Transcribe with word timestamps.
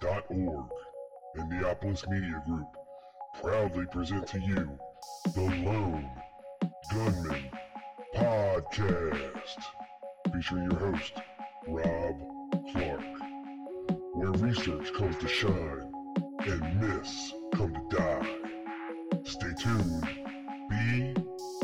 darkmyths.org 0.00 0.70
and 1.34 1.50
Neopolis 1.50 2.08
Media 2.08 2.42
Group 2.46 2.66
proudly 3.40 3.86
present 3.86 4.26
to 4.28 4.40
you 4.40 4.78
the 5.34 5.40
Lone 5.40 6.08
Gunman 6.92 7.50
Podcast, 8.14 9.58
featuring 10.32 10.70
your 10.70 10.78
host, 10.78 11.12
Rob 11.66 12.16
Clark, 12.72 13.02
where 14.14 14.30
research 14.32 14.92
comes 14.94 15.16
to 15.18 15.28
shine 15.28 15.92
and 16.46 16.80
myths 16.80 17.32
come 17.54 17.74
to 17.74 17.96
die. 17.96 18.36
Stay 19.24 19.52
tuned. 19.58 20.08
Be 20.70 21.14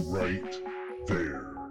right 0.07 0.57
there. 1.07 1.62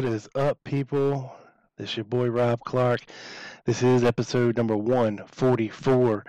What 0.00 0.12
is 0.14 0.30
up, 0.34 0.56
people? 0.64 1.30
This 1.76 1.90
is 1.90 1.96
your 1.98 2.04
boy 2.04 2.28
Rob 2.30 2.60
Clark. 2.60 3.02
This 3.66 3.82
is 3.82 4.02
episode 4.02 4.56
number 4.56 4.74
144 4.74 6.24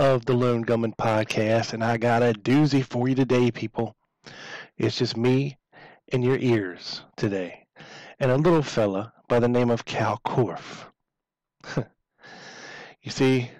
of 0.00 0.24
the 0.24 0.32
Lone 0.32 0.62
Gunman 0.62 0.94
Podcast, 0.94 1.72
and 1.72 1.84
I 1.84 1.98
got 1.98 2.24
a 2.24 2.32
doozy 2.32 2.84
for 2.84 3.06
you 3.06 3.14
today, 3.14 3.52
people. 3.52 3.94
It's 4.76 4.98
just 4.98 5.16
me 5.16 5.56
and 6.10 6.24
your 6.24 6.36
ears 6.36 7.02
today, 7.16 7.64
and 8.18 8.32
a 8.32 8.36
little 8.36 8.60
fella 8.60 9.12
by 9.28 9.38
the 9.38 9.46
name 9.46 9.70
of 9.70 9.84
Kal 9.84 10.20
Korff. 10.26 10.86
you 13.02 13.12
see, 13.12 13.52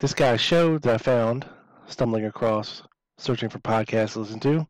this 0.00 0.12
guy's 0.12 0.42
show 0.42 0.76
that 0.76 0.94
I 0.94 0.98
found, 0.98 1.46
stumbling 1.86 2.26
across, 2.26 2.82
searching 3.16 3.48
for 3.48 3.58
podcasts 3.60 4.12
to 4.12 4.18
listen 4.18 4.40
to, 4.40 4.66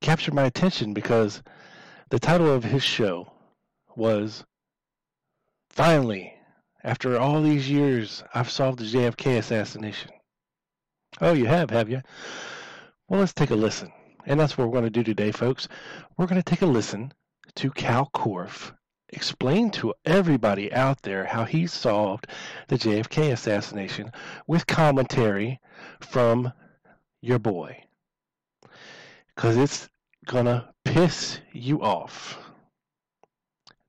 captured 0.00 0.34
my 0.34 0.44
attention 0.44 0.94
because 0.94 1.42
the 2.10 2.18
title 2.18 2.50
of 2.50 2.64
his 2.64 2.82
show 2.82 3.32
was 3.96 4.44
Finally, 5.70 6.34
after 6.82 7.18
all 7.18 7.42
these 7.42 7.68
years, 7.68 8.22
I've 8.34 8.50
solved 8.50 8.78
the 8.78 8.84
JFK 8.84 9.38
assassination. 9.38 10.10
Oh, 11.20 11.32
you 11.32 11.46
have, 11.46 11.70
have 11.70 11.90
you? 11.90 12.02
Well, 13.08 13.20
let's 13.20 13.32
take 13.32 13.50
a 13.50 13.56
listen. 13.56 13.92
And 14.26 14.38
that's 14.38 14.56
what 14.56 14.66
we're 14.66 14.80
going 14.80 14.84
to 14.84 14.90
do 14.90 15.02
today, 15.02 15.32
folks. 15.32 15.68
We're 16.16 16.26
going 16.26 16.40
to 16.40 16.50
take 16.50 16.62
a 16.62 16.66
listen 16.66 17.12
to 17.56 17.70
Kal 17.70 18.10
Korff 18.14 18.72
explain 19.14 19.70
to 19.70 19.94
everybody 20.04 20.72
out 20.72 21.02
there 21.02 21.24
how 21.24 21.44
he 21.44 21.66
solved 21.66 22.26
the 22.68 22.76
JFK 22.76 23.32
assassination 23.32 24.10
with 24.46 24.66
commentary 24.66 25.60
from 26.00 26.52
your 27.20 27.38
boy. 27.38 27.84
Because 29.34 29.56
it's 29.56 29.88
to 30.26 30.68
piss 30.84 31.40
you 31.52 31.82
off. 31.82 32.38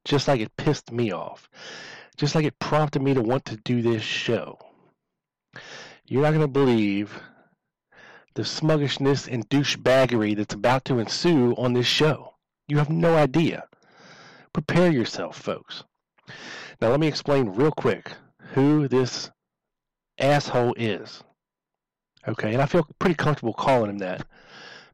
Just 0.05 0.27
like 0.27 0.41
it 0.41 0.55
pissed 0.57 0.91
me 0.91 1.11
off. 1.11 1.49
Just 2.17 2.35
like 2.35 2.45
it 2.45 2.59
prompted 2.59 3.01
me 3.01 3.13
to 3.13 3.21
want 3.21 3.45
to 3.45 3.57
do 3.57 3.81
this 3.81 4.03
show. 4.03 4.57
You're 6.05 6.21
not 6.21 6.31
to 6.39 6.47
believe 6.47 7.19
the 8.35 8.45
smuggishness 8.45 9.27
and 9.27 9.49
douchebaggery 9.49 10.35
that's 10.35 10.53
about 10.53 10.85
to 10.85 10.99
ensue 10.99 11.55
on 11.57 11.73
this 11.73 11.87
show. 11.87 12.35
You 12.67 12.77
have 12.77 12.89
no 12.89 13.15
idea. 13.15 13.65
Prepare 14.53 14.91
yourself, 14.91 15.37
folks. 15.37 15.83
Now, 16.81 16.89
let 16.89 16.99
me 16.99 17.07
explain 17.07 17.49
real 17.49 17.71
quick 17.71 18.11
who 18.53 18.87
this 18.87 19.31
asshole 20.19 20.73
is. 20.77 21.23
Okay, 22.27 22.53
and 22.53 22.61
I 22.61 22.65
feel 22.65 22.87
pretty 22.99 23.15
comfortable 23.15 23.53
calling 23.53 23.89
him 23.89 23.97
that 23.99 24.25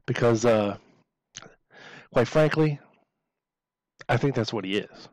because 0.06 0.44
uh, 0.44 0.76
Quite 2.12 2.28
frankly, 2.28 2.78
I 4.06 4.18
think 4.18 4.34
that's 4.34 4.52
what 4.52 4.66
he 4.66 4.76
is. 4.76 5.08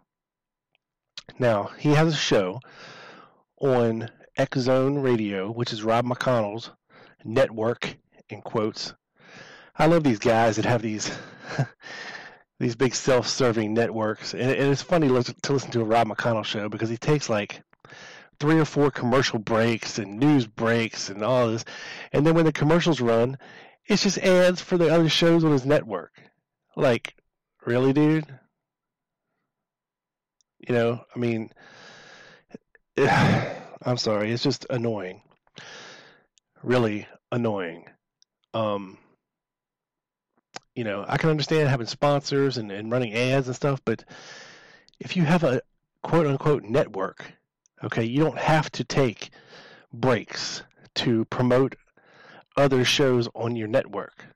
Now, 1.38 1.72
he 1.78 1.94
has 1.94 2.14
a 2.14 2.18
show 2.18 2.60
on 3.62 4.10
X 4.36 4.60
Zone 4.60 5.00
Radio, 5.00 5.50
which 5.50 5.72
is 5.72 5.82
Rob 5.82 6.06
McConnell's 6.06 6.72
network, 7.24 7.96
in 8.30 8.42
quotes. 8.42 8.94
I 9.78 9.86
love 9.86 10.04
these 10.04 10.20
guys 10.20 10.58
that 10.58 10.66
have 10.66 10.82
these 10.82 11.10
these 12.60 12.76
big 12.76 12.94
self-serving 12.94 13.74
networks, 13.74 14.34
and, 14.34 14.52
and 14.52 14.70
it's 14.70 14.82
funny 14.82 15.08
to 15.08 15.14
listen 15.14 15.72
to 15.72 15.82
a 15.82 15.86
Rob 15.86 16.10
McConnell 16.10 16.44
show 16.44 16.68
because 16.68 16.90
he 16.90 16.98
takes 16.98 17.30
like 17.30 17.62
three 18.42 18.60
or 18.60 18.66
four 18.66 18.92
commercial 18.92 19.40
breaks 19.40 20.00
and 20.00 20.20
news 20.20 20.46
breaks 20.46 21.10
and 21.10 21.24
all 21.24 21.48
this, 21.48 21.64
and 22.12 22.28
then 22.28 22.36
when 22.36 22.46
the 22.46 22.52
commercials 22.52 23.00
run, 23.00 23.38
it's 23.86 24.04
just 24.04 24.18
ads 24.18 24.60
for 24.60 24.78
the 24.78 24.94
other 24.94 25.08
shows 25.08 25.46
on 25.46 25.54
his 25.54 25.66
network. 25.66 26.12
Like, 26.80 27.14
really, 27.66 27.92
dude? 27.92 28.26
You 30.66 30.74
know, 30.74 31.04
I 31.14 31.20
mean, 31.20 31.52
I'm 32.98 33.98
sorry, 33.98 34.32
it's 34.32 34.44
just 34.44 34.66
annoying. 34.70 35.22
Really 36.64 37.06
annoying. 37.34 37.84
Um, 38.54 38.98
you 40.74 40.86
know, 40.86 41.04
I 41.06 41.18
can 41.18 41.30
understand 41.30 41.68
having 41.68 41.86
sponsors 41.86 42.58
and, 42.58 42.72
and 42.72 42.90
running 42.90 43.14
ads 43.14 43.48
and 43.48 43.56
stuff, 43.58 43.82
but 43.84 44.06
if 45.02 45.18
you 45.18 45.26
have 45.26 45.44
a 45.44 45.62
quote 46.02 46.28
unquote 46.28 46.64
network, 46.64 47.34
okay, 47.84 48.06
you 48.06 48.24
don't 48.24 48.40
have 48.40 48.72
to 48.72 48.86
take 48.86 49.32
breaks 49.92 50.64
to 50.96 51.26
promote 51.26 51.76
other 52.56 52.86
shows 52.86 53.28
on 53.36 53.58
your 53.58 53.68
network 53.68 54.28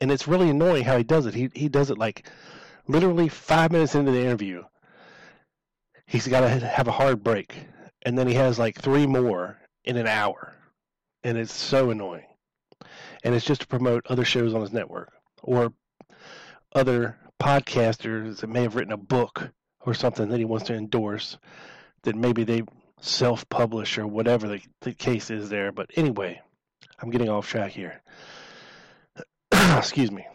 and 0.00 0.10
it's 0.10 0.28
really 0.28 0.50
annoying 0.50 0.84
how 0.84 0.96
he 0.96 1.04
does 1.04 1.26
it. 1.26 1.34
He 1.34 1.50
he 1.54 1.68
does 1.68 1.90
it 1.90 1.98
like 1.98 2.28
literally 2.86 3.28
five 3.28 3.72
minutes 3.72 3.94
into 3.94 4.12
the 4.12 4.20
interview. 4.20 4.64
He's 6.06 6.26
got 6.26 6.40
to 6.40 6.48
have 6.48 6.88
a 6.88 6.92
hard 6.92 7.22
break, 7.22 7.54
and 8.02 8.18
then 8.18 8.26
he 8.26 8.34
has 8.34 8.58
like 8.58 8.80
three 8.80 9.06
more 9.06 9.58
in 9.84 9.96
an 9.96 10.06
hour, 10.06 10.54
and 11.22 11.38
it's 11.38 11.52
so 11.52 11.90
annoying. 11.90 12.24
And 13.22 13.34
it's 13.34 13.44
just 13.44 13.60
to 13.62 13.66
promote 13.66 14.06
other 14.06 14.24
shows 14.24 14.54
on 14.54 14.62
his 14.62 14.72
network 14.72 15.12
or 15.42 15.72
other 16.72 17.16
podcasters 17.38 18.38
that 18.38 18.48
may 18.48 18.62
have 18.62 18.74
written 18.74 18.92
a 18.92 18.96
book 18.96 19.50
or 19.84 19.94
something 19.94 20.28
that 20.28 20.38
he 20.38 20.44
wants 20.44 20.66
to 20.66 20.74
endorse 20.74 21.38
that 22.02 22.16
maybe 22.16 22.44
they 22.44 22.62
self-publish 23.00 23.98
or 23.98 24.06
whatever 24.06 24.48
the, 24.48 24.60
the 24.80 24.92
case 24.92 25.30
is 25.30 25.48
there. 25.48 25.72
But 25.72 25.90
anyway, 25.96 26.40
I'm 26.98 27.10
getting 27.10 27.28
off 27.28 27.48
track 27.48 27.72
here. 27.72 28.02
Excuse 29.78 30.10
me. 30.10 30.26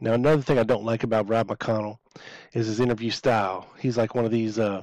Now, 0.00 0.12
another 0.12 0.42
thing 0.42 0.58
I 0.58 0.64
don't 0.64 0.84
like 0.84 1.02
about 1.02 1.28
Rob 1.28 1.48
McConnell 1.48 1.96
is 2.52 2.66
his 2.66 2.80
interview 2.80 3.10
style. 3.10 3.66
He's 3.78 3.96
like 3.96 4.14
one 4.14 4.26
of 4.26 4.30
these 4.30 4.58
uh, 4.58 4.82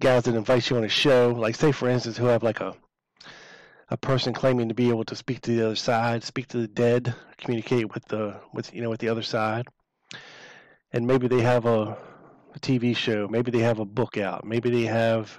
guys 0.00 0.22
that 0.24 0.34
invites 0.34 0.70
you 0.70 0.76
on 0.78 0.84
a 0.84 0.88
show. 0.88 1.34
Like, 1.36 1.56
say, 1.56 1.72
for 1.72 1.88
instance, 1.88 2.16
he'll 2.16 2.28
have 2.28 2.42
like 2.42 2.60
a 2.60 2.74
a 3.90 3.96
person 3.96 4.32
claiming 4.32 4.68
to 4.68 4.74
be 4.74 4.90
able 4.90 5.04
to 5.04 5.16
speak 5.16 5.40
to 5.42 5.54
the 5.54 5.64
other 5.66 5.76
side, 5.76 6.22
speak 6.22 6.46
to 6.48 6.58
the 6.58 6.68
dead, 6.68 7.14
communicate 7.38 7.92
with 7.92 8.04
the 8.06 8.40
with 8.52 8.72
you 8.74 8.82
know 8.82 8.90
with 8.90 9.00
the 9.00 9.08
other 9.08 9.22
side, 9.22 9.66
and 10.92 11.06
maybe 11.06 11.28
they 11.28 11.40
have 11.40 11.66
a, 11.66 11.96
a 12.54 12.60
TV 12.60 12.96
show, 12.96 13.28
maybe 13.28 13.50
they 13.50 13.60
have 13.60 13.78
a 13.78 13.84
book 13.84 14.18
out, 14.18 14.44
maybe 14.44 14.70
they 14.70 14.84
have 14.84 15.38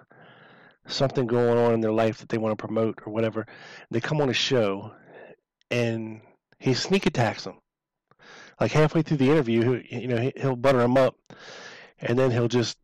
something 0.88 1.28
going 1.28 1.58
on 1.58 1.74
in 1.74 1.82
their 1.82 1.92
life 1.92 2.18
that 2.20 2.30
they 2.30 2.38
want 2.38 2.58
to 2.58 2.64
promote 2.66 3.00
or 3.06 3.14
whatever. 3.14 3.46
They 3.92 4.00
come 4.00 4.22
on 4.22 4.30
a 4.30 4.34
show, 4.34 4.92
and 5.72 6.22
he 6.60 6.74
sneak 6.74 7.06
attacks 7.06 7.44
them. 7.44 7.60
Like 8.60 8.72
halfway 8.72 9.02
through 9.02 9.18
the 9.18 9.30
interview, 9.30 9.82
you 9.90 10.08
know, 10.08 10.32
he'll 10.36 10.56
butter 10.56 10.80
them 10.80 10.98
up, 10.98 11.16
and 12.00 12.20
then 12.20 12.32
he'll 12.32 12.50
just 12.50 12.78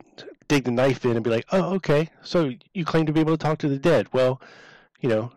dig 0.48 0.64
the 0.64 0.72
knife 0.72 1.04
in 1.06 1.16
and 1.16 1.24
be 1.24 1.30
like, 1.30 1.46
"Oh, 1.52 1.74
okay. 1.76 2.10
So 2.24 2.52
you 2.74 2.86
claim 2.86 3.06
to 3.08 3.14
be 3.14 3.20
able 3.20 3.38
to 3.38 3.44
talk 3.44 3.58
to 3.60 3.68
the 3.68 3.78
dead. 3.80 4.08
Well, 4.14 4.42
you 5.02 5.10
know, 5.10 5.32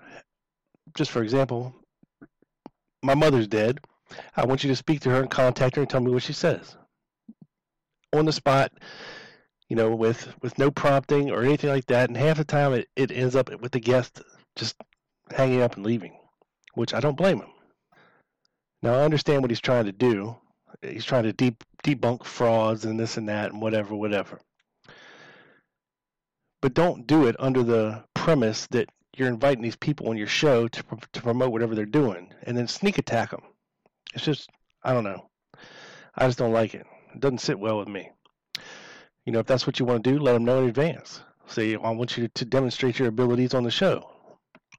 just 0.95 1.11
for 1.11 1.23
example, 1.23 1.75
my 3.03 3.15
mother's 3.15 3.49
dead. 3.49 3.81
I 4.37 4.47
want 4.47 4.65
you 4.65 4.69
to 4.71 4.77
speak 4.77 5.01
to 5.01 5.11
her 5.11 5.21
and 5.21 5.31
contact 5.31 5.77
her 5.77 5.83
and 5.83 5.91
tell 5.91 6.01
me 6.01 6.11
what 6.11 6.23
she 6.23 6.33
says 6.33 6.77
on 8.13 8.25
the 8.25 8.33
spot." 8.33 8.73
You 9.69 9.77
know, 9.77 9.95
with 9.95 10.33
with 10.41 10.57
no 10.59 10.71
prompting 10.71 11.31
or 11.31 11.43
anything 11.43 11.69
like 11.69 11.87
that, 11.87 12.09
and 12.09 12.17
half 12.17 12.39
the 12.39 12.45
time 12.45 12.73
it, 12.73 12.89
it 12.97 13.11
ends 13.11 13.37
up 13.37 13.51
with 13.61 13.73
the 13.73 13.81
guest 13.81 14.23
just 14.57 14.77
hanging 15.31 15.61
up 15.61 15.77
and 15.77 15.85
leaving, 15.85 16.18
which 16.79 16.95
I 16.95 17.01
don't 17.01 17.17
blame 17.17 17.41
him. 17.41 17.51
Now 18.83 18.95
I 18.95 19.03
understand 19.03 19.43
what 19.43 19.51
he's 19.51 19.61
trying 19.61 19.87
to 19.87 19.93
do. 19.93 20.37
He's 20.81 21.05
trying 21.05 21.25
to 21.25 21.33
debunk 21.83 22.25
frauds 22.25 22.85
and 22.85 23.01
this 23.01 23.17
and 23.17 23.29
that 23.29 23.51
and 23.53 23.61
whatever, 23.61 23.97
whatever. 23.97 24.39
But 26.63 26.75
don't 26.75 27.05
do 27.07 27.27
it 27.27 27.35
under 27.41 27.65
the 27.65 28.05
premise 28.15 28.69
that 28.69 28.89
you're 29.17 29.27
inviting 29.27 29.63
these 29.63 29.77
people 29.77 30.09
on 30.09 30.17
your 30.17 30.29
show 30.29 30.69
to 30.69 30.83
to 31.13 31.23
promote 31.23 31.51
whatever 31.51 31.75
they're 31.75 31.85
doing, 31.85 32.33
and 32.45 32.57
then 32.57 32.69
sneak 32.69 32.99
attack 32.99 33.31
them. 33.31 33.43
It's 34.15 34.25
just 34.25 34.49
I 34.85 34.93
don't 34.93 35.05
know. 35.05 35.29
I 36.15 36.27
just 36.27 36.39
don't 36.39 36.53
like 36.53 36.75
it. 36.75 36.87
It 37.13 37.21
doesn't 37.21 37.39
sit 37.39 37.59
well 37.59 37.79
with 37.79 37.89
me. 37.89 38.11
You 39.25 39.33
know, 39.33 39.41
if 39.41 39.47
that's 39.47 39.67
what 39.67 39.81
you 39.81 39.85
want 39.85 40.05
to 40.05 40.13
do, 40.13 40.21
let 40.21 40.35
them 40.35 40.45
know 40.45 40.63
in 40.63 40.69
advance. 40.69 41.23
Say, 41.49 41.75
I 41.75 41.91
want 41.91 42.17
you 42.17 42.29
to 42.29 42.45
demonstrate 42.45 43.01
your 43.01 43.09
abilities 43.09 43.55
on 43.55 43.65
the 43.65 43.71
show. 43.71 44.11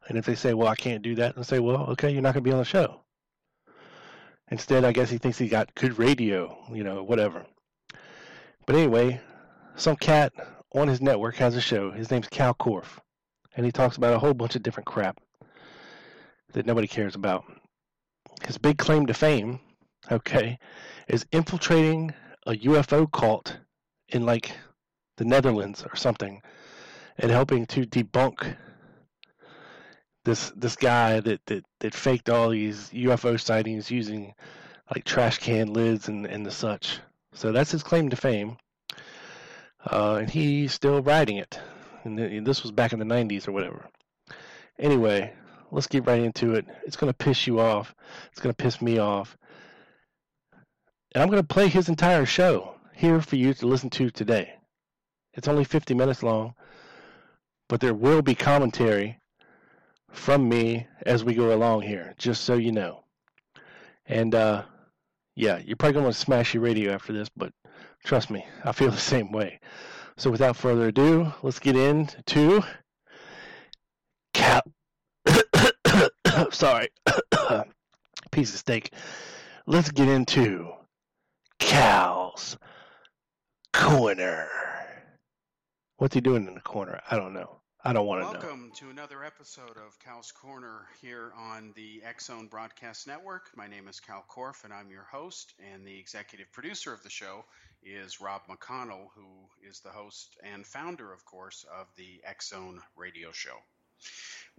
And 0.10 0.18
if 0.18 0.26
they 0.26 0.36
say, 0.36 0.56
well, 0.56 0.68
I 0.68 0.76
can't 0.76 1.04
do 1.04 1.16
that, 1.16 1.36
and 1.36 1.46
say, 1.46 1.60
well, 1.60 1.86
okay, 1.92 2.10
you're 2.12 2.24
not 2.24 2.34
going 2.34 2.44
to 2.44 2.50
be 2.50 2.52
on 2.52 2.58
the 2.58 2.66
show. 2.66 3.02
Instead, 4.50 4.84
I 4.84 4.92
guess 4.92 5.12
he 5.12 5.20
thinks 5.20 5.38
he 5.38 5.48
got 5.48 5.74
good 5.76 6.00
radio, 6.00 6.58
you 6.74 6.84
know, 6.84 7.04
whatever. 7.04 7.46
But 8.66 8.76
anyway, 8.76 9.22
some 9.76 9.96
cat 9.96 10.34
on 10.74 10.88
his 10.88 11.00
network 11.00 11.36
has 11.36 11.56
a 11.56 11.62
show. 11.62 11.92
His 11.92 12.10
name's 12.10 12.28
Kal 12.28 12.56
Korff. 12.56 12.98
And 13.56 13.66
he 13.66 13.72
talks 13.72 13.98
about 13.98 14.16
a 14.16 14.20
whole 14.20 14.34
bunch 14.34 14.56
of 14.56 14.64
different 14.64 14.88
crap 14.88 15.20
that 16.54 16.66
nobody 16.66 16.88
cares 16.88 17.14
about. 17.14 17.44
His 18.44 18.58
big 18.58 18.80
claim 18.80 19.06
to 19.06 19.14
fame, 19.14 19.60
okay, 20.12 20.58
is 21.08 21.26
infiltrating 21.32 22.14
a 22.48 22.54
UFO 22.54 23.12
cult 23.12 23.60
in 24.08 24.26
like 24.26 24.52
the 25.18 25.26
Netherlands 25.26 25.84
or 25.84 25.96
something 25.96 26.42
and 27.20 27.30
helping 27.30 27.68
to 27.68 27.86
debunk 27.86 28.56
this 30.25 30.51
this 30.56 30.75
guy 30.75 31.19
that, 31.19 31.45
that, 31.45 31.66
that 31.80 31.94
faked 31.94 32.30
all 32.30 32.50
these 32.50 32.89
UFO 32.89 33.39
sightings 33.39 33.89
using 33.89 34.33
like 34.94 35.06
trash 35.06 35.38
can 35.38 35.74
lids 35.74 36.07
and, 36.07 36.25
and 36.25 36.45
the 36.45 36.51
such. 36.51 37.00
So 37.33 37.51
that's 37.51 37.71
his 37.71 37.83
claim 37.83 38.10
to 38.10 38.16
fame. 38.16 38.57
Uh, 39.86 40.18
and 40.21 40.30
he's 40.30 40.74
still 40.74 41.01
riding 41.01 41.38
it. 41.38 41.60
And 42.04 42.45
this 42.45 42.63
was 42.63 42.71
back 42.71 42.94
in 42.94 43.00
the 43.00 43.06
90s 43.06 43.48
or 43.48 43.51
whatever. 43.51 43.88
Anyway, 44.77 45.33
let's 45.71 45.88
get 45.88 46.07
right 46.07 46.21
into 46.21 46.56
it. 46.56 46.66
It's 46.86 46.95
going 46.95 47.12
to 47.12 47.18
piss 47.18 47.45
you 47.45 47.60
off. 47.60 47.94
It's 48.31 48.42
going 48.42 48.54
to 48.54 48.63
piss 48.63 48.81
me 48.81 48.98
off. 48.98 49.38
And 51.13 51.21
I'm 51.21 51.30
going 51.30 51.42
to 51.42 51.48
play 51.48 51.68
his 51.68 51.89
entire 51.89 52.25
show 52.25 52.75
here 52.94 53.21
for 53.21 53.36
you 53.36 53.54
to 53.54 53.68
listen 53.68 53.89
to 53.92 54.10
today. 54.10 54.54
It's 55.33 55.48
only 55.48 55.63
50 55.63 55.94
minutes 55.94 56.24
long, 56.24 56.56
but 57.68 57.80
there 57.80 57.94
will 57.94 58.21
be 58.21 58.36
commentary 58.36 59.19
from 60.12 60.48
me 60.48 60.88
as 61.06 61.24
we 61.24 61.34
go 61.34 61.54
along 61.54 61.82
here, 61.82 62.14
just 62.18 62.44
so 62.44 62.56
you 62.56 62.72
know. 62.72 63.04
And 64.06 64.34
uh, 64.34 64.64
yeah, 65.36 65.60
you're 65.66 65.78
probably 65.78 66.02
going 66.02 66.12
to 66.12 66.18
smash 66.18 66.54
your 66.54 66.64
radio 66.64 66.94
after 66.94 67.14
this, 67.14 67.30
but 67.30 67.54
trust 68.04 68.30
me, 68.30 68.46
I 68.64 68.72
feel 68.72 68.92
the 68.92 68.98
same 68.98 69.32
way. 69.32 69.60
So 70.18 70.30
without 70.30 70.58
further 70.58 70.88
ado, 70.88 71.32
let's 71.44 71.60
get 71.60 71.76
into 71.76 72.62
Cal. 74.34 74.62
Sorry, 76.52 76.90
piece 78.32 78.54
of 78.54 78.60
steak. 78.60 78.94
Let's 79.66 79.92
get 79.92 80.10
into 80.10 80.72
Cal's 81.60 82.58
corner. 83.72 84.48
What's 85.98 86.16
he 86.16 86.22
doing 86.22 86.48
in 86.48 86.56
the 86.56 86.62
corner? 86.62 87.02
I 87.10 87.18
don't 87.18 87.34
know. 87.34 87.59
I 87.81 87.94
don't 87.94 88.06
want 88.06 88.20
to 88.22 88.26
know. 88.26 88.40
Welcome 88.40 88.72
to 88.76 88.90
another 88.90 89.24
episode 89.24 89.78
of 89.78 89.98
Cal's 90.04 90.34
Corner 90.34 90.86
here 91.02 91.31
on 91.38 91.72
the 91.78 92.04
Zone 92.20 92.48
Broadcast 92.48 93.08
Network. 93.08 93.52
My 93.56 93.68
name 93.68 93.88
is 93.88 94.02
Kal 94.02 94.26
Korff, 94.30 94.66
and 94.66 94.74
I'm 94.74 94.92
your 94.92 95.08
host. 95.10 95.54
And 95.72 95.88
the 95.88 95.98
executive 95.98 96.52
producer 96.52 96.92
of 96.92 97.02
the 97.04 97.10
show 97.10 97.46
is 97.81 98.20
Rob 98.20 98.42
McConnell, 98.50 99.08
who 99.16 99.48
is 99.66 99.80
the 99.80 99.92
host 99.92 100.36
and 100.44 100.68
founder, 100.68 101.14
of 101.14 101.24
course, 101.24 101.66
of 101.80 101.88
the 101.96 102.20
Zone 102.42 102.81
radio 102.98 103.31
show. 103.31 103.56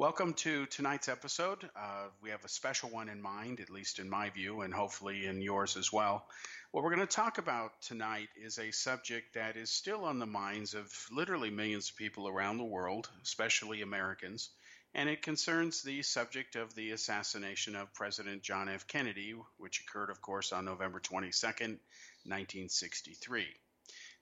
Welcome 0.00 0.32
to 0.34 0.64
tonight's 0.64 1.10
episode. 1.10 1.68
Uh, 1.76 2.06
we 2.22 2.30
have 2.30 2.42
a 2.42 2.48
special 2.48 2.88
one 2.88 3.10
in 3.10 3.20
mind, 3.20 3.60
at 3.60 3.68
least 3.68 3.98
in 3.98 4.08
my 4.08 4.30
view, 4.30 4.62
and 4.62 4.72
hopefully 4.72 5.26
in 5.26 5.42
yours 5.42 5.76
as 5.76 5.92
well. 5.92 6.26
What 6.70 6.82
we're 6.82 6.94
going 6.94 7.06
to 7.06 7.16
talk 7.16 7.36
about 7.36 7.82
tonight 7.82 8.28
is 8.34 8.58
a 8.58 8.70
subject 8.70 9.34
that 9.34 9.58
is 9.58 9.70
still 9.70 10.06
on 10.06 10.18
the 10.18 10.24
minds 10.24 10.72
of 10.72 10.90
literally 11.12 11.50
millions 11.50 11.90
of 11.90 11.96
people 11.96 12.28
around 12.28 12.56
the 12.56 12.64
world, 12.64 13.10
especially 13.22 13.82
Americans, 13.82 14.48
and 14.94 15.08
it 15.08 15.20
concerns 15.20 15.82
the 15.82 16.00
subject 16.00 16.56
of 16.56 16.74
the 16.74 16.92
assassination 16.92 17.76
of 17.76 17.92
President 17.92 18.42
John 18.42 18.70
F. 18.70 18.86
Kennedy, 18.86 19.34
which 19.58 19.82
occurred, 19.82 20.08
of 20.08 20.22
course, 20.22 20.50
on 20.52 20.64
November 20.64 21.00
22nd, 21.00 21.78
1963. 22.24 23.46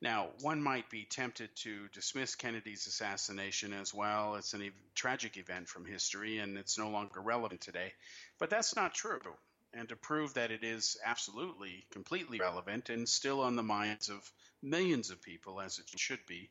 Now, 0.00 0.28
one 0.40 0.62
might 0.62 0.88
be 0.90 1.04
tempted 1.04 1.50
to 1.56 1.88
dismiss 1.88 2.36
Kennedy's 2.36 2.86
assassination 2.86 3.72
as 3.72 3.92
well. 3.92 4.36
It's 4.36 4.54
a 4.54 4.70
tragic 4.94 5.36
event 5.36 5.68
from 5.68 5.84
history 5.84 6.38
and 6.38 6.56
it's 6.56 6.78
no 6.78 6.90
longer 6.90 7.20
relevant 7.20 7.60
today. 7.60 7.92
But 8.38 8.50
that's 8.50 8.76
not 8.76 8.94
true 8.94 9.20
and 9.74 9.88
to 9.88 9.96
prove 9.96 10.34
that 10.34 10.50
it 10.50 10.64
is 10.64 10.96
absolutely, 11.04 11.84
completely 11.90 12.38
relevant 12.38 12.88
and 12.88 13.08
still 13.08 13.42
on 13.42 13.56
the 13.56 13.62
minds 13.62 14.08
of 14.08 14.30
millions 14.62 15.10
of 15.10 15.22
people, 15.22 15.60
as 15.60 15.78
it 15.78 15.98
should 15.98 16.24
be, 16.26 16.48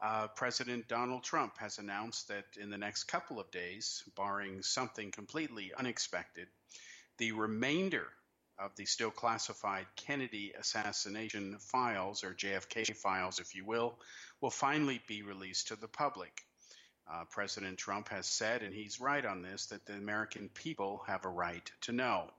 uh, 0.00 0.28
President 0.28 0.86
Donald 0.88 1.24
Trump 1.24 1.58
has 1.58 1.78
announced 1.78 2.28
that 2.28 2.44
in 2.60 2.70
the 2.70 2.78
next 2.78 3.04
couple 3.04 3.40
of 3.40 3.50
days, 3.50 4.02
barring 4.14 4.62
something 4.62 5.10
completely 5.10 5.72
unexpected, 5.76 6.48
the 7.18 7.32
remainder 7.32 8.06
of 8.58 8.74
the 8.76 8.86
still 8.86 9.10
classified 9.10 9.86
Kennedy 9.96 10.52
assassination 10.58 11.58
files, 11.58 12.24
or 12.24 12.34
JFK 12.34 12.96
files, 12.96 13.38
if 13.38 13.54
you 13.54 13.64
will, 13.64 13.98
will 14.40 14.50
finally 14.50 15.00
be 15.06 15.22
released 15.22 15.68
to 15.68 15.76
the 15.76 15.88
public. 15.88 16.42
Uh, 17.10 17.24
President 17.30 17.78
Trump 17.78 18.08
has 18.08 18.26
said, 18.26 18.62
and 18.62 18.74
he's 18.74 19.00
right 19.00 19.24
on 19.24 19.42
this, 19.42 19.66
that 19.66 19.86
the 19.86 19.92
American 19.92 20.48
people 20.48 21.02
have 21.06 21.24
a 21.24 21.28
right 21.28 21.70
to 21.82 21.92
know. 21.92 22.30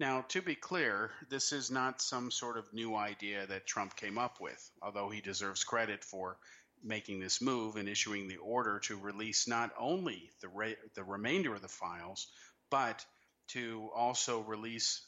Now, 0.00 0.22
to 0.28 0.40
be 0.42 0.54
clear, 0.54 1.10
this 1.28 1.52
is 1.52 1.70
not 1.70 2.00
some 2.00 2.30
sort 2.30 2.56
of 2.56 2.72
new 2.72 2.96
idea 2.96 3.46
that 3.46 3.66
Trump 3.66 3.94
came 3.94 4.18
up 4.18 4.40
with, 4.40 4.70
although 4.80 5.10
he 5.10 5.20
deserves 5.20 5.64
credit 5.64 6.02
for 6.02 6.38
making 6.82 7.20
this 7.20 7.40
move 7.40 7.76
and 7.76 7.88
issuing 7.88 8.26
the 8.26 8.38
order 8.38 8.80
to 8.80 8.96
release 8.96 9.46
not 9.46 9.70
only 9.78 10.30
the, 10.40 10.48
re- 10.48 10.76
the 10.94 11.04
remainder 11.04 11.54
of 11.54 11.62
the 11.62 11.68
files, 11.68 12.26
but 12.70 13.04
to 13.48 13.90
also 13.94 14.40
release 14.40 15.02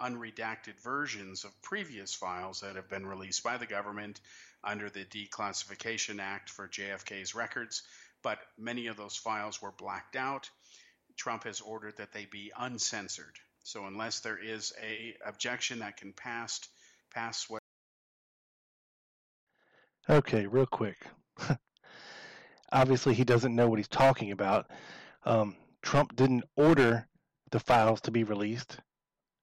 unredacted 0.00 0.80
versions 0.82 1.44
of 1.44 1.62
previous 1.62 2.14
files 2.14 2.60
that 2.60 2.76
have 2.76 2.88
been 2.88 3.06
released 3.06 3.42
by 3.42 3.56
the 3.56 3.66
government 3.66 4.20
under 4.62 4.90
the 4.90 5.04
Declassification 5.04 6.20
Act 6.20 6.50
for 6.50 6.68
JFK's 6.68 7.34
records 7.34 7.82
but 8.24 8.38
many 8.58 8.88
of 8.88 8.96
those 8.96 9.16
files 9.16 9.62
were 9.62 9.70
blacked 9.70 10.16
out. 10.16 10.50
Trump 11.16 11.44
has 11.44 11.60
ordered 11.60 11.98
that 11.98 12.12
they 12.12 12.24
be 12.24 12.50
uncensored. 12.58 13.38
So 13.62 13.86
unless 13.86 14.20
there 14.20 14.38
is 14.38 14.72
a 14.82 15.14
objection 15.24 15.78
that 15.78 15.98
can 15.98 16.12
pass 16.12 16.60
pass 17.14 17.48
what 17.48 17.60
Okay, 20.10 20.46
real 20.46 20.66
quick. 20.66 20.96
Obviously, 22.72 23.14
he 23.14 23.24
doesn't 23.24 23.54
know 23.54 23.68
what 23.68 23.78
he's 23.78 23.88
talking 23.88 24.32
about. 24.32 24.70
Um, 25.24 25.56
Trump 25.80 26.14
didn't 26.16 26.44
order 26.56 27.06
the 27.50 27.60
files 27.60 28.02
to 28.02 28.10
be 28.10 28.24
released, 28.24 28.78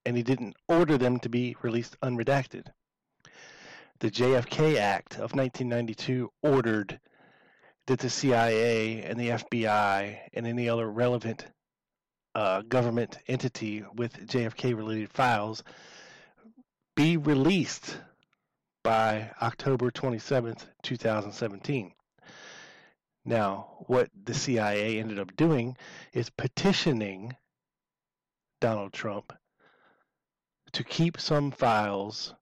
and 0.06 0.18
he 0.18 0.24
didn't 0.24 0.56
order 0.68 0.98
them 0.98 1.20
to 1.20 1.30
be 1.30 1.56
released 1.62 2.00
unredacted. 2.02 2.68
The 4.00 4.12
JFK 4.12 4.78
Act 4.78 5.14
of 5.14 5.36
1992 5.36 6.32
ordered 6.42 7.00
that 7.88 8.00
the 8.00 8.10
CIA 8.10 9.04
and 9.04 9.20
the 9.20 9.30
FBI 9.30 10.18
and 10.34 10.48
any 10.48 10.70
other 10.70 10.90
relevant 10.90 11.46
uh, 12.34 12.62
government 12.62 13.18
entity 13.28 13.84
with 13.96 14.28
JFK 14.28 14.76
related 14.76 15.10
files 15.12 15.64
be 16.96 17.18
released 17.18 17.98
by 18.84 19.32
October 19.42 19.92
27th, 19.92 20.66
2017. 20.84 21.94
Now, 23.24 23.84
what 23.86 24.10
the 24.24 24.34
CIA 24.34 25.00
ended 25.00 25.20
up 25.20 25.36
doing 25.36 25.78
is 26.14 26.30
petitioning 26.32 27.36
Donald 28.60 28.94
Trump 28.94 29.34
to 30.74 30.84
keep 30.84 31.20
some 31.20 31.52
files 31.52 32.34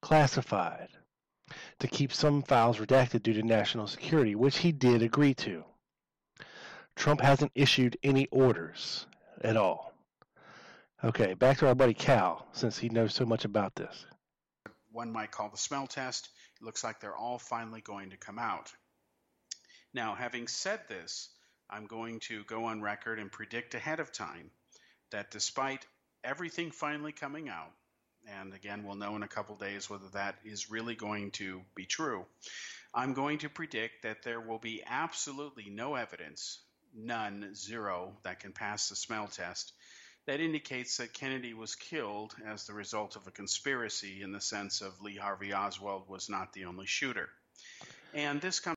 classified, 0.00 0.88
to 1.78 1.86
keep 1.86 2.12
some 2.12 2.42
files 2.42 2.78
redacted 2.78 3.22
due 3.22 3.34
to 3.34 3.42
national 3.42 3.86
security, 3.86 4.34
which 4.34 4.58
he 4.58 4.72
did 4.72 5.02
agree 5.02 5.34
to. 5.34 5.64
Trump 6.96 7.20
hasn't 7.20 7.52
issued 7.54 7.96
any 8.02 8.26
orders 8.28 9.06
at 9.40 9.56
all. 9.56 9.92
Okay, 11.04 11.34
back 11.34 11.58
to 11.58 11.66
our 11.66 11.74
buddy 11.74 11.94
Cal, 11.94 12.46
since 12.52 12.78
he 12.78 12.88
knows 12.88 13.14
so 13.14 13.24
much 13.24 13.44
about 13.44 13.74
this. 13.74 14.06
One 14.92 15.10
might 15.10 15.30
call 15.30 15.48
the 15.48 15.56
smell 15.56 15.86
test. 15.86 16.28
It 16.60 16.64
looks 16.64 16.84
like 16.84 17.00
they're 17.00 17.16
all 17.16 17.38
finally 17.38 17.80
going 17.80 18.10
to 18.10 18.16
come 18.16 18.38
out. 18.38 18.70
Now, 19.94 20.14
having 20.14 20.46
said 20.46 20.80
this, 20.88 21.30
I'm 21.68 21.86
going 21.86 22.20
to 22.20 22.44
go 22.44 22.66
on 22.66 22.82
record 22.82 23.18
and 23.18 23.32
predict 23.32 23.74
ahead 23.74 23.98
of 23.98 24.12
time 24.12 24.50
that 25.10 25.30
despite 25.30 25.86
everything 26.24 26.70
finally 26.70 27.12
coming 27.12 27.48
out, 27.48 27.70
and 28.40 28.54
again, 28.54 28.84
we'll 28.84 28.96
know 28.96 29.16
in 29.16 29.22
a 29.22 29.28
couple 29.28 29.56
days 29.56 29.90
whether 29.90 30.08
that 30.12 30.36
is 30.44 30.70
really 30.70 30.94
going 30.94 31.30
to 31.32 31.62
be 31.74 31.84
true. 31.84 32.24
I'm 32.94 33.14
going 33.14 33.38
to 33.38 33.48
predict 33.48 34.02
that 34.02 34.22
there 34.22 34.40
will 34.40 34.58
be 34.58 34.82
absolutely 34.86 35.70
no 35.70 35.94
evidence, 35.94 36.60
none, 36.94 37.54
zero, 37.54 38.12
that 38.22 38.40
can 38.40 38.52
pass 38.52 38.88
the 38.88 38.96
smell 38.96 39.26
test 39.26 39.72
that 40.26 40.40
indicates 40.40 40.98
that 40.98 41.12
Kennedy 41.12 41.52
was 41.52 41.74
killed 41.74 42.34
as 42.46 42.66
the 42.66 42.72
result 42.72 43.16
of 43.16 43.26
a 43.26 43.30
conspiracy 43.30 44.22
in 44.22 44.32
the 44.32 44.40
sense 44.40 44.80
of 44.80 45.00
Lee 45.02 45.16
Harvey 45.16 45.52
Oswald 45.52 46.08
was 46.08 46.28
not 46.28 46.52
the 46.52 46.64
only 46.64 46.86
shooter. 46.86 47.28
And 48.14 48.40
this 48.40 48.60
comes. 48.60 48.76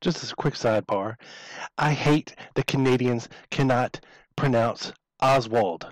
Just 0.00 0.24
as 0.24 0.32
a 0.32 0.36
quick 0.36 0.54
sidebar, 0.54 1.16
I 1.78 1.92
hate 1.92 2.34
that 2.54 2.66
Canadians 2.66 3.28
cannot 3.50 4.00
pronounce 4.34 4.92
Oswald. 5.20 5.86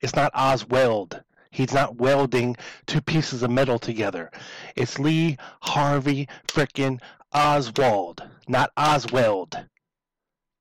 It's 0.00 0.14
not 0.14 0.32
Oswald. 0.34 1.22
He's 1.50 1.72
not 1.72 1.96
welding 1.96 2.56
two 2.86 3.00
pieces 3.00 3.42
of 3.42 3.50
metal 3.50 3.78
together. 3.78 4.30
It's 4.76 4.98
Lee 4.98 5.38
Harvey 5.60 6.28
frickin' 6.46 7.00
Oswald, 7.32 8.22
not 8.46 8.70
Oswald. 8.76 9.66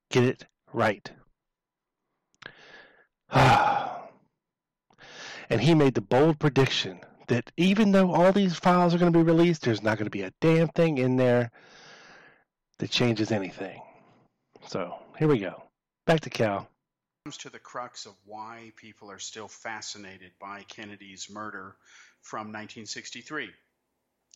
Get 0.10 0.24
it 0.24 0.46
right. 0.74 1.12
and 3.32 4.02
he 5.60 5.76
made 5.76 5.94
the 5.94 6.02
bold 6.02 6.40
prediction 6.40 7.02
that 7.28 7.52
even 7.58 7.92
though 7.92 8.14
all 8.14 8.32
these 8.32 8.56
files 8.56 8.96
are 8.96 8.98
going 8.98 9.12
to 9.12 9.20
be 9.20 9.24
released, 9.24 9.64
there's 9.64 9.84
not 9.84 9.98
going 9.98 10.06
to 10.06 10.10
be 10.10 10.22
a 10.24 10.34
damn 10.40 10.70
thing 10.70 10.98
in 10.98 11.18
there 11.18 11.52
that 12.80 12.90
changes 12.90 13.32
anything. 13.32 13.82
So 14.66 14.96
here 15.18 15.28
we 15.28 15.40
go. 15.40 15.64
Back 16.06 16.22
to 16.22 16.30
Cal 16.30 16.70
comes 17.28 17.36
to 17.36 17.50
the 17.50 17.60
crux 17.60 18.06
of 18.06 18.14
why 18.26 18.72
people 18.78 19.12
are 19.12 19.20
still 19.20 19.50
fascinated 19.50 20.32
by 20.40 20.64
Kennedy's 20.70 21.30
murder 21.30 21.76
from 22.22 22.54
1963. 22.54 23.50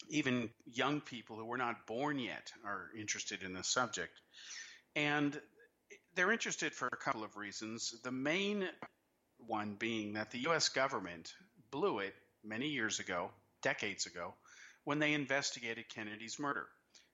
Even 0.09 0.49
young 0.65 0.99
people 0.99 1.37
who 1.37 1.45
were 1.45 1.57
not 1.57 1.87
born 1.87 2.19
yet 2.19 2.51
are 2.65 2.89
interested 2.99 3.43
in 3.43 3.53
the 3.53 3.63
subject. 3.63 4.11
And 4.93 5.39
they're 6.15 6.33
interested 6.33 6.73
for 6.73 6.89
a 6.91 6.97
couple 6.97 7.23
of 7.23 7.37
reasons. 7.37 7.93
The 8.03 8.11
main 8.11 8.67
one 9.37 9.75
being 9.79 10.11
that 10.15 10.31
the 10.31 10.39
U.S. 10.39 10.67
government 10.67 11.31
blew 11.71 11.99
it 11.99 12.13
many 12.43 12.67
years 12.67 12.99
ago, 12.99 13.31
decades 13.63 14.05
ago, 14.05 14.33
when 14.83 14.99
they 14.99 15.13
investigated 15.13 15.87
Kennedy's 15.87 16.39
murder. 16.39 16.67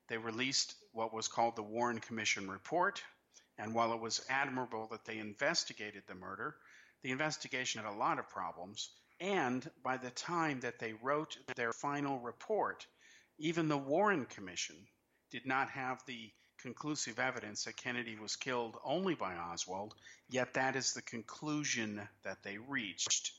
They 0.10 0.18
released 0.18 0.74
what 0.92 1.14
was 1.14 1.28
called 1.28 1.56
the 1.56 1.62
Warren 1.62 2.00
Commission 2.00 2.50
report, 2.50 3.04
and 3.58 3.74
while 3.74 3.94
it 3.94 4.00
was 4.00 4.26
admirable 4.30 4.88
that 4.92 5.06
they 5.06 5.18
investigated 5.18 6.04
the 6.08 6.16
murder, 6.16 6.56
the 7.04 7.12
investigation 7.12 7.82
had 7.82 7.92
a 7.92 7.98
lot 7.98 8.20
of 8.20 8.30
problems. 8.30 8.90
And 9.20 9.68
by 9.84 9.98
the 9.98 10.12
time 10.12 10.60
that 10.62 10.80
they 10.80 10.94
wrote 10.94 11.38
their 11.56 11.74
final 11.74 12.20
report, 12.20 12.86
even 13.40 13.68
the 13.68 13.78
Warren 13.78 14.26
Commission 14.26 14.76
did 15.32 15.46
not 15.46 15.70
have 15.70 16.04
the 16.06 16.32
conclusive 16.60 17.20
evidence 17.20 17.64
that 17.64 17.78
Kennedy 17.78 18.18
was 18.18 18.36
killed 18.36 18.78
only 18.84 19.16
by 19.16 19.36
Oswald, 19.36 19.94
yet 20.30 20.54
that 20.54 20.76
is 20.76 20.94
the 20.94 21.02
conclusion 21.02 22.08
that 22.24 22.44
they 22.44 22.58
reached. 22.58 23.32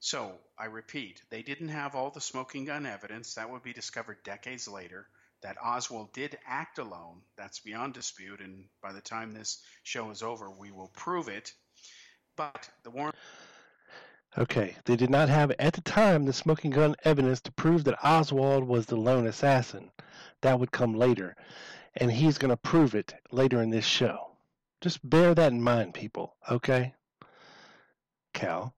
So, 0.00 0.38
I 0.58 0.64
repeat, 0.66 1.20
they 1.30 1.42
didn't 1.42 1.68
have 1.68 1.94
all 1.94 2.10
the 2.10 2.20
smoking 2.20 2.64
gun 2.64 2.86
evidence. 2.86 3.34
That 3.34 3.50
would 3.50 3.62
be 3.62 3.72
discovered 3.72 4.22
decades 4.24 4.66
later 4.66 5.06
that 5.42 5.56
Oswald 5.62 6.12
did 6.12 6.38
act 6.46 6.78
alone. 6.78 7.22
That's 7.36 7.60
beyond 7.60 7.94
dispute, 7.94 8.40
and 8.40 8.64
by 8.82 8.92
the 8.92 9.00
time 9.00 9.32
this 9.32 9.62
show 9.82 10.10
is 10.10 10.22
over, 10.22 10.50
we 10.50 10.70
will 10.70 10.90
prove 10.96 11.28
it. 11.28 11.52
But 12.36 12.68
the 12.82 12.90
Warren. 12.90 13.14
Okay, 14.38 14.76
they 14.84 14.96
did 14.96 15.10
not 15.10 15.28
have 15.28 15.50
at 15.58 15.72
the 15.72 15.80
time 15.80 16.24
the 16.24 16.32
smoking 16.32 16.70
gun 16.70 16.94
evidence 17.04 17.40
to 17.42 17.52
prove 17.52 17.84
that 17.84 18.04
Oswald 18.04 18.64
was 18.64 18.86
the 18.86 18.96
lone 18.96 19.26
assassin. 19.26 19.90
That 20.42 20.60
would 20.60 20.70
come 20.70 20.94
later, 20.94 21.36
and 21.96 22.12
he's 22.12 22.38
going 22.38 22.50
to 22.50 22.56
prove 22.56 22.94
it 22.94 23.14
later 23.32 23.60
in 23.60 23.70
this 23.70 23.84
show. 23.84 24.36
Just 24.80 25.08
bear 25.08 25.34
that 25.34 25.52
in 25.52 25.60
mind, 25.60 25.94
people, 25.94 26.36
okay? 26.50 26.94
Cal. 28.32 28.74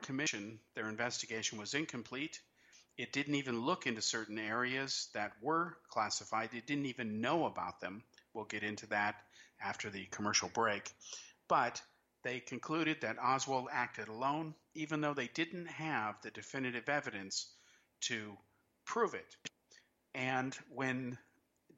Commission, 0.00 0.58
their 0.74 0.88
investigation 0.88 1.58
was 1.58 1.74
incomplete 1.74 2.40
it 2.98 3.12
didn't 3.12 3.36
even 3.36 3.60
look 3.60 3.86
into 3.86 4.02
certain 4.02 4.38
areas 4.38 5.08
that 5.14 5.32
were 5.40 5.76
classified. 5.88 6.50
It 6.52 6.66
didn't 6.66 6.86
even 6.86 7.20
know 7.20 7.46
about 7.46 7.80
them. 7.80 8.02
We'll 8.34 8.44
get 8.44 8.62
into 8.62 8.86
that 8.88 9.16
after 9.60 9.90
the 9.90 10.06
commercial 10.06 10.50
break. 10.52 10.90
But 11.48 11.80
they 12.22 12.40
concluded 12.40 13.00
that 13.00 13.18
Oswald 13.18 13.68
acted 13.72 14.08
alone, 14.08 14.54
even 14.74 15.00
though 15.00 15.14
they 15.14 15.28
didn't 15.28 15.66
have 15.66 16.16
the 16.22 16.30
definitive 16.30 16.88
evidence 16.88 17.48
to 18.02 18.36
prove 18.84 19.14
it. 19.14 19.36
And 20.14 20.56
when 20.68 21.18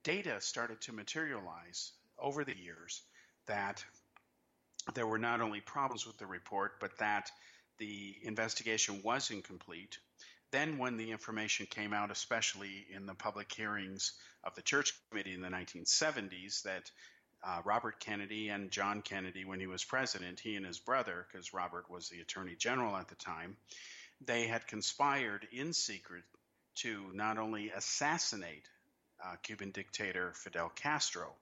data 0.03 0.41
started 0.41 0.81
to 0.83 0.93
materialize 0.93 1.93
over 2.19 2.45
the 2.45 2.57
years 2.57 3.03
that 3.47 3.85
there 4.95 5.07
were 5.07 5.19
not 5.19 5.41
only 5.41 5.61
problems 5.61 6.07
with 6.07 6.19
the 6.19 6.27
report, 6.27 6.79
but 6.81 6.99
that 6.99 7.31
the 7.79 8.17
investigation 8.23 9.01
was 9.03 9.31
incomplete, 9.31 9.99
then, 10.55 10.79
when 10.79 10.97
the 10.97 11.11
information 11.11 11.67
came 11.67 11.93
out, 11.93 12.13
especially 12.13 12.87
in 12.95 13.07
the 13.07 13.15
public 13.15 13.53
hearings 13.53 14.13
of 14.45 14.55
the 14.55 14.63
Church 14.63 14.93
Committee 15.11 15.35
in 15.35 15.41
the 15.41 15.49
1970s, 15.49 16.63
that 16.63 16.91
uh, 17.43 17.61
Robert 17.65 17.99
Kennedy 17.99 18.51
and 18.51 18.71
John 18.71 19.03
Kennedy, 19.03 19.45
when 19.45 19.59
he 19.59 19.67
was 19.67 19.83
president, 19.83 20.39
he 20.39 20.55
and 20.55 20.65
his 20.65 20.79
brother, 20.79 21.27
because 21.27 21.53
Robert 21.53 21.91
was 21.91 22.09
the 22.09 22.21
attorney 22.21 22.55
general 22.55 22.97
at 22.97 23.09
the 23.09 23.17
time, 23.17 23.57
they 24.25 24.47
had 24.47 24.69
conspired 24.69 25.45
in 25.51 25.73
secret 25.73 26.23
to 26.77 27.11
not 27.13 27.37
only 27.37 27.71
assassinate 27.71 28.69
uh, 29.25 29.35
Cuban 29.43 29.73
dictator 29.73 30.33
Fidel 30.37 30.69
Castro, 30.69 31.33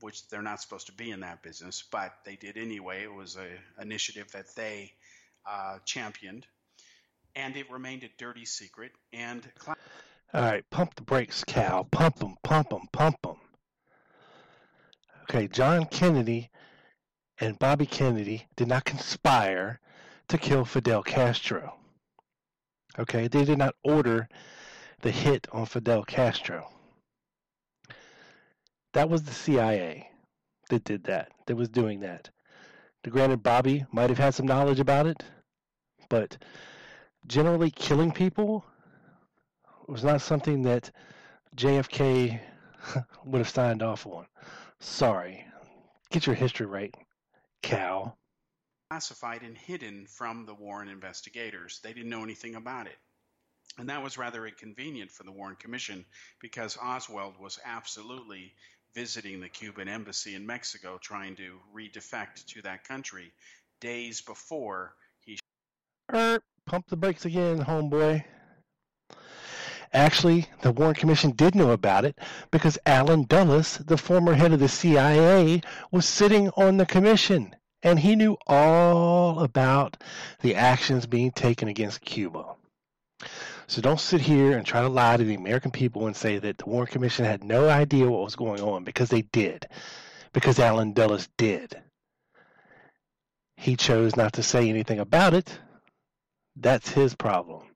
which 0.00 0.28
they're 0.28 0.40
not 0.40 0.62
supposed 0.62 0.86
to 0.86 0.92
be 0.92 1.10
in 1.10 1.20
that 1.20 1.42
business, 1.42 1.82
but 1.90 2.12
they 2.24 2.36
did 2.36 2.56
anyway. 2.56 3.02
It 3.02 3.12
was 3.12 3.34
an 3.34 3.58
initiative 3.80 4.30
that 4.32 4.54
they 4.54 4.92
uh, 5.44 5.78
championed 5.84 6.46
and 7.36 7.56
it 7.56 7.70
remained 7.70 8.02
a 8.02 8.08
dirty 8.18 8.44
secret. 8.44 8.92
And 9.12 9.46
all 10.34 10.42
right, 10.42 10.64
pump 10.70 10.94
the 10.96 11.02
brakes, 11.02 11.44
Cal. 11.44 11.84
Pump 11.84 12.16
them, 12.16 12.36
pump 12.42 12.70
them, 12.70 12.88
pump 12.92 13.20
them. 13.22 13.36
Okay, 15.24 15.46
John 15.46 15.84
Kennedy 15.84 16.50
and 17.38 17.58
Bobby 17.58 17.86
Kennedy 17.86 18.46
did 18.56 18.68
not 18.68 18.84
conspire 18.84 19.80
to 20.28 20.38
kill 20.38 20.64
Fidel 20.64 21.02
Castro. 21.02 21.74
Okay, 22.98 23.28
they 23.28 23.44
did 23.44 23.58
not 23.58 23.74
order 23.84 24.28
the 25.02 25.10
hit 25.10 25.46
on 25.52 25.66
Fidel 25.66 26.02
Castro. 26.02 26.68
That 28.94 29.10
was 29.10 29.22
the 29.24 29.34
CIA 29.34 30.08
that 30.70 30.84
did 30.84 31.04
that, 31.04 31.32
that 31.46 31.56
was 31.56 31.68
doing 31.68 32.00
that. 32.00 32.30
Granted, 33.08 33.42
Bobby 33.42 33.84
might 33.92 34.10
have 34.10 34.18
had 34.18 34.34
some 34.34 34.46
knowledge 34.46 34.80
about 34.80 35.06
it, 35.06 35.22
but 36.08 36.38
generally 37.26 37.70
killing 37.70 38.12
people 38.12 38.64
was 39.86 40.04
not 40.04 40.20
something 40.20 40.62
that 40.62 40.90
JFK 41.56 42.40
would 43.24 43.38
have 43.38 43.48
signed 43.48 43.82
off 43.82 44.06
on. 44.06 44.26
Sorry. 44.80 45.44
Get 46.10 46.26
your 46.26 46.34
history 46.34 46.66
right, 46.66 46.94
Cal. 47.62 48.16
Classified 48.90 49.42
and 49.42 49.58
hidden 49.58 50.06
from 50.06 50.46
the 50.46 50.54
Warren 50.54 50.88
investigators. 50.88 51.80
They 51.82 51.92
didn't 51.92 52.10
know 52.10 52.22
anything 52.22 52.54
about 52.54 52.86
it. 52.86 52.96
And 53.78 53.88
that 53.88 54.02
was 54.02 54.16
rather 54.16 54.46
inconvenient 54.46 55.10
for 55.10 55.24
the 55.24 55.32
Warren 55.32 55.56
Commission 55.56 56.04
because 56.40 56.78
Oswald 56.80 57.38
was 57.38 57.58
absolutely 57.64 58.54
visiting 58.94 59.40
the 59.40 59.48
Cuban 59.48 59.88
embassy 59.88 60.34
in 60.34 60.46
Mexico 60.46 60.98
trying 60.98 61.36
to 61.36 61.58
redefect 61.74 62.46
to 62.46 62.62
that 62.62 62.84
country 62.84 63.32
days 63.80 64.22
before 64.22 64.94
he. 65.20 65.38
Er, 66.14 66.40
pump 66.66 66.88
the 66.88 66.96
brakes 66.96 67.24
again, 67.24 67.64
homeboy. 67.64 68.24
Actually, 69.92 70.46
the 70.62 70.72
Warren 70.72 70.94
Commission 70.94 71.30
did 71.30 71.54
know 71.54 71.70
about 71.70 72.04
it 72.04 72.18
because 72.50 72.76
Allen 72.84 73.24
Dulles, 73.24 73.78
the 73.78 73.96
former 73.96 74.34
head 74.34 74.52
of 74.52 74.60
the 74.60 74.68
CIA, 74.68 75.62
was 75.90 76.04
sitting 76.04 76.50
on 76.50 76.76
the 76.76 76.84
commission 76.84 77.54
and 77.82 78.00
he 78.00 78.16
knew 78.16 78.36
all 78.46 79.40
about 79.40 79.96
the 80.40 80.56
actions 80.56 81.06
being 81.06 81.30
taken 81.30 81.68
against 81.68 82.00
Cuba. 82.00 82.56
So 83.68 83.80
don't 83.80 84.00
sit 84.00 84.20
here 84.20 84.56
and 84.56 84.66
try 84.66 84.80
to 84.82 84.88
lie 84.88 85.16
to 85.16 85.24
the 85.24 85.34
American 85.34 85.70
people 85.70 86.06
and 86.06 86.16
say 86.16 86.38
that 86.38 86.58
the 86.58 86.66
Warren 86.66 86.88
Commission 86.88 87.24
had 87.24 87.44
no 87.44 87.68
idea 87.68 88.08
what 88.08 88.24
was 88.24 88.36
going 88.36 88.60
on 88.60 88.84
because 88.84 89.08
they 89.08 89.22
did. 89.22 89.66
Because 90.32 90.58
Allen 90.58 90.92
Dulles 90.92 91.28
did. 91.36 91.80
He 93.56 93.76
chose 93.76 94.16
not 94.16 94.34
to 94.34 94.42
say 94.42 94.68
anything 94.68 94.98
about 94.98 95.32
it. 95.32 95.58
That's 96.56 96.88
his 96.90 97.14
problem. 97.14 97.66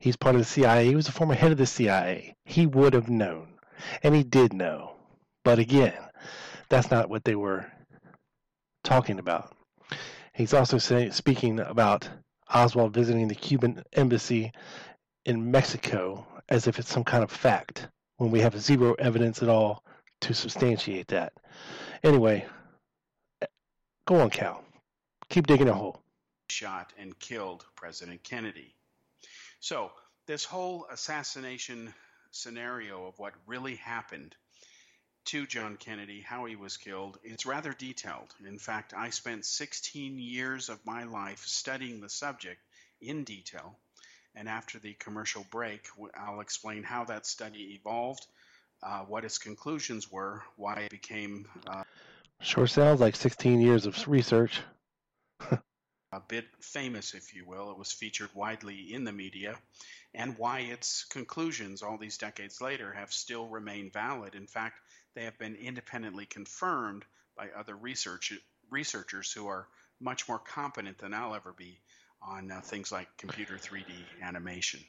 He's 0.00 0.16
part 0.16 0.34
of 0.34 0.40
the 0.40 0.46
CIA. 0.46 0.86
He 0.86 0.96
was 0.96 1.08
a 1.08 1.12
former 1.12 1.34
head 1.34 1.52
of 1.52 1.58
the 1.58 1.66
CIA. 1.66 2.34
He 2.44 2.66
would 2.66 2.92
have 2.92 3.08
known. 3.08 3.54
And 4.02 4.14
he 4.14 4.22
did 4.22 4.52
know. 4.52 4.96
But 5.44 5.58
again, 5.58 5.94
that's 6.68 6.90
not 6.90 7.08
what 7.08 7.24
they 7.24 7.34
were 7.34 7.70
talking 8.82 9.18
about. 9.18 9.54
He's 10.32 10.52
also 10.52 10.78
say, 10.78 11.10
speaking 11.10 11.60
about 11.60 12.08
Oswald 12.52 12.92
visiting 12.92 13.28
the 13.28 13.34
Cuban 13.34 13.82
embassy 13.92 14.52
in 15.24 15.50
Mexico 15.50 16.26
as 16.48 16.66
if 16.66 16.78
it's 16.78 16.92
some 16.92 17.04
kind 17.04 17.24
of 17.24 17.30
fact 17.30 17.88
when 18.16 18.30
we 18.30 18.40
have 18.40 18.60
zero 18.60 18.94
evidence 18.94 19.42
at 19.42 19.48
all 19.48 19.82
to 20.20 20.34
substantiate 20.34 21.08
that. 21.08 21.32
Anyway, 22.02 22.44
go 24.06 24.16
on, 24.16 24.30
Cal. 24.30 24.62
Keep 25.30 25.46
digging 25.46 25.68
a 25.68 25.72
hole. 25.72 26.00
Shot 26.48 26.92
and 26.98 27.18
killed 27.18 27.64
President 27.76 28.22
Kennedy. 28.22 28.74
So, 29.60 29.90
this 30.26 30.44
whole 30.44 30.86
assassination 30.90 31.94
scenario 32.30 33.06
of 33.06 33.18
what 33.18 33.34
really 33.46 33.76
happened 33.76 34.34
to 35.26 35.46
John 35.46 35.76
Kennedy, 35.76 36.20
how 36.20 36.44
he 36.44 36.56
was 36.56 36.76
killed, 36.76 37.18
it's 37.22 37.46
rather 37.46 37.72
detailed. 37.72 38.34
In 38.46 38.58
fact, 38.58 38.92
I 38.94 39.10
spent 39.10 39.46
16 39.46 40.18
years 40.18 40.68
of 40.68 40.84
my 40.84 41.04
life 41.04 41.44
studying 41.46 42.00
the 42.00 42.10
subject 42.10 42.60
in 43.00 43.24
detail 43.24 43.78
and 44.34 44.48
after 44.48 44.78
the 44.78 44.94
commercial 44.94 45.46
break, 45.50 45.86
I'll 46.14 46.40
explain 46.40 46.82
how 46.82 47.04
that 47.04 47.26
study 47.26 47.78
evolved, 47.80 48.26
uh, 48.82 49.00
what 49.00 49.24
its 49.24 49.38
conclusions 49.38 50.10
were, 50.10 50.42
why 50.56 50.80
it 50.80 50.90
became. 50.90 51.46
Uh, 51.66 51.84
sure 52.40 52.66
sounds 52.66 53.00
like 53.00 53.16
16 53.16 53.60
years 53.60 53.86
of 53.86 54.08
research. 54.08 54.60
a 56.14 56.20
bit 56.20 56.46
famous, 56.60 57.14
if 57.14 57.34
you 57.34 57.44
will. 57.44 57.70
It 57.70 57.78
was 57.78 57.92
featured 57.92 58.30
widely 58.34 58.94
in 58.94 59.04
the 59.04 59.12
media, 59.12 59.56
and 60.14 60.38
why 60.38 60.60
its 60.60 61.04
conclusions, 61.04 61.82
all 61.82 61.98
these 61.98 62.18
decades 62.18 62.60
later, 62.60 62.92
have 62.92 63.12
still 63.12 63.48
remained 63.48 63.92
valid. 63.92 64.34
In 64.34 64.46
fact, 64.46 64.80
they 65.14 65.24
have 65.24 65.38
been 65.38 65.56
independently 65.56 66.26
confirmed 66.26 67.04
by 67.36 67.48
other 67.50 67.74
research, 67.74 68.32
researchers 68.70 69.32
who 69.32 69.48
are 69.48 69.66
much 70.00 70.28
more 70.28 70.38
competent 70.38 70.98
than 70.98 71.14
I'll 71.14 71.34
ever 71.34 71.52
be 71.52 71.78
on 72.22 72.50
uh, 72.50 72.60
things 72.60 72.92
like 72.92 73.08
computer 73.16 73.56
3D 73.56 73.92
animation. 74.22 74.80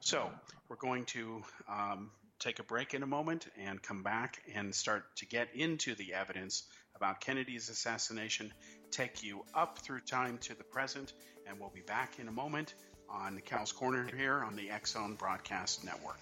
So 0.00 0.30
we're 0.68 0.76
going 0.76 1.04
to 1.06 1.42
um, 1.68 2.10
take 2.38 2.58
a 2.58 2.62
break 2.62 2.94
in 2.94 3.02
a 3.02 3.06
moment 3.06 3.46
and 3.58 3.82
come 3.82 4.02
back 4.02 4.40
and 4.54 4.74
start 4.74 5.04
to 5.16 5.26
get 5.26 5.48
into 5.54 5.94
the 5.94 6.14
evidence 6.14 6.64
about 6.96 7.20
Kennedy's 7.20 7.68
assassination, 7.68 8.52
take 8.90 9.22
you 9.22 9.44
up 9.54 9.78
through 9.78 10.00
time 10.00 10.38
to 10.38 10.56
the 10.56 10.64
present, 10.64 11.12
and 11.46 11.60
we'll 11.60 11.72
be 11.74 11.82
back 11.82 12.18
in 12.18 12.28
a 12.28 12.32
moment 12.32 12.74
on 13.08 13.40
Cal's 13.44 13.72
Corner 13.72 14.08
here 14.16 14.42
on 14.42 14.56
the 14.56 14.70
X 14.70 14.92
Zone 14.92 15.14
Broadcast 15.14 15.84
Network. 15.84 16.20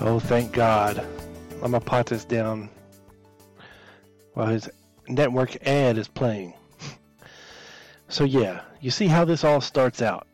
Oh, 0.00 0.20
thank 0.20 0.52
God. 0.52 0.98
I'm 1.54 1.72
going 1.72 1.72
to 1.72 1.80
pot 1.80 2.06
this 2.06 2.24
down 2.24 2.70
while 4.32 4.46
his 4.46 4.70
network 5.08 5.56
ad 5.66 5.98
is 5.98 6.08
playing. 6.08 6.54
So 8.08 8.24
yeah, 8.24 8.62
you 8.80 8.90
see 8.90 9.06
how 9.06 9.24
this 9.24 9.44
all 9.44 9.60
starts 9.60 10.02
out. 10.02 10.26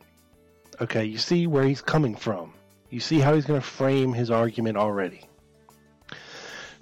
Okay, 0.81 1.05
you 1.05 1.19
see 1.19 1.45
where 1.45 1.63
he's 1.63 1.79
coming 1.79 2.15
from. 2.15 2.53
You 2.89 2.99
see 2.99 3.19
how 3.19 3.35
he's 3.35 3.45
going 3.45 3.61
to 3.61 3.65
frame 3.65 4.13
his 4.13 4.31
argument 4.31 4.77
already. 4.77 5.26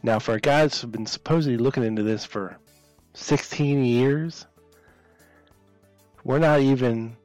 Now, 0.04 0.20
for 0.20 0.36
a 0.36 0.40
guy 0.40 0.62
that's 0.62 0.84
been 0.84 1.06
supposedly 1.06 1.58
looking 1.58 1.84
into 1.84 2.04
this 2.04 2.26
for 2.26 2.58
16 3.14 3.84
years, 3.84 4.46
we're 6.24 6.40
not 6.40 6.60
even 6.60 7.16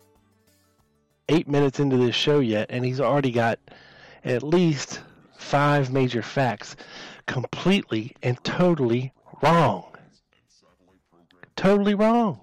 eight 1.29 1.49
minutes 1.49 1.81
into 1.81 1.97
this 1.97 2.15
show 2.15 2.41
yet, 2.41 2.67
and 2.71 2.85
he's 2.85 3.01
already 3.01 3.31
got 3.31 3.59
at 4.25 4.43
least 4.43 5.01
five 5.37 5.93
major 5.93 6.23
facts 6.23 6.77
completely 7.27 8.15
and 8.23 8.43
totally 8.45 9.13
wrong. 9.43 9.85
Totally 11.57 11.95
wrong. 11.95 12.41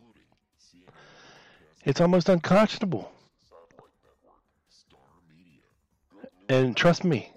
It's 1.86 2.02
almost 2.02 2.30
unconscionable. 2.30 3.12
And 6.50 6.76
trust 6.76 7.04
me, 7.04 7.32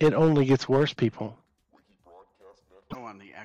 it 0.00 0.14
only 0.14 0.44
gets 0.44 0.68
worse, 0.68 0.92
people. 0.92 1.36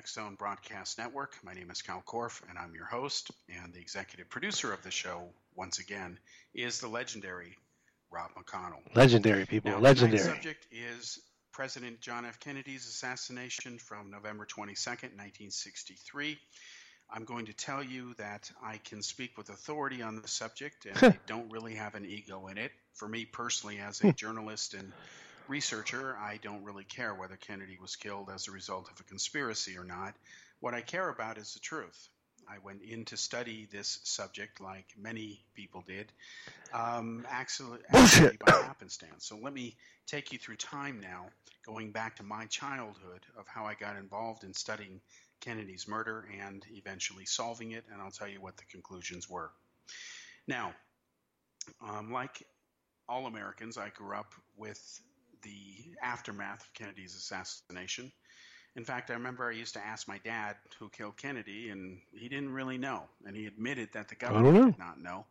On 0.08 0.24
Zone 0.24 0.34
Broadcast 0.36 0.96
Network, 0.96 1.34
my 1.42 1.52
name 1.52 1.70
is 1.70 1.82
Kal 1.82 2.02
Korff, 2.06 2.40
and 2.48 2.58
I'm 2.58 2.74
your 2.74 2.86
host. 2.86 3.30
And 3.48 3.74
the 3.74 3.80
executive 3.80 4.30
producer 4.30 4.72
of 4.72 4.82
the 4.82 4.90
show, 4.90 5.28
once 5.54 5.80
again, 5.80 6.18
is 6.54 6.80
the 6.80 6.88
legendary 6.88 7.56
Rob 8.10 8.30
McConnell. 8.34 8.80
Legendary, 8.94 9.44
people. 9.44 9.70
Now, 9.70 9.78
legendary. 9.80 10.18
The 10.18 10.24
subject 10.24 10.66
is 10.72 11.18
President 11.52 12.00
John 12.00 12.24
F. 12.24 12.40
Kennedy's 12.40 12.86
assassination 12.86 13.78
from 13.78 14.10
November 14.10 14.46
22nd, 14.46 15.12
1963. 15.16 16.38
I'm 17.10 17.24
going 17.24 17.46
to 17.46 17.52
tell 17.52 17.82
you 17.82 18.14
that 18.14 18.50
I 18.62 18.78
can 18.78 19.02
speak 19.02 19.36
with 19.36 19.50
authority 19.50 20.00
on 20.00 20.22
the 20.22 20.28
subject 20.28 20.86
and 20.86 20.96
I 21.14 21.18
don't 21.26 21.50
really 21.50 21.74
have 21.74 21.96
an 21.96 22.06
ego 22.06 22.46
in 22.46 22.56
it. 22.56 22.72
For 22.94 23.08
me 23.08 23.26
personally, 23.26 23.78
as 23.78 24.02
a 24.02 24.12
journalist 24.14 24.72
and 24.72 24.90
researcher, 25.48 26.16
I 26.16 26.38
don't 26.42 26.64
really 26.64 26.84
care 26.84 27.14
whether 27.14 27.36
Kennedy 27.36 27.78
was 27.80 27.96
killed 27.96 28.30
as 28.34 28.48
a 28.48 28.52
result 28.52 28.90
of 28.90 29.00
a 29.00 29.04
conspiracy 29.04 29.76
or 29.76 29.84
not. 29.84 30.14
What 30.60 30.74
I 30.74 30.80
care 30.80 31.08
about 31.08 31.38
is 31.38 31.54
the 31.54 31.60
truth. 31.60 32.08
I 32.50 32.58
went 32.64 32.82
in 32.82 33.04
to 33.06 33.16
study 33.16 33.68
this 33.70 34.00
subject, 34.04 34.60
like 34.60 34.86
many 34.96 35.44
people 35.54 35.84
did, 35.86 36.10
um, 36.72 37.26
actually, 37.28 37.80
actually 37.90 38.38
by 38.44 38.52
happenstance. 38.52 39.26
So 39.26 39.36
let 39.36 39.52
me 39.52 39.76
take 40.06 40.32
you 40.32 40.38
through 40.38 40.56
time 40.56 41.00
now, 41.00 41.26
going 41.66 41.92
back 41.92 42.16
to 42.16 42.22
my 42.22 42.46
childhood 42.46 43.20
of 43.38 43.46
how 43.46 43.66
I 43.66 43.74
got 43.74 43.96
involved 43.96 44.44
in 44.44 44.54
studying 44.54 45.00
Kennedy's 45.40 45.86
murder 45.86 46.26
and 46.42 46.64
eventually 46.72 47.26
solving 47.26 47.72
it, 47.72 47.84
and 47.92 48.00
I'll 48.00 48.10
tell 48.10 48.28
you 48.28 48.40
what 48.40 48.56
the 48.56 48.64
conclusions 48.64 49.28
were. 49.28 49.50
Now, 50.46 50.72
um, 51.86 52.12
like 52.12 52.42
all 53.08 53.26
Americans, 53.26 53.76
I 53.76 53.90
grew 53.90 54.16
up 54.16 54.34
with 54.56 55.00
the 55.42 55.94
aftermath 56.02 56.62
of 56.62 56.72
Kennedy's 56.74 57.14
assassination. 57.14 58.12
In 58.76 58.84
fact, 58.84 59.10
I 59.10 59.14
remember 59.14 59.48
I 59.48 59.54
used 59.54 59.74
to 59.74 59.84
ask 59.84 60.06
my 60.06 60.18
dad 60.18 60.56
who 60.78 60.88
killed 60.88 61.16
Kennedy, 61.16 61.70
and 61.70 61.98
he 62.12 62.28
didn't 62.28 62.52
really 62.52 62.78
know. 62.78 63.04
And 63.26 63.36
he 63.36 63.46
admitted 63.46 63.90
that 63.94 64.08
the 64.08 64.14
government 64.14 64.72
did 64.72 64.78
not 64.78 65.00
know. 65.00 65.26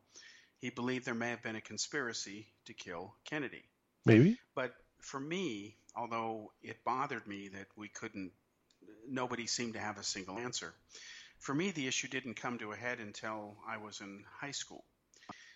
He 0.59 0.69
believed 0.69 1.05
there 1.05 1.13
may 1.13 1.29
have 1.29 1.43
been 1.43 1.55
a 1.55 1.61
conspiracy 1.61 2.47
to 2.65 2.73
kill 2.73 3.13
Kennedy. 3.25 3.63
Maybe. 4.05 4.37
But 4.55 4.73
for 4.99 5.19
me, 5.19 5.75
although 5.95 6.51
it 6.61 6.83
bothered 6.83 7.27
me 7.27 7.49
that 7.49 7.67
we 7.75 7.87
couldn't 7.89 8.31
nobody 9.07 9.47
seemed 9.47 9.73
to 9.73 9.79
have 9.79 9.97
a 9.97 10.03
single 10.03 10.37
answer. 10.37 10.73
For 11.39 11.53
me, 11.53 11.71
the 11.71 11.87
issue 11.87 12.07
didn't 12.07 12.35
come 12.35 12.57
to 12.59 12.71
a 12.71 12.75
head 12.75 12.99
until 12.99 13.55
I 13.67 13.77
was 13.77 14.01
in 14.01 14.23
high 14.39 14.51
school. 14.51 14.83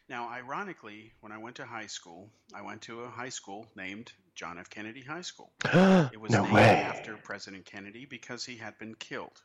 Now, 0.10 0.30
ironically, 0.30 1.14
when 1.22 1.32
I 1.32 1.38
went 1.38 1.56
to 1.58 1.66
high 1.66 1.88
school, 1.88 2.30
I 2.54 2.62
went 2.62 2.82
to 2.84 3.02
a 3.02 3.10
high 3.10 3.30
school 3.30 3.68
named 3.76 4.12
John 4.36 4.58
F. 4.58 4.70
Kennedy 4.70 5.02
High 5.02 5.22
School. 5.22 5.52
it 5.66 6.20
was 6.20 6.32
no 6.32 6.44
named 6.44 6.54
way. 6.54 6.82
after 6.82 7.16
President 7.18 7.66
Kennedy 7.66 8.06
because 8.06 8.44
he 8.44 8.58
had 8.58 8.78
been 8.78 8.96
killed. 8.96 9.42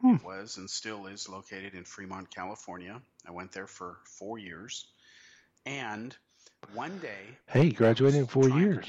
Hmm. 0.00 0.16
It 0.16 0.24
was 0.24 0.56
and 0.58 0.68
still 0.68 1.06
is 1.06 1.28
located 1.28 1.74
in 1.74 1.84
Fremont, 1.84 2.30
California. 2.30 3.00
I 3.26 3.30
went 3.30 3.52
there 3.52 3.66
for 3.66 3.98
four 4.04 4.38
years. 4.38 4.86
And 5.64 6.16
one 6.74 6.98
day, 6.98 7.38
hey, 7.46 7.70
graduated 7.70 8.20
in 8.20 8.26
four 8.26 8.48
years. 8.48 8.86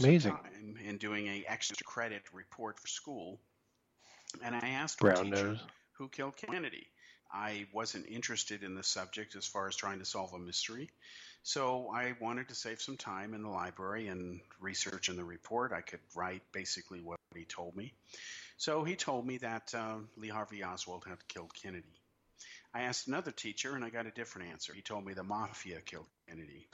Amazing. 0.00 0.36
in 0.84 0.98
doing 0.98 1.26
a 1.28 1.44
extra 1.46 1.76
credit 1.84 2.22
report 2.32 2.78
for 2.78 2.88
school, 2.88 3.40
and 4.42 4.54
I 4.54 4.68
asked 4.70 4.98
Brown 4.98 5.30
teacher 5.30 5.48
nose. 5.48 5.60
who 5.92 6.08
killed 6.08 6.36
Kennedy. 6.36 6.86
I 7.32 7.66
wasn't 7.72 8.06
interested 8.08 8.62
in 8.62 8.74
the 8.74 8.82
subject 8.82 9.36
as 9.36 9.46
far 9.46 9.68
as 9.68 9.76
trying 9.76 9.98
to 9.98 10.04
solve 10.04 10.32
a 10.32 10.38
mystery. 10.38 10.90
So 11.42 11.90
I 11.94 12.14
wanted 12.20 12.48
to 12.48 12.54
save 12.54 12.80
some 12.80 12.96
time 12.96 13.32
in 13.32 13.42
the 13.42 13.48
library 13.48 14.08
and 14.08 14.40
research 14.60 15.08
in 15.08 15.16
the 15.16 15.24
report. 15.24 15.72
I 15.72 15.80
could 15.80 16.00
write 16.14 16.42
basically 16.52 17.00
what 17.00 17.20
he 17.36 17.44
told 17.44 17.76
me. 17.76 17.92
So 18.56 18.84
he 18.84 18.96
told 18.96 19.26
me 19.26 19.38
that 19.38 19.72
uh, 19.74 19.98
Lee 20.16 20.28
Harvey 20.28 20.64
Oswald 20.64 21.04
had 21.06 21.18
killed 21.28 21.52
Kennedy. 21.54 21.84
I 22.74 22.82
asked 22.82 23.06
another 23.06 23.30
teacher 23.30 23.74
and 23.74 23.84
I 23.84 23.90
got 23.90 24.06
a 24.06 24.10
different 24.10 24.50
answer. 24.50 24.74
He 24.74 24.82
told 24.82 25.06
me 25.06 25.14
the 25.14 25.22
mafia 25.22 25.80
killed 25.80 26.06
Kennedy. 26.28 26.68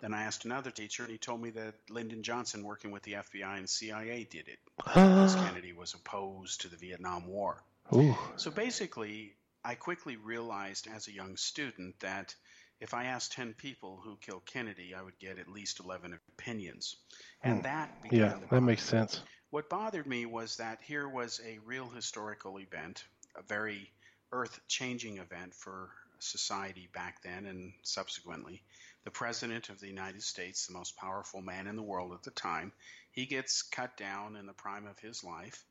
then 0.00 0.14
I 0.14 0.24
asked 0.24 0.44
another 0.44 0.70
teacher 0.70 1.02
and 1.02 1.10
he 1.10 1.18
told 1.18 1.40
me 1.40 1.50
that 1.50 1.74
Lyndon 1.88 2.22
Johnson, 2.22 2.62
working 2.62 2.90
with 2.90 3.02
the 3.02 3.14
FBI 3.14 3.58
and 3.58 3.68
CIA, 3.68 4.28
did 4.30 4.48
it 4.48 4.58
because 4.76 5.34
Kennedy 5.34 5.72
was 5.72 5.94
opposed 5.94 6.60
to 6.60 6.68
the 6.68 6.76
Vietnam 6.76 7.26
War. 7.26 7.62
Ooh. 7.92 8.16
So 8.36 8.50
basically, 8.50 9.34
I 9.64 9.74
quickly 9.74 10.16
realized 10.16 10.86
as 10.86 11.06
a 11.06 11.12
young 11.12 11.36
student 11.36 12.00
that 12.00 12.34
if 12.80 12.94
I 12.94 13.04
asked 13.04 13.32
10 13.32 13.54
people 13.54 14.00
who 14.00 14.16
killed 14.16 14.46
Kennedy, 14.46 14.94
I 14.94 15.02
would 15.02 15.18
get 15.18 15.38
at 15.38 15.48
least 15.48 15.80
11 15.80 16.18
opinions. 16.38 16.96
And 17.42 17.58
Hmm. 17.58 17.62
that 17.62 17.90
Yeah, 18.10 18.38
that 18.50 18.62
makes 18.62 18.84
sense. 18.84 19.20
What 19.50 19.68
bothered 19.68 20.06
me 20.06 20.26
was 20.26 20.56
that 20.56 20.80
here 20.82 21.08
was 21.08 21.40
a 21.44 21.58
real 21.58 21.88
historical 21.90 22.58
event, 22.58 23.04
a 23.34 23.42
very 23.42 23.92
earth 24.32 24.60
changing 24.68 25.18
event 25.18 25.54
for 25.54 25.90
society 26.20 26.88
back 26.92 27.22
then 27.22 27.46
and 27.46 27.72
subsequently. 27.82 28.62
The 29.04 29.10
President 29.10 29.68
of 29.68 29.80
the 29.80 29.88
United 29.88 30.22
States, 30.22 30.66
the 30.66 30.72
most 30.72 30.96
powerful 30.96 31.42
man 31.42 31.66
in 31.66 31.76
the 31.76 31.82
world 31.82 32.12
at 32.12 32.22
the 32.22 32.30
time, 32.30 32.72
he 33.12 33.26
gets 33.26 33.62
cut 33.62 33.96
down 33.96 34.36
in 34.36 34.46
the 34.46 34.52
prime 34.52 34.86
of 34.86 34.98
his 35.00 35.24
life, 35.24 35.64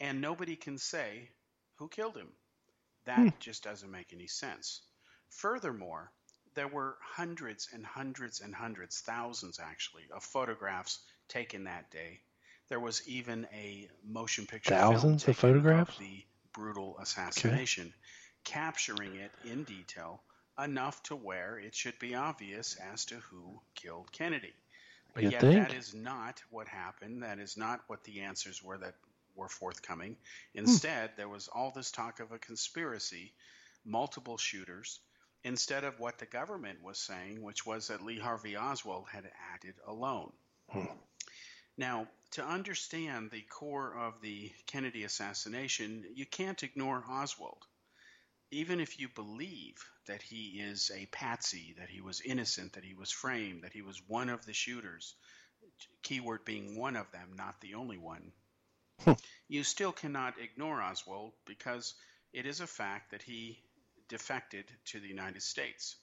and 0.00 0.20
nobody 0.20 0.56
can 0.56 0.78
say 0.78 1.30
who 1.76 1.88
killed 1.88 2.16
him. 2.16 2.32
That 3.04 3.18
Hmm. 3.18 3.28
just 3.40 3.62
doesn't 3.64 3.90
make 3.90 4.12
any 4.12 4.26
sense. 4.26 4.82
Furthermore, 5.30 6.10
there 6.54 6.68
were 6.68 6.98
hundreds 7.02 7.68
and 7.72 7.84
hundreds 7.86 8.40
and 8.40 8.54
hundreds, 8.54 9.00
thousands 9.00 9.58
actually, 9.58 10.10
of 10.10 10.24
photographs 10.24 10.98
taken 11.28 11.64
that 11.64 11.90
day. 11.90 12.20
There 12.68 12.80
was 12.80 13.06
even 13.08 13.46
a 13.52 13.88
motion 14.04 14.46
picture 14.46 14.76
film 14.76 14.92
Thousands 14.92 15.28
of 15.28 15.36
photographs? 15.36 15.96
the 15.98 16.24
brutal 16.52 16.98
assassination, 16.98 17.92
capturing 18.44 19.16
it 19.16 19.32
in 19.44 19.64
detail 19.64 20.22
enough 20.58 21.02
to 21.04 21.16
where 21.16 21.58
it 21.58 21.74
should 21.74 21.98
be 21.98 22.14
obvious 22.14 22.76
as 22.76 23.04
to 23.06 23.16
who 23.20 23.60
killed 23.74 24.10
Kennedy. 24.12 24.52
But 25.14 25.24
You'd 25.24 25.32
yet 25.32 25.40
think. 25.40 25.68
that 25.68 25.74
is 25.74 25.94
not 25.94 26.42
what 26.50 26.68
happened. 26.68 27.22
That 27.22 27.38
is 27.38 27.56
not 27.56 27.80
what 27.88 28.04
the 28.04 28.20
answers 28.20 28.62
were 28.62 28.78
that 28.78 28.94
were 29.34 29.48
forthcoming. 29.48 30.16
Hmm. 30.52 30.60
Instead, 30.60 31.10
there 31.16 31.28
was 31.28 31.48
all 31.48 31.70
this 31.70 31.90
talk 31.90 32.20
of 32.20 32.32
a 32.32 32.38
conspiracy, 32.38 33.32
multiple 33.84 34.38
shooters, 34.38 35.00
instead 35.44 35.84
of 35.84 35.98
what 35.98 36.18
the 36.18 36.26
government 36.26 36.82
was 36.82 36.98
saying, 36.98 37.42
which 37.42 37.64
was 37.64 37.88
that 37.88 38.04
Lee 38.04 38.18
Harvey 38.18 38.56
Oswald 38.56 39.08
had 39.10 39.30
acted 39.52 39.74
alone. 39.86 40.32
Hmm. 40.68 40.86
Now, 41.76 42.08
to 42.32 42.44
understand 42.44 43.30
the 43.30 43.42
core 43.42 43.94
of 43.96 44.20
the 44.20 44.52
Kennedy 44.66 45.04
assassination, 45.04 46.04
you 46.14 46.26
can't 46.26 46.62
ignore 46.62 47.04
Oswald. 47.08 47.66
Even 48.50 48.80
if 48.80 49.00
you 49.00 49.08
believe 49.08 49.84
that 50.06 50.22
he 50.22 50.60
is 50.60 50.90
a 50.94 51.06
patsy, 51.06 51.74
that 51.78 51.88
he 51.88 52.00
was 52.00 52.20
innocent, 52.20 52.74
that 52.74 52.84
he 52.84 52.94
was 52.94 53.10
framed, 53.10 53.62
that 53.62 53.72
he 53.72 53.82
was 53.82 54.02
one 54.08 54.28
of 54.28 54.44
the 54.44 54.52
shooters, 54.52 55.14
keyword 56.02 56.44
being 56.44 56.76
one 56.76 56.96
of 56.96 57.10
them, 57.12 57.30
not 57.34 57.60
the 57.60 57.74
only 57.74 57.96
one, 57.96 58.32
you 59.48 59.64
still 59.64 59.92
cannot 59.92 60.34
ignore 60.40 60.80
Oswald 60.82 61.32
because 61.46 61.94
it 62.32 62.46
is 62.46 62.60
a 62.60 62.66
fact 62.66 63.10
that 63.10 63.22
he 63.22 63.58
defected 64.08 64.64
to 64.86 65.00
the 65.00 65.08
United 65.08 65.42
States. 65.42 65.96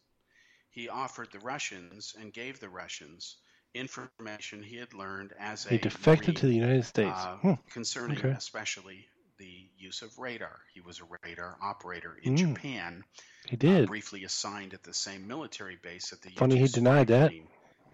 He 0.71 0.89
offered 0.89 1.31
the 1.31 1.39
Russians 1.39 2.15
and 2.19 2.33
gave 2.33 2.59
the 2.59 2.69
Russians 2.69 3.37
information 3.73 4.63
he 4.63 4.77
had 4.77 4.93
learned 4.93 5.33
as 5.39 5.65
a 5.65 5.69
He 5.71 5.77
defected 5.77 6.27
Marine, 6.27 6.35
to 6.37 6.47
the 6.47 6.55
United 6.55 6.85
States. 6.85 7.09
uh, 7.13 7.37
Hmm. 7.41 7.53
concerning 7.71 8.17
Okay. 8.19 8.35
especially 8.37 9.07
the 9.37 9.69
use 9.77 10.01
of 10.01 10.17
radar. 10.17 10.59
He 10.73 10.81
was 10.81 10.99
a 10.99 11.17
radar 11.23 11.57
operator 11.61 12.17
in 12.23 12.33
Mm. 12.33 12.55
Japan, 12.55 13.03
He 13.49 13.55
uh, 13.55 13.57
did. 13.57 13.87
briefly 13.87 14.23
assigned 14.23 14.73
at 14.73 14.83
the 14.83 14.93
same 14.93 15.27
military 15.27 15.75
base 15.75 16.13
at 16.13 16.21
the 16.21 16.31
Funny 16.35 16.57
he 16.57 16.61
U-2 16.63 16.73
denied 16.73 17.07
that. 17.07 17.31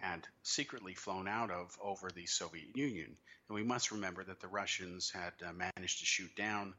Had 0.04 0.28
secretly 0.44 0.94
flown 0.94 1.28
out 1.28 1.50
of 1.50 1.78
over 1.82 2.10
the 2.14 2.26
Soviet 2.26 2.76
Union. 2.76 3.16
And 3.48 3.56
we 3.56 3.64
must 3.64 3.92
remember 3.92 4.24
that 4.26 4.42
the 4.42 4.48
Russians 4.48 5.10
had 5.10 5.32
uh, 5.48 5.54
managed 5.54 6.00
to 6.00 6.06
shoot 6.06 6.36
down 6.36 6.74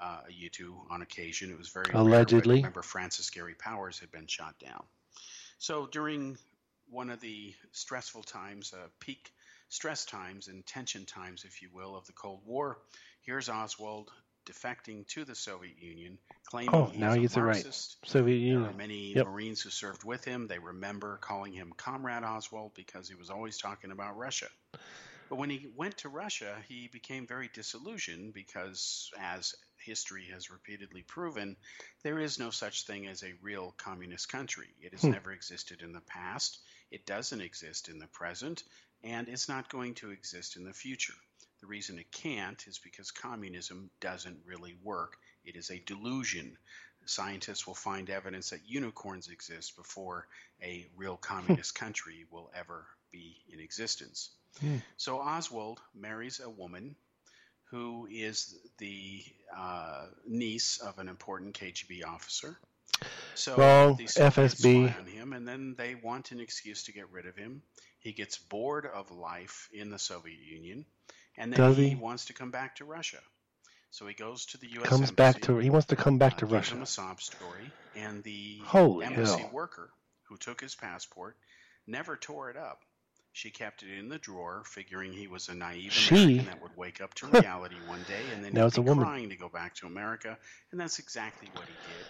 uh, 0.00 0.20
a 0.26 0.32
U-2 0.32 0.90
on 0.90 1.02
occasion. 1.02 1.50
It 1.50 1.58
was 1.58 1.68
very 1.68 1.90
rare, 1.92 2.02
Allegedly. 2.02 2.56
remember, 2.56 2.82
Francis 2.82 3.28
Gary 3.28 3.54
Powers 3.54 3.98
had 3.98 4.10
been 4.10 4.26
shot 4.26 4.58
down. 4.58 4.82
So 5.58 5.86
during 5.86 6.38
one 6.88 7.10
of 7.10 7.20
the 7.20 7.54
stressful 7.72 8.22
times, 8.22 8.72
uh, 8.72 8.86
peak 8.98 9.30
stress 9.68 10.06
times 10.06 10.48
and 10.48 10.64
tension 10.66 11.04
times, 11.04 11.44
if 11.44 11.60
you 11.60 11.68
will, 11.72 11.94
of 11.94 12.06
the 12.06 12.12
Cold 12.14 12.40
War, 12.46 12.78
here's 13.20 13.50
Oswald 13.50 14.10
defecting 14.50 15.06
to 15.08 15.24
the 15.24 15.34
Soviet 15.34 15.78
Union, 15.80 16.18
claiming 16.46 16.74
Oh, 16.74 16.86
he's 16.86 17.00
now 17.00 17.12
a 17.12 17.16
he 17.16 17.22
gets 17.22 17.36
it 17.36 17.40
right. 17.40 17.64
Marxist. 17.64 17.96
Soviet 18.06 18.38
There 18.38 18.58
are 18.58 18.62
Union. 18.62 18.76
many 18.76 19.12
Yep. 19.14 19.26
Marines 19.26 19.60
who 19.62 19.70
served 19.70 20.04
with 20.04 20.24
him. 20.24 20.46
They 20.48 20.58
remember 20.58 21.18
calling 21.18 21.52
him 21.52 21.72
Comrade 21.76 22.24
Oswald 22.24 22.72
because 22.74 23.08
he 23.08 23.14
was 23.14 23.30
always 23.30 23.58
talking 23.58 23.90
about 23.92 24.16
Russia. 24.16 24.48
But 25.28 25.36
when 25.36 25.50
he 25.50 25.68
went 25.76 25.98
to 25.98 26.08
Russia, 26.08 26.56
he 26.68 26.88
became 26.88 27.26
very 27.26 27.48
disillusioned 27.54 28.34
because, 28.34 29.10
as 29.16 29.54
history 29.78 30.26
has 30.32 30.50
repeatedly 30.50 31.02
proven, 31.02 31.56
there 32.02 32.18
is 32.18 32.38
no 32.38 32.50
such 32.50 32.84
thing 32.84 33.06
as 33.06 33.22
a 33.22 33.32
real 33.40 33.72
communist 33.78 34.28
country. 34.28 34.66
It 34.82 34.92
has 34.92 35.02
Hmm. 35.02 35.12
never 35.12 35.30
existed 35.32 35.82
in 35.82 35.92
the 35.92 36.00
past, 36.00 36.58
it 36.90 37.06
doesn't 37.06 37.40
exist 37.40 37.88
in 37.88 38.00
the 38.00 38.08
present, 38.08 38.64
and 39.04 39.28
it's 39.28 39.48
not 39.48 39.68
going 39.70 39.94
to 39.96 40.10
exist 40.10 40.56
in 40.56 40.64
the 40.64 40.72
future. 40.74 41.14
The 41.60 41.66
reason 41.66 41.98
it 41.98 42.10
can't 42.10 42.62
is 42.66 42.78
because 42.78 43.10
communism 43.10 43.90
doesn't 44.00 44.38
really 44.46 44.76
work. 44.82 45.16
It 45.44 45.56
is 45.56 45.70
a 45.70 45.82
delusion. 45.86 46.56
Scientists 47.04 47.66
will 47.66 47.74
find 47.74 48.08
evidence 48.08 48.50
that 48.50 48.60
unicorns 48.66 49.28
exist 49.28 49.76
before 49.76 50.26
a 50.62 50.86
real 50.96 51.16
communist 51.16 51.74
country 51.74 52.26
will 52.30 52.50
ever 52.54 52.86
be 53.10 53.36
in 53.52 53.60
existence. 53.60 54.30
Hmm. 54.60 54.76
So 54.96 55.18
Oswald 55.18 55.80
marries 55.94 56.40
a 56.40 56.50
woman 56.50 56.96
who 57.70 58.08
is 58.10 58.58
the 58.78 59.22
uh, 59.56 60.06
niece 60.26 60.78
of 60.78 60.98
an 60.98 61.08
important 61.08 61.54
KGB 61.54 62.04
officer. 62.04 62.58
So 63.34 63.56
Wrong. 63.56 63.96
the 63.96 64.04
FSB. 64.04 64.88
spy 64.88 64.98
on 64.98 65.06
him, 65.06 65.32
and 65.32 65.46
then 65.46 65.74
they 65.78 65.94
want 65.94 66.32
an 66.32 66.40
excuse 66.40 66.84
to 66.84 66.92
get 66.92 67.10
rid 67.10 67.26
of 67.26 67.36
him. 67.36 67.62
He 68.00 68.12
gets 68.12 68.38
bored 68.38 68.86
of 68.86 69.10
life 69.10 69.68
in 69.72 69.90
the 69.90 69.98
Soviet 69.98 70.40
Union, 70.40 70.84
and 71.40 71.52
then 71.52 71.58
Does 71.58 71.76
he, 71.76 71.88
he? 71.90 71.94
wants 71.96 72.26
to 72.26 72.32
come 72.32 72.50
back 72.50 72.76
to 72.76 72.84
Russia. 72.84 73.18
So 73.90 74.06
he 74.06 74.14
goes 74.14 74.46
to 74.46 74.58
the 74.58 74.68
U.S. 74.74 74.88
Comes 74.88 75.10
back 75.10 75.40
to. 75.42 75.56
He 75.58 75.70
wants 75.70 75.88
to 75.88 75.96
come 75.96 76.18
back 76.18 76.34
uh, 76.34 76.36
to 76.38 76.46
Russia. 76.46 76.74
him 76.76 76.82
a 76.82 76.86
sob 76.86 77.20
story, 77.20 77.72
and 77.96 78.22
the 78.22 78.58
Holy 78.64 79.04
embassy 79.06 79.40
hell. 79.40 79.50
worker 79.52 79.90
who 80.28 80.36
took 80.36 80.60
his 80.60 80.76
passport 80.76 81.36
never 81.88 82.16
tore 82.16 82.50
it 82.50 82.56
up. 82.56 82.82
She 83.32 83.50
kept 83.50 83.82
it 83.82 83.96
in 83.98 84.08
the 84.08 84.18
drawer, 84.18 84.62
figuring 84.64 85.12
he 85.12 85.26
was 85.28 85.48
a 85.48 85.54
naive 85.54 85.92
She- 85.92 86.14
American 86.14 86.46
that 86.46 86.62
would 86.62 86.76
wake 86.76 87.00
up 87.00 87.14
to 87.14 87.26
reality 87.32 87.76
one 87.86 88.02
day 88.08 88.20
and 88.34 88.44
then 88.44 88.52
Now 88.52 88.62
he'd 88.62 88.66
it's 88.68 88.78
a 88.78 88.82
be 88.82 88.88
woman. 88.88 89.04
crying 89.04 89.28
to 89.30 89.36
go 89.36 89.48
back 89.48 89.74
to 89.76 89.86
America, 89.86 90.36
and 90.70 90.80
that's 90.80 90.98
exactly 91.00 91.48
what 91.54 91.64
he 91.66 91.72
did. 91.72 92.06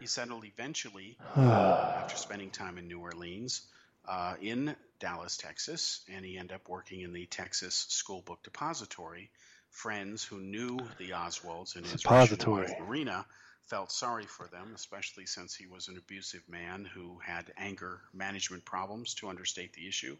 He 0.00 0.06
settled 0.06 0.44
eventually 0.44 1.16
Ah. 1.36 1.94
after 2.02 2.16
spending 2.16 2.50
time 2.50 2.78
in 2.78 2.86
New 2.88 3.00
Orleans, 3.00 3.62
uh, 4.08 4.34
in 4.40 4.74
Dallas, 4.98 5.36
Texas, 5.36 6.00
and 6.12 6.24
he 6.24 6.38
ended 6.38 6.54
up 6.54 6.68
working 6.68 7.00
in 7.00 7.12
the 7.12 7.26
Texas 7.26 7.86
School 7.88 8.22
Book 8.22 8.42
Depository. 8.42 9.30
Friends 9.70 10.24
who 10.24 10.40
knew 10.40 10.78
the 10.98 11.10
Oswalds 11.10 11.76
and 11.76 11.84
his 11.84 12.04
Russian 12.06 12.50
wife 12.50 12.72
Marina 12.80 13.26
felt 13.66 13.90
sorry 13.92 14.24
for 14.24 14.46
them, 14.46 14.72
especially 14.74 15.26
since 15.26 15.54
he 15.54 15.66
was 15.66 15.88
an 15.88 15.96
abusive 15.98 16.42
man 16.48 16.84
who 16.94 17.18
had 17.18 17.52
anger 17.58 18.00
management 18.14 18.64
problems, 18.64 19.14
to 19.14 19.28
understate 19.28 19.72
the 19.74 19.86
issue. 19.88 20.16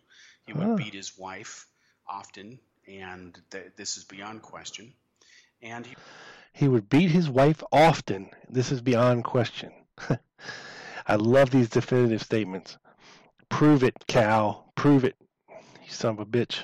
He 0.47 0.53
would 0.53 0.67
Ah. 0.67 0.75
beat 0.75 0.95
his 0.95 1.17
wife 1.17 1.67
often, 2.07 2.59
and 2.87 3.41
th- 3.51 3.73
this 3.77 3.97
is 3.97 4.05
beyond 4.05 4.43
question. 4.43 4.93
And 5.63 5.87
he 5.87 5.97
He 6.53 6.69
would 6.69 6.89
beat 6.89 7.11
his 7.11 7.29
wife 7.29 7.63
often. 7.71 8.31
This 8.49 8.73
is 8.73 8.81
beyond 8.81 9.25
question. 9.25 9.73
I 11.07 11.17
love 11.17 11.51
these 11.51 11.69
definitive 11.69 12.23
statements. 12.23 12.77
Prove 13.49 13.85
it, 13.85 13.95
Cal. 14.07 14.73
Prove 14.75 15.05
it. 15.05 15.17
You 15.49 15.91
son 15.91 16.15
of 16.15 16.21
a 16.21 16.27
bitch. 16.27 16.63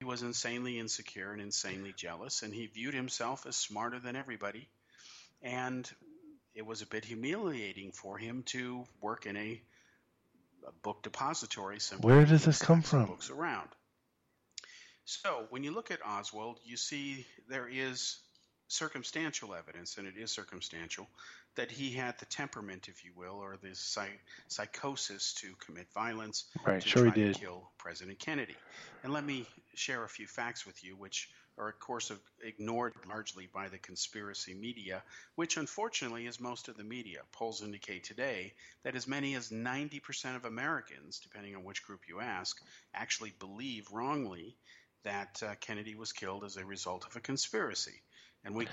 He 0.00 0.04
was 0.04 0.22
insanely 0.22 0.78
insecure 0.78 1.32
and 1.32 1.40
insanely 1.40 1.94
jealous, 1.96 2.42
and 2.42 2.52
he 2.52 2.66
viewed 2.66 2.94
himself 2.94 3.46
as 3.46 3.56
smarter 3.56 4.00
than 4.00 4.16
everybody. 4.16 4.68
And 5.42 5.88
it 6.54 6.66
was 6.66 6.82
a 6.82 6.86
bit 6.86 7.04
humiliating 7.04 7.92
for 7.92 8.18
him 8.18 8.42
to 8.46 8.84
work 9.00 9.26
in 9.26 9.36
a, 9.36 9.60
a 10.66 10.72
book 10.82 11.02
depository. 11.02 11.78
simply 11.80 12.12
Where 12.12 12.24
does 12.24 12.44
this 12.44 12.58
come 12.60 12.82
from? 12.82 13.06
Books 13.06 13.30
around. 13.30 13.68
So 15.04 15.46
when 15.50 15.64
you 15.64 15.72
look 15.72 15.90
at 15.90 16.04
Oswald, 16.04 16.58
you 16.64 16.76
see 16.76 17.26
there 17.48 17.68
is 17.68 18.18
circumstantial 18.68 19.54
evidence, 19.54 19.98
and 19.98 20.06
it 20.06 20.16
is 20.16 20.30
circumstantial, 20.30 21.06
that 21.56 21.70
he 21.70 21.92
had 21.92 22.18
the 22.18 22.26
temperament, 22.26 22.88
if 22.88 23.04
you 23.04 23.12
will, 23.16 23.34
or 23.42 23.56
the 23.62 23.74
psych- 23.74 24.20
psychosis 24.48 25.34
to 25.34 25.54
commit 25.64 25.86
violence 25.92 26.44
Right, 26.66 26.80
to 26.80 26.88
sure 26.88 27.04
he 27.04 27.10
try 27.10 27.14
did. 27.22 27.34
to 27.34 27.40
kill 27.40 27.70
President 27.78 28.18
Kennedy. 28.18 28.56
And 29.02 29.12
let 29.12 29.24
me 29.24 29.46
share 29.74 30.04
a 30.04 30.08
few 30.08 30.26
facts 30.26 30.64
with 30.66 30.82
you, 30.84 30.96
which 30.96 31.28
are, 31.58 31.68
of 31.68 31.78
course, 31.80 32.10
ignored 32.42 32.94
largely 33.06 33.48
by 33.52 33.68
the 33.68 33.78
conspiracy 33.78 34.54
media, 34.54 35.02
which 35.34 35.56
unfortunately 35.56 36.26
is 36.26 36.40
most 36.40 36.68
of 36.68 36.76
the 36.76 36.84
media. 36.84 37.20
Polls 37.32 37.62
indicate 37.62 38.04
today 38.04 38.54
that 38.84 38.96
as 38.96 39.06
many 39.06 39.34
as 39.34 39.50
90% 39.50 40.36
of 40.36 40.44
Americans, 40.44 41.20
depending 41.20 41.54
on 41.54 41.64
which 41.64 41.82
group 41.84 42.00
you 42.08 42.20
ask, 42.20 42.56
actually 42.94 43.32
believe 43.38 43.86
wrongly 43.92 44.56
that 45.04 45.42
uh, 45.42 45.54
Kennedy 45.60 45.94
was 45.94 46.12
killed 46.12 46.44
as 46.44 46.56
a 46.56 46.64
result 46.64 47.06
of 47.06 47.16
a 47.16 47.20
conspiracy. 47.20 48.00
And 48.44 48.54
we 48.54 48.66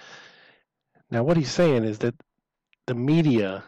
Now, 1.11 1.23
what 1.23 1.37
he's 1.37 1.51
saying 1.51 1.83
is 1.83 1.99
that 1.99 2.15
the 2.89 2.95
media 2.95 3.63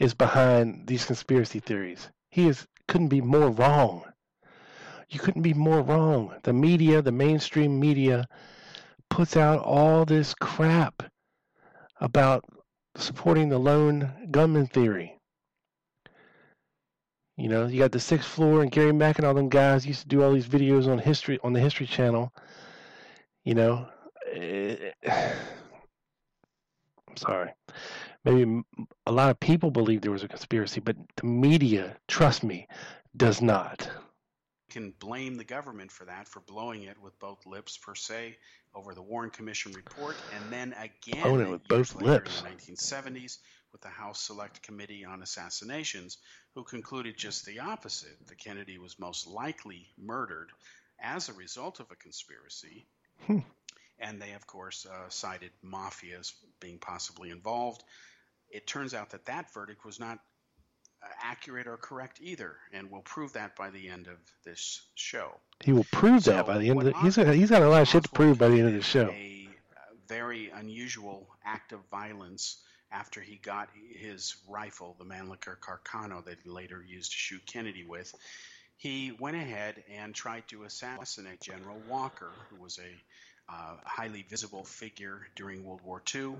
is 0.00 0.12
behind 0.12 0.88
these 0.88 1.04
conspiracy 1.04 1.60
theories. 1.60 2.10
He 2.30 2.48
is 2.48 2.66
couldn't 2.88 3.08
be 3.08 3.20
more 3.20 3.48
wrong. 3.48 4.02
You 5.08 5.20
couldn't 5.20 5.42
be 5.42 5.54
more 5.54 5.82
wrong. 5.82 6.34
The 6.42 6.52
media, 6.52 7.00
the 7.00 7.12
mainstream 7.12 7.78
media, 7.78 8.26
puts 9.08 9.36
out 9.36 9.60
all 9.62 10.04
this 10.04 10.34
crap 10.34 11.04
about 12.00 12.44
supporting 12.96 13.50
the 13.50 13.58
lone 13.58 14.28
gunman 14.32 14.66
theory. 14.66 15.16
You 17.36 17.50
know, 17.50 17.66
you 17.66 17.78
got 17.78 17.92
the 17.92 18.00
sixth 18.00 18.28
floor 18.28 18.62
and 18.62 18.72
Gary 18.72 18.92
Mack 18.92 19.18
and 19.18 19.26
all 19.26 19.34
them 19.34 19.48
guys 19.48 19.86
used 19.86 20.02
to 20.02 20.08
do 20.08 20.24
all 20.24 20.32
these 20.32 20.48
videos 20.48 20.88
on 20.88 20.98
history 20.98 21.38
on 21.44 21.52
the 21.52 21.60
History 21.60 21.86
Channel. 21.86 22.32
You 23.44 23.54
know, 23.54 23.88
eh, 24.32 24.90
I'm 25.06 25.63
sorry. 27.16 27.50
Maybe 28.24 28.62
a 29.06 29.12
lot 29.12 29.30
of 29.30 29.40
people 29.40 29.70
believe 29.70 30.00
there 30.00 30.10
was 30.12 30.22
a 30.22 30.28
conspiracy, 30.28 30.80
but 30.80 30.96
the 31.16 31.26
media, 31.26 31.96
trust 32.08 32.42
me, 32.42 32.66
does 33.16 33.40
not. 33.42 33.88
can 34.70 34.92
blame 34.98 35.36
the 35.36 35.44
government 35.44 35.92
for 35.92 36.04
that, 36.06 36.26
for 36.26 36.40
blowing 36.40 36.82
it 36.84 37.00
with 37.00 37.16
both 37.20 37.46
lips 37.46 37.76
per 37.78 37.94
se 37.94 38.36
over 38.74 38.94
the 38.94 39.02
Warren 39.02 39.30
Commission 39.30 39.72
report, 39.72 40.16
and 40.32 40.52
then 40.52 40.72
again 40.72 41.22
Blowing 41.22 41.42
it 41.42 41.50
with 41.50 41.68
both 41.68 41.94
lips. 41.94 42.40
in 42.40 42.48
the 42.48 42.50
1970s 42.72 43.38
with 43.72 43.82
the 43.82 43.88
House 43.88 44.20
Select 44.20 44.62
Committee 44.62 45.04
on 45.04 45.22
Assassinations, 45.22 46.18
who 46.54 46.64
concluded 46.64 47.16
just 47.16 47.44
the 47.46 47.60
opposite: 47.60 48.16
that 48.26 48.38
Kennedy 48.38 48.78
was 48.78 48.98
most 48.98 49.26
likely 49.28 49.86
murdered 49.96 50.50
as 51.00 51.28
a 51.28 51.34
result 51.34 51.78
of 51.80 51.90
a 51.90 51.96
conspiracy. 51.96 52.86
Hmm. 53.26 53.40
And 53.98 54.20
they, 54.20 54.32
of 54.32 54.46
course, 54.46 54.86
uh, 54.90 55.08
cited 55.08 55.50
mafia 55.62 56.18
as 56.18 56.32
being 56.60 56.78
possibly 56.78 57.30
involved. 57.30 57.82
It 58.50 58.66
turns 58.66 58.94
out 58.94 59.10
that 59.10 59.26
that 59.26 59.52
verdict 59.52 59.84
was 59.84 60.00
not 60.00 60.18
uh, 61.02 61.06
accurate 61.22 61.66
or 61.66 61.76
correct 61.76 62.18
either, 62.22 62.56
and 62.72 62.90
we'll 62.90 63.02
prove 63.02 63.32
that 63.34 63.56
by 63.56 63.70
the 63.70 63.88
end 63.88 64.06
of 64.06 64.16
this 64.44 64.82
show. 64.94 65.38
He 65.62 65.72
will 65.72 65.86
prove 65.92 66.24
that 66.24 66.46
by 66.46 66.58
the 66.58 66.70
end 66.70 66.80
of 66.80 66.84
the, 66.86 66.98
he's 67.00 67.16
got, 67.16 67.34
he's 67.34 67.50
got 67.50 67.62
a 67.62 67.68
lot 67.68 67.82
of 67.82 67.88
shit 67.88 68.04
to 68.04 68.08
prove 68.10 68.38
by 68.38 68.48
the 68.48 68.58
end 68.58 68.68
of 68.68 68.74
the 68.74 68.82
show. 68.82 69.10
A 69.10 69.48
very 70.08 70.50
unusual 70.50 71.26
act 71.44 71.72
of 71.72 71.80
violence 71.90 72.58
after 72.94 73.20
he 73.20 73.36
got 73.36 73.68
his 73.92 74.36
rifle, 74.48 74.94
the 74.98 75.04
Mannlicher 75.04 75.56
Carcano 75.58 76.24
that 76.24 76.38
he 76.42 76.50
later 76.50 76.82
used 76.86 77.10
to 77.10 77.16
shoot 77.18 77.44
Kennedy 77.46 77.84
with. 77.84 78.14
He 78.76 79.12
went 79.18 79.36
ahead 79.36 79.82
and 79.92 80.14
tried 80.14 80.46
to 80.48 80.64
assassinate 80.64 81.40
General 81.40 81.80
Walker, 81.88 82.30
who 82.50 82.62
was 82.62 82.78
a 82.78 83.02
uh, 83.48 83.76
highly 83.84 84.22
visible 84.22 84.64
figure 84.64 85.26
during 85.36 85.64
World 85.64 85.82
War 85.84 86.02
II, 86.14 86.34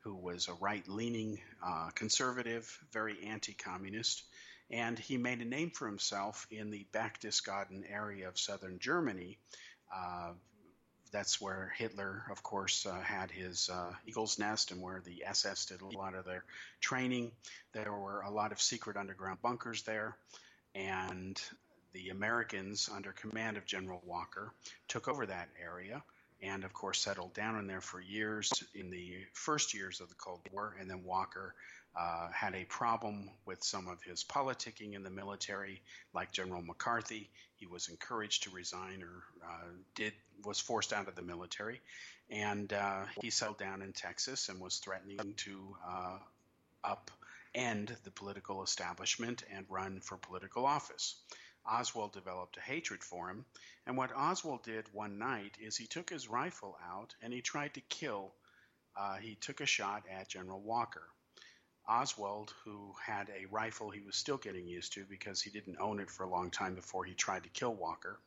who 0.00 0.14
was 0.14 0.48
a 0.48 0.54
right 0.54 0.86
leaning 0.88 1.40
uh, 1.64 1.90
conservative, 1.94 2.78
very 2.92 3.24
anti 3.24 3.54
communist. 3.54 4.22
And 4.70 4.98
he 4.98 5.16
made 5.16 5.40
a 5.40 5.44
name 5.44 5.70
for 5.70 5.86
himself 5.86 6.46
in 6.50 6.70
the 6.70 6.86
Berchtesgaden 6.92 7.84
area 7.90 8.28
of 8.28 8.38
southern 8.38 8.78
Germany. 8.78 9.38
Uh, 9.94 10.32
that's 11.12 11.40
where 11.40 11.72
Hitler, 11.76 12.24
of 12.30 12.42
course, 12.42 12.86
uh, 12.86 13.00
had 13.00 13.30
his 13.30 13.70
uh, 13.72 13.92
Eagle's 14.04 14.38
Nest 14.38 14.72
and 14.72 14.82
where 14.82 15.00
the 15.04 15.24
SS 15.24 15.66
did 15.66 15.80
a 15.80 15.96
lot 15.96 16.14
of 16.14 16.24
their 16.24 16.44
training. 16.80 17.30
There 17.72 17.92
were 17.92 18.22
a 18.22 18.30
lot 18.30 18.50
of 18.52 18.60
secret 18.60 18.96
underground 18.96 19.40
bunkers 19.40 19.82
there. 19.84 20.16
And 20.74 21.40
the 21.92 22.08
Americans, 22.08 22.90
under 22.92 23.12
command 23.12 23.56
of 23.56 23.64
General 23.64 24.02
Walker, 24.04 24.52
took 24.88 25.06
over 25.06 25.24
that 25.26 25.48
area 25.62 26.02
and, 26.44 26.64
of 26.64 26.72
course, 26.72 27.00
settled 27.00 27.32
down 27.34 27.58
in 27.58 27.66
there 27.66 27.80
for 27.80 28.00
years 28.00 28.52
in 28.74 28.90
the 28.90 29.14
first 29.32 29.74
years 29.74 30.00
of 30.00 30.08
the 30.08 30.14
Cold 30.14 30.40
War. 30.52 30.76
And 30.78 30.90
then 30.90 31.02
Walker 31.04 31.54
uh, 31.96 32.28
had 32.32 32.54
a 32.54 32.64
problem 32.64 33.30
with 33.46 33.62
some 33.62 33.88
of 33.88 34.02
his 34.02 34.24
politicking 34.24 34.94
in 34.94 35.02
the 35.02 35.10
military, 35.10 35.80
like 36.12 36.32
General 36.32 36.62
McCarthy. 36.62 37.30
He 37.56 37.66
was 37.66 37.88
encouraged 37.88 38.42
to 38.44 38.50
resign 38.50 39.02
or 39.02 39.22
uh, 39.44 39.68
did 39.94 40.12
was 40.44 40.60
forced 40.60 40.92
out 40.92 41.08
of 41.08 41.14
the 41.14 41.22
military, 41.22 41.80
and 42.28 42.72
uh, 42.72 43.04
he 43.22 43.30
settled 43.30 43.58
down 43.58 43.80
in 43.80 43.92
Texas 43.92 44.48
and 44.48 44.60
was 44.60 44.78
threatening 44.78 45.34
to 45.36 45.76
uh, 45.88 46.18
upend 47.54 48.02
the 48.02 48.10
political 48.10 48.62
establishment 48.64 49.44
and 49.54 49.64
run 49.68 50.00
for 50.00 50.16
political 50.16 50.66
office. 50.66 51.14
Oswald 51.66 52.12
developed 52.12 52.56
a 52.56 52.60
hatred 52.60 53.02
for 53.02 53.30
him, 53.30 53.44
and 53.86 53.96
what 53.96 54.14
Oswald 54.14 54.62
did 54.62 54.92
one 54.92 55.18
night 55.18 55.56
is 55.60 55.76
he 55.76 55.86
took 55.86 56.10
his 56.10 56.28
rifle 56.28 56.78
out 56.84 57.14
and 57.22 57.32
he 57.32 57.40
tried 57.40 57.74
to 57.74 57.80
kill. 57.80 58.34
Uh, 58.96 59.16
he 59.16 59.34
took 59.34 59.60
a 59.60 59.66
shot 59.66 60.04
at 60.08 60.28
General 60.28 60.60
Walker. 60.60 61.08
Oswald, 61.86 62.54
who 62.64 62.94
had 63.04 63.28
a 63.30 63.46
rifle 63.46 63.90
he 63.90 64.00
was 64.00 64.16
still 64.16 64.38
getting 64.38 64.66
used 64.66 64.94
to 64.94 65.04
because 65.04 65.42
he 65.42 65.50
didn't 65.50 65.80
own 65.80 66.00
it 66.00 66.10
for 66.10 66.24
a 66.24 66.30
long 66.30 66.50
time 66.50 66.74
before 66.74 67.04
he 67.04 67.14
tried 67.14 67.42
to 67.42 67.50
kill 67.50 67.74
Walker, 67.74 68.18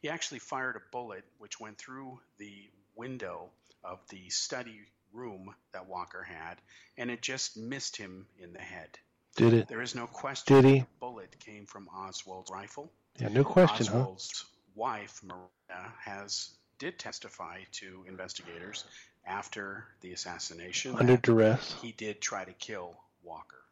he 0.00 0.08
actually 0.08 0.40
fired 0.40 0.76
a 0.76 0.90
bullet 0.90 1.24
which 1.38 1.60
went 1.60 1.78
through 1.78 2.20
the 2.38 2.68
window 2.96 3.50
of 3.84 4.00
the 4.08 4.30
study 4.30 4.80
room 5.12 5.54
that 5.72 5.86
Walker 5.86 6.22
had, 6.22 6.60
and 6.96 7.10
it 7.10 7.22
just 7.22 7.56
missed 7.56 7.96
him 7.96 8.26
in 8.38 8.52
the 8.52 8.60
head. 8.60 8.98
Did 9.36 9.54
it? 9.54 9.68
There 9.68 9.82
is 9.82 9.94
no 9.94 10.06
question 10.06 10.54
Did 10.56 10.64
he? 10.64 10.78
the 10.80 10.86
bullet 11.00 11.38
came 11.40 11.66
from 11.66 11.88
Oswald's 11.88 12.50
rifle. 12.50 12.90
Yeah, 13.18 13.28
no 13.28 13.44
question, 13.44 13.86
huh? 13.86 14.00
Oswald's 14.00 14.44
wife, 14.74 15.20
Marina, 15.22 15.92
has 16.04 16.50
did 16.78 16.98
testify 16.98 17.60
to 17.72 18.04
investigators 18.08 18.84
after 19.26 19.86
the 20.00 20.12
assassination 20.12 20.96
Under 20.96 21.16
duress. 21.16 21.74
he 21.80 21.92
did 21.92 22.20
try 22.20 22.44
to 22.44 22.52
kill 22.52 22.96
Walker. 23.22 23.62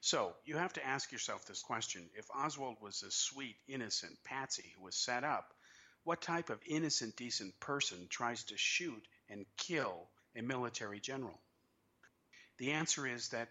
So 0.00 0.34
you 0.44 0.56
have 0.56 0.72
to 0.74 0.86
ask 0.86 1.12
yourself 1.12 1.46
this 1.46 1.62
question: 1.62 2.08
If 2.14 2.26
Oswald 2.34 2.76
was 2.80 3.02
a 3.02 3.10
sweet, 3.10 3.56
innocent 3.68 4.16
patsy 4.24 4.72
who 4.76 4.84
was 4.84 4.96
set 4.96 5.24
up, 5.24 5.54
what 6.04 6.20
type 6.22 6.50
of 6.50 6.58
innocent, 6.66 7.16
decent 7.16 7.58
person 7.60 8.06
tries 8.08 8.44
to 8.44 8.56
shoot 8.56 9.02
and 9.28 9.44
kill 9.56 10.08
a 10.36 10.42
military 10.42 11.00
general? 11.00 11.38
The 12.58 12.72
answer 12.72 13.06
is 13.06 13.28
that 13.28 13.48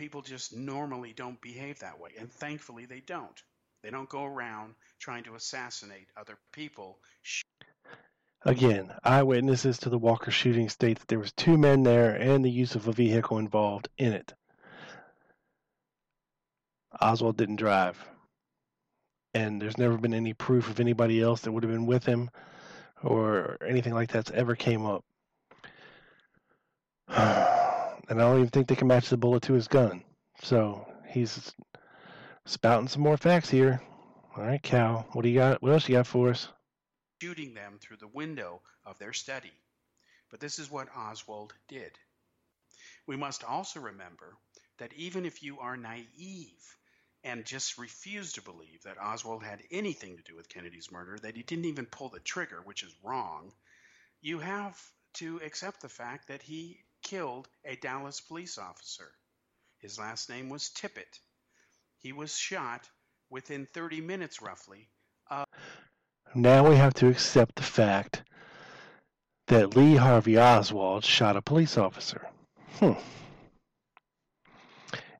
people 0.00 0.22
just 0.22 0.56
normally 0.56 1.12
don't 1.12 1.38
behave 1.42 1.78
that 1.80 2.00
way, 2.00 2.08
and 2.18 2.32
thankfully 2.32 2.86
they 2.86 3.00
don't. 3.00 3.42
They 3.82 3.90
don't 3.90 4.08
go 4.08 4.24
around 4.24 4.74
trying 4.98 5.24
to 5.24 5.34
assassinate 5.34 6.06
other 6.16 6.38
people. 6.52 6.98
Again, 8.46 8.90
eyewitnesses 9.04 9.76
to 9.80 9.90
the 9.90 9.98
Walker 9.98 10.30
shooting 10.30 10.70
state 10.70 10.98
that 10.98 11.08
there 11.08 11.18
was 11.18 11.32
two 11.32 11.58
men 11.58 11.82
there 11.82 12.14
and 12.14 12.42
the 12.42 12.50
use 12.50 12.74
of 12.74 12.88
a 12.88 12.92
vehicle 12.92 13.36
involved 13.36 13.90
in 13.98 14.14
it. 14.14 14.32
Oswald 16.98 17.36
didn't 17.36 17.56
drive. 17.56 18.02
And 19.34 19.60
there's 19.60 19.76
never 19.76 19.98
been 19.98 20.14
any 20.14 20.32
proof 20.32 20.70
of 20.70 20.80
anybody 20.80 21.20
else 21.20 21.42
that 21.42 21.52
would 21.52 21.62
have 21.62 21.72
been 21.72 21.84
with 21.84 22.06
him 22.06 22.30
or 23.02 23.58
anything 23.66 23.92
like 23.92 24.10
that's 24.10 24.30
ever 24.30 24.56
came 24.56 24.86
up. 24.86 25.04
And 28.10 28.20
I 28.20 28.24
don't 28.24 28.38
even 28.40 28.50
think 28.50 28.68
they 28.68 28.76
can 28.76 28.88
match 28.88 29.08
the 29.08 29.16
bullet 29.16 29.44
to 29.44 29.54
his 29.54 29.68
gun. 29.68 30.02
So 30.42 30.86
he's 31.08 31.54
spouting 32.44 32.88
some 32.88 33.02
more 33.02 33.16
facts 33.16 33.48
here. 33.48 33.80
All 34.36 34.44
right, 34.44 34.62
Cal, 34.62 35.06
what 35.12 35.22
do 35.22 35.28
you 35.30 35.38
got? 35.38 35.62
What 35.62 35.72
else 35.72 35.88
you 35.88 35.94
got 35.94 36.06
for 36.06 36.28
us? 36.28 36.48
shooting 37.20 37.52
them 37.52 37.78
through 37.80 37.98
the 37.98 38.08
window 38.08 38.62
of 38.84 38.98
their 38.98 39.12
study. 39.12 39.52
But 40.30 40.40
this 40.40 40.58
is 40.58 40.70
what 40.70 40.88
Oswald 40.96 41.52
did. 41.68 41.92
We 43.06 43.16
must 43.16 43.44
also 43.44 43.80
remember 43.80 44.36
that 44.78 44.92
even 44.94 45.26
if 45.26 45.42
you 45.42 45.58
are 45.60 45.76
naive 45.76 46.76
and 47.22 47.44
just 47.44 47.78
refuse 47.78 48.32
to 48.32 48.42
believe 48.42 48.82
that 48.84 49.00
Oswald 49.00 49.44
had 49.44 49.62
anything 49.70 50.16
to 50.16 50.22
do 50.22 50.34
with 50.34 50.48
Kennedy's 50.48 50.90
murder, 50.90 51.18
that 51.18 51.36
he 51.36 51.42
didn't 51.42 51.66
even 51.66 51.84
pull 51.84 52.08
the 52.08 52.20
trigger, 52.20 52.62
which 52.64 52.82
is 52.82 52.94
wrong, 53.02 53.52
you 54.22 54.38
have 54.38 54.80
to 55.14 55.40
accept 55.44 55.82
the 55.82 55.88
fact 55.88 56.28
that 56.28 56.40
he 56.40 56.78
killed 57.10 57.48
a 57.64 57.74
Dallas 57.74 58.20
police 58.20 58.56
officer. 58.56 59.10
His 59.78 59.98
last 59.98 60.30
name 60.30 60.48
was 60.48 60.70
Tippit. 60.70 61.18
He 61.98 62.12
was 62.12 62.36
shot 62.36 62.88
within 63.30 63.66
30 63.74 64.00
minutes, 64.00 64.40
roughly, 64.40 64.88
Now 66.34 66.68
we 66.68 66.76
have 66.76 66.94
to 66.94 67.08
accept 67.08 67.56
the 67.56 67.64
fact 67.64 68.22
that 69.48 69.76
Lee 69.76 69.96
Harvey 69.96 70.38
Oswald 70.38 71.04
shot 71.04 71.36
a 71.36 71.42
police 71.42 71.76
officer. 71.76 72.28
Hmm. 72.78 72.92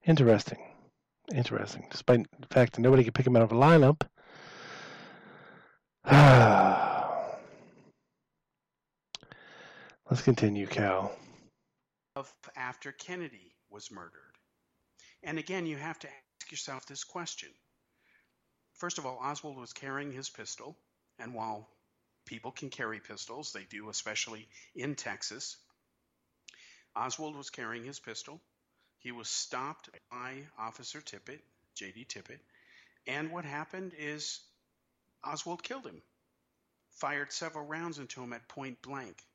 Interesting. 0.06 0.62
Interesting. 1.34 1.88
Despite 1.90 2.24
the 2.40 2.54
fact 2.54 2.74
that 2.74 2.82
nobody 2.82 3.02
could 3.02 3.14
pick 3.14 3.26
him 3.26 3.34
out 3.34 3.42
of 3.42 3.50
a 3.50 3.56
lineup. 3.56 4.02
Let's 10.08 10.22
continue, 10.22 10.68
Cal. 10.68 11.10
After 12.70 12.92
Kennedy 12.92 13.52
was 13.68 13.90
murdered. 13.90 14.38
And 15.24 15.40
again, 15.40 15.66
you 15.66 15.76
have 15.76 15.98
to 15.98 16.08
ask 16.08 16.52
yourself 16.52 16.86
this 16.86 17.02
question. 17.02 17.48
First 18.74 18.98
of 18.98 19.04
all, 19.04 19.18
Oswald 19.18 19.56
was 19.56 19.72
carrying 19.72 20.12
his 20.12 20.30
pistol, 20.30 20.78
and 21.18 21.34
while 21.34 21.68
people 22.26 22.52
can 22.52 22.70
carry 22.70 23.00
pistols, 23.00 23.52
they 23.52 23.64
do, 23.64 23.88
especially 23.88 24.48
in 24.76 24.94
Texas. 24.94 25.56
Oswald 26.94 27.34
was 27.34 27.50
carrying 27.50 27.82
his 27.84 27.98
pistol. 27.98 28.40
He 29.00 29.10
was 29.10 29.28
stopped 29.28 29.90
by 30.08 30.46
Officer 30.56 31.00
Tippit, 31.00 31.42
J.D. 31.74 32.04
Tippit, 32.04 32.38
and 33.04 33.32
what 33.32 33.44
happened 33.44 33.94
is 33.98 34.38
Oswald 35.24 35.64
killed 35.64 35.86
him, 35.86 36.00
fired 36.92 37.32
several 37.32 37.66
rounds 37.66 37.98
into 37.98 38.22
him 38.22 38.32
at 38.32 38.46
point 38.46 38.80
blank. 38.80 39.26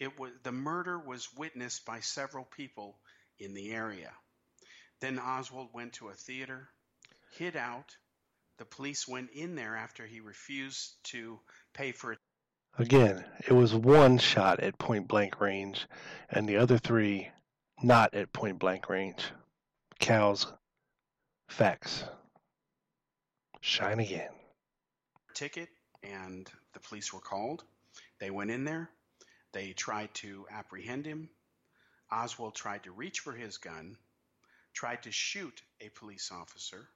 It 0.00 0.18
was 0.18 0.32
the 0.42 0.50
murder 0.50 0.98
was 0.98 1.28
witnessed 1.36 1.84
by 1.84 2.00
several 2.00 2.46
people 2.46 2.98
in 3.38 3.52
the 3.52 3.70
area. 3.70 4.10
Then 5.00 5.18
Oswald 5.18 5.68
went 5.74 5.92
to 5.94 6.08
a 6.08 6.14
theater, 6.14 6.68
hid 7.32 7.54
out. 7.54 7.94
The 8.58 8.64
police 8.64 9.06
went 9.06 9.30
in 9.30 9.54
there 9.54 9.76
after 9.76 10.06
he 10.06 10.20
refused 10.20 10.94
to 11.04 11.38
pay 11.74 11.92
for 11.92 12.12
it. 12.12 12.18
Again, 12.78 13.24
it 13.46 13.52
was 13.52 13.74
one 13.74 14.18
shot 14.18 14.60
at 14.60 14.78
point 14.78 15.06
blank 15.06 15.40
range, 15.40 15.86
and 16.30 16.48
the 16.48 16.56
other 16.56 16.78
three 16.78 17.30
not 17.82 18.14
at 18.14 18.32
point 18.32 18.58
blank 18.58 18.88
range. 18.88 19.22
Kal's 19.98 20.50
facts. 21.48 22.04
Shine 23.60 24.00
again. 24.00 24.30
Ticket, 25.34 25.68
and 26.02 26.50
the 26.72 26.80
police 26.80 27.12
were 27.12 27.20
called. 27.20 27.64
They 28.18 28.30
went 28.30 28.50
in 28.50 28.64
there. 28.64 28.90
They 29.52 29.72
tried 29.72 30.14
to 30.16 30.46
apprehend 30.48 31.06
him. 31.06 31.28
Oswald 32.10 32.54
tried 32.54 32.84
to 32.84 32.92
reach 32.92 33.20
for 33.20 33.32
his 33.32 33.58
gun, 33.58 33.98
tried 34.72 35.02
to 35.02 35.12
shoot 35.12 35.62
a 35.80 35.88
police 35.88 36.30
officer, 36.30 36.88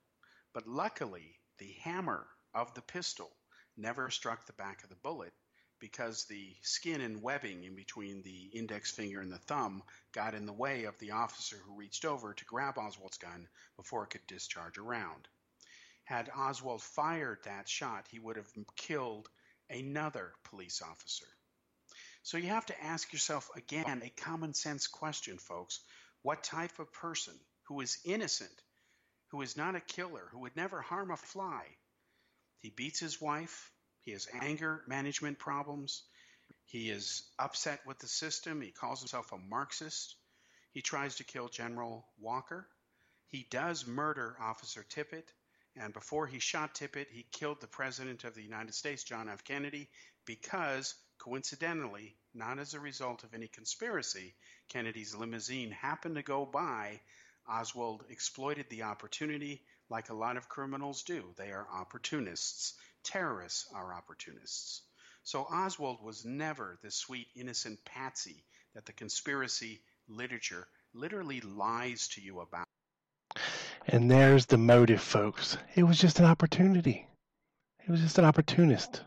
but 0.52 0.68
luckily 0.68 1.38
the 1.58 1.72
hammer 1.82 2.28
of 2.52 2.72
the 2.74 2.82
pistol 2.82 3.36
never 3.76 4.08
struck 4.10 4.46
the 4.46 4.52
back 4.52 4.84
of 4.84 4.88
the 4.88 4.96
bullet 4.96 5.32
because 5.80 6.24
the 6.26 6.56
skin 6.62 7.00
and 7.00 7.20
webbing 7.20 7.64
in 7.64 7.74
between 7.74 8.22
the 8.22 8.44
index 8.54 8.90
finger 8.92 9.20
and 9.20 9.32
the 9.32 9.38
thumb 9.38 9.82
got 10.12 10.34
in 10.34 10.46
the 10.46 10.52
way 10.52 10.84
of 10.84 10.98
the 10.98 11.10
officer 11.10 11.56
who 11.56 11.76
reached 11.76 12.04
over 12.04 12.32
to 12.32 12.44
grab 12.44 12.78
Oswald's 12.78 13.18
gun 13.18 13.48
before 13.76 14.04
it 14.04 14.10
could 14.10 14.26
discharge 14.26 14.78
a 14.78 14.82
round. 14.82 15.28
Had 16.04 16.30
Oswald 16.30 16.82
fired 16.82 17.42
that 17.44 17.68
shot, 17.68 18.06
he 18.08 18.18
would 18.18 18.36
have 18.36 18.52
killed 18.76 19.28
another 19.68 20.32
police 20.44 20.80
officer. 20.80 21.26
So 22.24 22.38
you 22.38 22.48
have 22.48 22.64
to 22.66 22.84
ask 22.84 23.12
yourself 23.12 23.50
again 23.54 24.00
a 24.02 24.08
common 24.08 24.54
sense 24.54 24.87
question, 24.87 25.37
folks. 25.37 25.80
What 26.22 26.42
type 26.42 26.78
of 26.78 26.90
person 26.90 27.34
who 27.64 27.82
is 27.82 27.98
innocent, 28.02 28.62
who 29.28 29.42
is 29.42 29.58
not 29.58 29.76
a 29.76 29.80
killer, 29.80 30.28
who 30.32 30.38
would 30.38 30.56
never 30.56 30.80
harm 30.80 31.10
a 31.10 31.18
fly, 31.18 31.66
he 32.60 32.70
beats 32.70 32.98
his 32.98 33.20
wife, 33.20 33.70
he 34.00 34.12
has 34.12 34.26
anger 34.40 34.82
management 34.88 35.38
problems, 35.38 36.02
he 36.64 36.88
is 36.88 37.30
upset 37.38 37.80
with 37.87 37.98
the 37.98 38.08
system, 38.08 38.62
he 38.62 38.70
calls 38.70 39.00
himself 39.00 39.30
a 39.32 39.37
Marxist, 39.37 40.16
he 40.72 40.80
tries 40.80 41.16
to 41.16 41.24
kill 41.24 41.48
General 41.48 42.06
Walker, 42.18 42.66
he 43.26 43.46
does 43.50 43.87
murder 43.87 44.34
Officer 44.40 44.82
Tippit, 44.88 45.28
and 45.76 45.92
before 45.92 46.26
he 46.26 46.38
shot 46.38 46.74
Tippit, 46.74 47.08
he 47.10 47.26
killed 47.32 47.60
the 47.60 47.66
President 47.66 48.24
of 48.24 48.34
the 48.34 48.42
United 48.42 48.74
States, 48.74 49.04
John 49.04 49.28
F. 49.28 49.44
Kennedy, 49.44 49.90
because 50.24 50.94
Coincidentally, 51.18 52.16
not 52.35 52.59
as 52.59 52.74
a 52.74 52.81
result 52.81 53.24
of 53.24 53.33
any 53.33 53.46
conspiracy, 53.48 54.35
Kennedy's 54.68 55.14
limousine 55.14 55.70
happened 55.70 56.16
to 56.16 56.22
go 56.22 56.44
by. 56.44 57.00
Oswald 57.48 58.05
exploited 58.09 58.68
the 58.68 58.83
opportunity 58.83 59.62
like 59.88 60.11
a 60.11 60.14
lot 60.14 60.37
of 60.37 60.48
criminals 60.48 61.03
do. 61.03 61.33
They 61.37 61.53
are 61.53 61.68
opportunists. 61.70 62.74
Terrorists 63.05 63.66
are 63.72 63.94
opportunists. 63.94 64.83
So 65.22 65.42
Oswald 65.44 66.03
was 66.03 66.24
never 66.24 66.79
the 66.83 66.90
sweet, 66.90 67.29
innocent 67.35 67.85
patsy 67.85 68.44
that 68.74 68.85
the 68.85 68.92
conspiracy 68.92 69.81
literature 70.09 70.66
literally 70.92 71.40
lies 71.40 72.09
to 72.09 72.20
you 72.20 72.40
about. 72.40 72.66
And 73.87 74.11
there's 74.11 74.46
the 74.46 74.59
motive, 74.59 75.00
folks. 75.00 75.57
It 75.74 75.85
was 75.85 75.98
just 75.98 76.18
an 76.18 76.24
opportunity. 76.24 77.07
It 77.87 77.90
was 77.90 78.00
just 78.00 78.18
an 78.18 78.24
opportunist. 78.24 79.03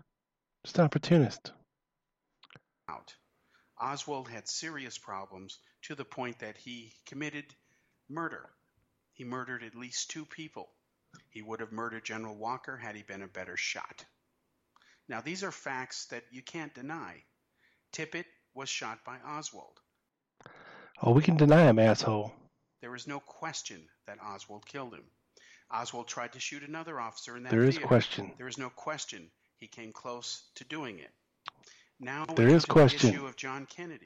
Just 0.63 0.78
an 0.78 0.86
opportunist 0.86 1.52
out. 2.89 3.13
Oswald 3.80 4.28
had 4.30 4.47
serious 4.47 4.97
problems 4.97 5.60
to 5.84 5.95
the 5.95 6.06
point 6.06 6.39
that 6.39 6.58
he 6.58 6.93
committed 7.06 7.45
murder. 8.10 8.50
He 9.13 9.23
murdered 9.23 9.63
at 9.63 9.76
least 9.76 10.10
two 10.10 10.26
people. 10.26 10.69
He 11.30 11.41
would 11.41 11.60
have 11.60 11.71
murdered 11.71 12.04
General 12.06 12.36
Walker 12.36 12.78
had 12.78 12.95
he 12.95 13.04
been 13.04 13.21
a 13.23 13.28
better 13.28 13.58
shot. 13.58 14.06
Now, 15.08 15.21
these 15.21 15.43
are 15.43 15.52
facts 15.52 16.06
that 16.08 16.23
you 16.32 16.41
can't 16.41 16.73
deny. 16.73 17.23
Tippit 17.93 18.26
was 18.54 18.69
shot 18.69 19.00
by 19.06 19.17
Oswald. 19.26 19.80
Oh, 21.02 21.12
we 21.12 21.21
can 21.21 21.38
deny 21.38 21.63
him, 21.69 21.80
asshole. 21.80 22.34
There 22.82 22.95
is 22.95 23.08
no 23.08 23.19
question 23.19 23.82
that 24.08 24.21
Oswald 24.21 24.65
killed 24.65 24.93
him. 24.93 25.06
Oswald 25.71 26.08
tried 26.08 26.34
to 26.34 26.39
shoot 26.39 26.63
another 26.63 27.00
officer 27.00 27.38
in 27.38 27.43
that 27.43 27.52
There 27.52 27.63
is 27.63 27.76
theater. 27.76 27.88
question. 27.88 28.34
There 28.38 28.47
is 28.47 28.58
no 28.58 28.69
question 28.69 29.30
he 29.58 29.67
came 29.67 29.91
close 29.91 30.43
to 30.56 30.63
doing 30.63 31.00
it. 31.00 31.12
Now 31.99 32.25
There 32.25 32.47
is 32.47 32.65
question. 32.65 33.10
the 33.10 33.15
issue 33.15 33.25
of 33.25 33.36
John 33.36 33.65
Kennedy. 33.65 34.05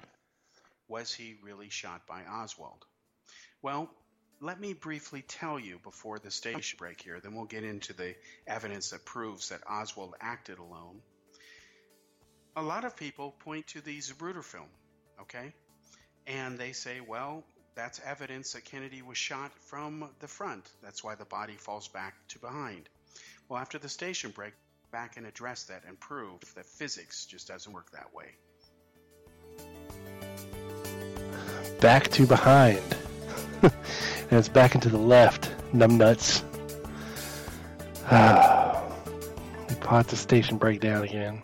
Was 0.88 1.14
he 1.14 1.36
really 1.44 1.70
shot 1.70 2.08
by 2.08 2.24
Oswald? 2.24 2.86
Well, 3.62 3.90
let 4.40 4.60
me 4.60 4.74
briefly 4.74 5.22
tell 5.22 5.60
you 5.60 5.80
before 5.84 6.20
the 6.20 6.32
station 6.32 6.78
break 6.78 7.02
here, 7.02 7.20
then 7.20 7.36
we'll 7.36 7.46
get 7.46 7.64
into 7.64 7.94
the 7.94 8.16
evidence 8.48 8.90
that 8.90 9.06
proves 9.06 9.50
that 9.50 9.62
Oswald 9.70 10.16
acted 10.20 10.58
alone. 10.58 11.02
A 12.56 12.62
lot 12.62 12.86
of 12.86 12.96
people 12.96 13.32
point 13.32 13.68
to 13.68 13.82
the 13.82 13.98
Zapruder 14.00 14.44
film, 14.44 14.70
okay? 15.22 15.54
And 16.28 16.58
they 16.58 16.72
say, 16.74 17.02
well, 17.02 17.44
that's 17.76 18.02
evidence 18.06 18.54
that 18.54 18.66
Kennedy 18.66 19.02
was 19.02 19.18
shot 19.18 19.52
from 19.68 20.10
the 20.20 20.28
front. 20.28 20.70
That's 20.82 21.04
why 21.04 21.16
the 21.16 21.26
body 21.26 21.56
falls 21.56 21.88
back 21.88 22.16
to 22.30 22.40
behind. 22.40 22.90
Well, 23.48 23.60
after 23.60 23.78
the 23.78 23.90
station 23.90 24.32
break, 24.32 24.54
back 24.92 25.16
and 25.16 25.26
address 25.26 25.64
that 25.64 25.84
and 25.88 25.98
prove 26.00 26.40
that 26.56 26.66
physics 26.66 27.26
just 27.26 27.48
doesn't 27.48 27.72
work 27.72 27.90
that 27.92 28.14
way. 28.14 28.26
Back 31.80 32.10
to 32.10 32.28
behind. 32.28 32.84
and 33.62 33.72
it's 34.32 34.50
back 34.50 34.76
into 34.76 34.90
the 34.90 34.98
left. 34.98 35.50
Numbnuts. 35.74 36.44
Ah. 38.10 38.84
we 39.70 39.76
pot 39.76 40.08
the 40.08 40.18
station 40.18 40.58
breakdown 40.58 41.04
again. 41.04 41.42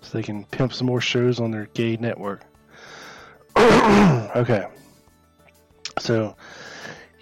So 0.00 0.16
they 0.16 0.22
can 0.22 0.44
pimp 0.44 0.72
some 0.72 0.86
more 0.86 1.02
shows 1.02 1.40
on 1.40 1.50
their 1.50 1.66
gay 1.74 1.98
network. 1.98 2.42
okay. 3.56 4.66
So 5.98 6.36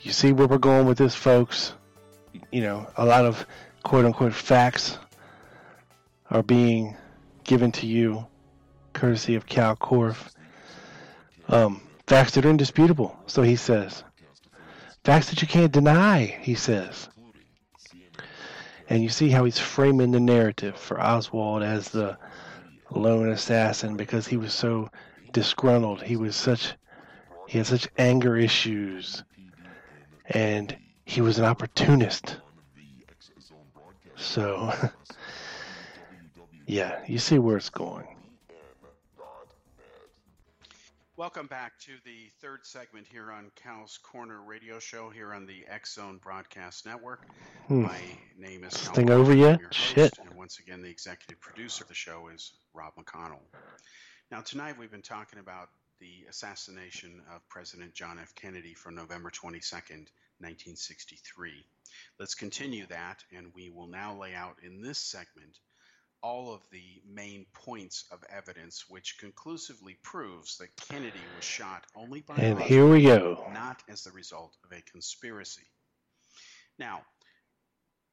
you 0.01 0.13
see 0.13 0.33
where 0.33 0.47
we're 0.47 0.59
going 0.59 0.87
with 0.87 0.99
this, 0.99 1.17
folks. 1.17 1.73
You 2.53 2.61
know, 2.61 2.87
a 2.97 3.05
lot 3.05 3.25
of 3.25 3.45
quote 3.83 4.05
unquote 4.05 4.33
facts 4.33 4.97
are 6.31 6.43
being 6.43 6.97
given 7.45 7.73
to 7.73 7.87
you 7.87 8.27
courtesy 8.93 9.35
of 9.35 9.47
Kal 9.47 9.77
Korff. 9.77 10.31
Um, 11.49 11.81
facts 12.07 12.33
that 12.33 12.45
are 12.45 12.51
indisputable, 12.51 13.19
so 13.27 13.43
he 13.43 13.57
says. 13.57 14.05
Facts 15.05 15.31
that 15.31 15.41
you 15.41 15.49
can't 15.49 15.73
deny, 15.73 16.39
he 16.41 16.55
says. 16.55 17.09
And 18.91 19.03
you 19.03 19.09
see 19.09 19.31
how 19.31 19.45
he's 19.45 19.59
framing 19.59 20.11
the 20.11 20.21
narrative 20.21 20.77
for 20.77 21.01
Oswald 21.01 21.63
as 21.63 21.91
the 21.91 22.19
lone 22.91 23.31
assassin 23.31 23.97
because 23.97 24.27
he 24.27 24.37
was 24.37 24.53
so 24.53 24.89
disgruntled. 25.33 26.03
He 26.03 26.17
was 26.17 26.37
such 26.37 26.75
he 27.47 27.59
had 27.59 27.67
such 27.67 27.89
anger 27.97 28.37
issues 28.37 29.25
and 30.27 30.77
he 31.05 31.21
was 31.21 31.39
an 31.39 31.45
opportunist. 31.45 32.37
So 34.17 34.73
yeah, 36.69 37.01
you 37.07 37.19
see 37.19 37.39
where 37.39 37.57
it's 37.57 37.71
going. 37.71 38.07
Welcome 41.17 41.47
back 41.47 41.81
to 41.81 41.93
the 42.05 42.31
third 42.41 42.65
segment 42.65 43.07
here 43.11 43.33
on 43.33 43.51
Kal's 43.57 43.99
Corner 43.99 44.41
radio 44.43 44.79
show 44.79 45.09
here 45.09 45.33
on 45.33 45.47
the 45.47 45.65
X 45.67 45.95
Zone 45.95 46.21
Broadcast 46.23 46.87
Network. 46.87 47.27
Hmm. 47.67 47.83
My 47.83 48.01
name 48.39 48.63
is 48.65 48.75
This 48.75 48.85
Kal 48.85 48.95
thing 48.95 49.11
over 49.11 49.35
yet? 49.35 49.59
Shit. 49.73 50.17
And 50.19 50.35
once 50.35 50.61
again, 50.61 50.83
the 50.83 50.91
executive 50.91 51.41
producer 51.41 51.85
of 51.85 51.89
the 51.89 51.95
show 51.95 52.29
is 52.33 52.53
Rob 52.75 52.93
McConnell. 52.97 53.41
Now, 54.31 54.43
tonight 54.43 54.79
we've 54.79 54.91
been 54.91 55.03
talking 55.03 55.39
about 55.39 55.71
the 56.01 56.27
assassination 56.29 57.23
of 57.35 57.49
President 57.49 57.95
John 57.95 58.19
F. 58.21 58.35
Kennedy 58.35 58.75
from 58.75 58.95
November 58.95 59.31
22nd, 59.31 60.07
1963. 60.39 61.65
Let's 62.21 62.35
continue 62.35 62.87
that, 62.89 63.25
and 63.37 63.53
we 63.55 63.71
will 63.71 63.89
now 63.89 64.17
lay 64.17 64.35
out 64.35 64.59
in 64.63 64.83
this 64.83 64.99
segment 64.99 65.59
all 66.23 66.53
of 66.53 66.61
the 66.71 67.03
main 67.07 67.47
points 67.53 68.05
of 68.11 68.25
evidence 68.29 68.85
which 68.89 69.19
conclusively 69.19 69.97
proves 70.03 70.59
that 70.59 70.75
Kennedy 70.89 71.21
was 71.37 71.45
shot 71.45 71.85
only 71.95 72.21
by 72.21 72.35
And 72.37 72.55
Oswald, 72.55 72.69
here 72.69 72.87
we 72.89 73.03
go. 73.03 73.45
not 73.53 73.83
as 73.89 74.05
the 74.05 74.13
result 74.13 74.57
of 74.65 74.77
a 74.77 74.81
conspiracy. 74.83 75.67
Now, 76.79 77.03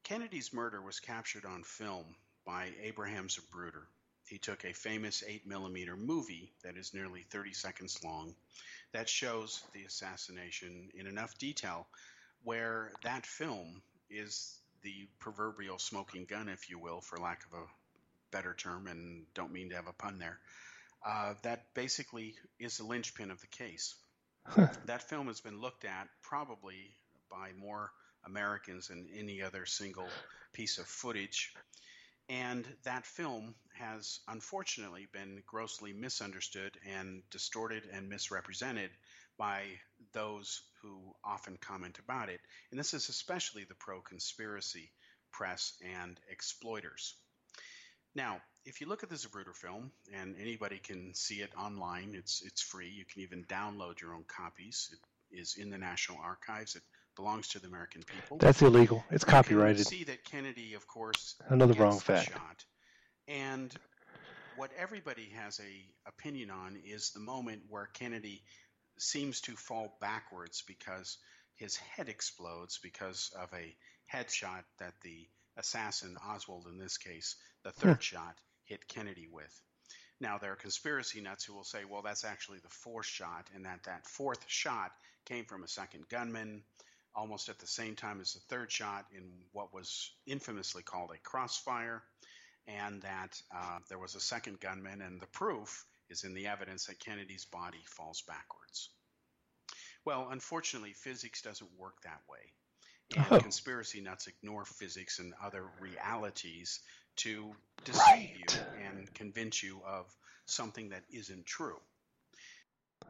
Kennedy's 0.04 0.54
murder 0.54 0.82
was 0.82 1.00
captured 1.00 1.46
on 1.46 1.64
film 1.64 2.06
by 2.46 2.72
Abraham 2.82 3.28
Zapruder. 3.28 3.86
He 4.28 4.38
took 4.38 4.66
a 4.66 4.74
famous 4.74 5.24
8mm 5.28 5.98
movie 5.98 6.52
that 6.64 6.78
is 6.78 6.94
nearly 6.94 7.22
30 7.22 7.54
seconds 7.54 8.04
long 8.04 8.36
that 8.92 9.10
shows 9.10 9.64
the 9.74 9.84
assassination 9.84 10.90
in 10.96 11.08
enough 11.08 11.38
detail 11.38 11.88
where 12.44 12.92
that 13.04 13.26
film 13.26 13.82
is 14.10 14.60
the 14.84 15.08
proverbial 15.20 15.80
smoking 15.80 16.26
gun, 16.26 16.48
if 16.48 16.70
you 16.70 16.80
will, 16.80 17.02
for 17.02 17.18
lack 17.18 17.44
of 17.46 17.60
a 17.60 17.64
better 18.36 18.54
term, 18.54 18.88
and 18.88 19.24
don't 19.34 19.54
mean 19.54 19.70
to 19.70 19.76
have 19.76 19.88
a 19.88 19.94
pun 19.94 20.20
there. 20.20 20.38
Uh, 21.06 21.36
that 21.44 21.74
basically 21.74 22.36
is 22.60 22.78
the 22.78 22.84
linchpin 22.84 23.32
of 23.32 23.40
the 23.40 23.48
case. 23.48 23.96
that 24.86 25.08
film 25.10 25.28
has 25.28 25.40
been 25.40 25.62
looked 25.62 25.86
at 25.86 26.10
probably 26.22 26.76
by 27.32 27.52
more 27.58 27.92
Americans 28.26 28.90
than 28.90 29.08
any 29.18 29.42
other 29.42 29.66
single 29.66 30.10
piece 30.52 30.80
of 30.80 30.86
footage. 30.86 31.54
And 32.28 32.68
that 32.84 33.06
film 33.06 33.56
has 33.80 34.20
unfortunately 34.28 35.08
been 35.14 35.42
grossly 35.46 35.94
misunderstood 35.94 36.78
and 36.86 37.22
distorted 37.30 37.84
and 37.94 38.10
misrepresented 38.10 38.90
by 39.38 39.62
those 40.12 40.62
who 40.82 41.00
often 41.24 41.58
comment 41.62 42.00
about 42.00 42.28
it. 42.28 42.42
And 42.72 42.80
this 42.80 42.94
is 42.94 43.08
especially 43.08 43.64
the 43.64 43.76
pro 43.76 44.02
conspiracy 44.02 44.92
press 45.32 45.74
and 45.84 46.20
exploiters. 46.30 47.16
Now, 48.16 48.42
if 48.66 48.82
you 48.82 48.88
look 48.88 49.04
at 49.04 49.10
the 49.10 49.16
Zapruder 49.16 49.54
film, 49.54 49.92
and 50.14 50.36
anybody 50.42 50.80
can 50.80 51.14
see 51.14 51.36
it 51.36 51.52
online, 51.58 52.16
it's 52.16 52.42
it's 52.46 52.62
free. 52.62 52.90
You 52.90 53.06
can 53.06 53.22
even 53.22 53.44
download 53.44 54.02
your 54.02 54.14
own 54.14 54.24
copies. 54.28 54.90
It 55.32 55.38
is 55.40 55.56
in 55.58 55.70
the 55.70 55.78
National 55.78 56.20
Archives. 56.20 56.76
It 56.76 56.82
belongs 57.16 57.50
to 57.50 57.60
the 57.60 57.68
American 57.68 58.04
people. 58.04 58.38
That's 58.38 58.62
illegal. 58.62 59.04
It's 59.12 59.24
You 59.24 59.32
copyrighted. 59.32 59.86
see 59.86 60.06
that 60.06 60.24
Kennedy, 60.24 60.74
of 60.74 60.88
course, 60.88 61.36
Another 61.48 61.74
wrong 61.74 62.00
fact. 62.00 62.32
Shot. 62.32 62.66
And 63.28 63.74
what 64.58 64.72
everybody 64.78 65.30
has 65.36 65.60
a 65.60 66.10
opinion 66.10 66.50
on 66.50 66.78
is 66.86 67.12
the 67.12 67.20
moment 67.20 67.64
where 67.70 67.88
Kennedy 67.94 68.42
seems 68.98 69.42
to 69.42 69.52
fall 69.54 69.98
backwards 70.00 70.64
because 70.68 71.18
his 71.56 71.76
head 71.78 72.10
explodes 72.10 72.80
because 72.82 73.32
of 73.40 73.50
a 73.54 73.76
headshot 74.14 74.64
that 74.80 74.94
the 75.04 75.28
assassin, 75.58 76.18
Oswald 76.28 76.68
in 76.68 76.78
this 76.78 76.98
case, 76.98 77.36
the 77.64 77.72
third 77.72 78.02
shot, 78.04 78.36
hit 78.66 78.88
Kennedy 78.88 79.28
with. 79.32 79.62
Now, 80.20 80.38
there 80.38 80.54
are 80.54 80.58
conspiracy 80.58 81.22
nuts 81.22 81.44
who 81.44 81.54
will 81.54 81.66
say, 81.66 81.84
well, 81.84 82.02
that's 82.02 82.24
actually 82.24 82.60
the 82.60 82.70
fourth 82.70 83.06
shot, 83.06 83.50
and 83.54 83.66
that 83.66 83.84
that 83.84 84.08
fourth 84.08 84.44
shot 84.48 84.92
came 85.26 85.46
from 85.46 85.64
a 85.64 85.68
second 85.68 86.08
gunman 86.10 86.64
almost 87.16 87.50
at 87.50 87.60
the 87.60 87.68
same 87.68 87.96
time 87.96 88.20
as 88.20 88.34
the 88.34 88.40
third 88.42 88.72
shot 88.72 89.06
in 89.16 89.32
what 89.54 89.74
was 89.74 90.12
infamously 90.28 90.84
called 90.84 91.12
a 91.12 91.18
crossfire, 91.20 92.04
and 92.68 93.02
that 93.04 93.42
uh, 93.56 93.80
there 93.90 94.00
was 94.00 94.16
a 94.16 94.20
second 94.20 94.60
gunman, 94.60 95.02
and 95.02 95.22
the 95.22 95.28
proof 95.28 95.86
is 96.10 96.24
in 96.24 96.34
the 96.34 96.48
evidence 96.48 96.86
that 96.86 97.00
Kennedy's 97.00 97.46
body 97.46 97.84
falls 97.86 98.22
backwards. 98.28 98.90
Well, 100.06 100.28
unfortunately, 100.30 100.94
physics 100.94 101.42
doesn't 101.42 101.70
work 101.78 102.02
that 102.04 102.22
way. 102.30 102.52
And 103.12 103.26
Oh. 103.32 103.40
conspiracy 103.40 104.02
nuts 104.02 104.28
ignore 104.28 104.66
physics 104.66 105.20
and 105.20 105.34
other 105.42 105.66
realities 105.80 106.80
to 107.18 107.56
deceive 107.84 108.04
Right. 108.06 108.36
you 108.36 108.66
and 108.74 109.14
convince 109.14 109.64
you 109.64 109.84
of 109.86 110.16
something 110.46 110.90
that 110.90 111.04
isn't 111.10 111.46
true. 111.46 111.82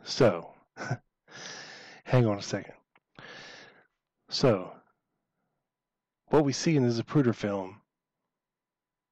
So, 0.03 0.53
hang 2.03 2.25
on 2.25 2.37
a 2.37 2.41
second. 2.43 2.75
So, 4.29 4.75
what 6.27 6.43
we 6.43 6.53
see 6.53 6.75
in 6.75 6.87
the 6.87 6.89
Zapruder 7.03 7.33
film 7.35 7.81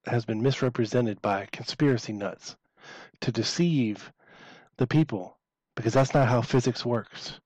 has 0.06 0.26
been 0.26 0.42
misrepresented 0.42 1.22
by 1.22 1.46
conspiracy 1.48 2.14
nuts 2.14 2.56
to 3.22 3.32
deceive 3.32 4.12
the 4.78 4.88
people 4.88 5.38
because 5.76 5.94
that's 5.94 6.14
not 6.14 6.28
how 6.28 6.42
physics 6.42 6.86
works. 6.86 7.40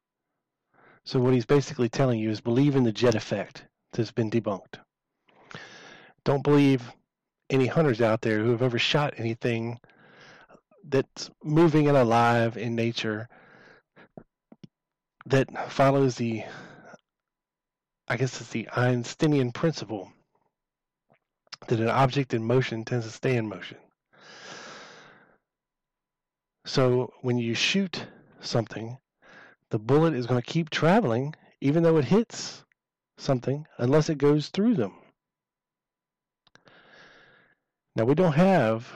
So, 1.08 1.22
what 1.22 1.34
he's 1.34 1.46
basically 1.46 1.88
telling 1.88 2.20
you 2.20 2.30
is 2.30 2.42
believe 2.42 2.76
in 2.76 2.84
the 2.84 2.92
jet 2.92 3.16
effect 3.16 3.64
that's 3.94 4.12
been 4.12 4.30
debunked. 4.30 4.78
Don't 6.26 6.44
believe 6.44 6.84
any 7.50 7.66
hunters 7.66 8.02
out 8.02 8.20
there 8.20 8.40
who 8.40 8.52
have 8.52 8.62
ever 8.62 8.78
shot 8.78 9.14
anything 9.16 9.80
that's 10.84 11.32
moving 11.42 11.88
and 11.88 11.96
alive 11.96 12.58
in 12.58 12.76
nature 12.76 13.30
that 15.28 15.72
follows 15.72 16.18
the 16.18 16.44
I 18.10 18.18
guess 18.18 18.42
it's 18.42 18.50
the 18.50 18.68
Einsteinian 18.76 19.54
principle 19.54 20.12
that 21.70 21.80
an 21.80 21.88
object 21.88 22.34
in 22.34 22.44
motion 22.44 22.84
tends 22.84 23.06
to 23.06 23.14
stay 23.14 23.38
in 23.38 23.48
motion. 23.48 23.78
So 26.66 27.14
when 27.22 27.38
you 27.38 27.54
shoot 27.56 28.06
something, 28.42 28.98
the 29.70 29.80
bullet 29.80 30.14
is 30.14 30.26
going 30.26 30.42
to 30.42 30.52
keep 30.52 30.70
traveling 30.70 31.34
even 31.62 31.84
though 31.84 31.98
it 31.98 32.06
hits 32.06 32.64
something 33.18 33.66
unless 33.78 34.10
it 34.10 34.18
goes 34.18 34.50
through 34.50 34.76
them. 34.76 34.94
Now 37.96 38.06
we 38.06 38.16
don't 38.16 38.34
have 38.34 38.88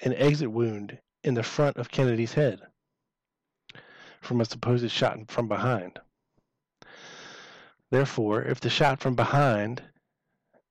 an 0.00 0.14
exit 0.14 0.50
wound 0.50 0.98
in 1.22 1.34
the 1.34 1.42
front 1.42 1.76
of 1.76 1.90
Kennedy's 1.90 2.32
head 2.32 2.60
from 4.20 4.40
a 4.40 4.44
supposed 4.44 4.90
shot 4.90 5.30
from 5.30 5.48
behind. 5.48 5.98
Therefore, 7.90 8.42
if 8.42 8.60
the 8.60 8.70
shot 8.70 9.00
from 9.00 9.14
behind 9.14 9.82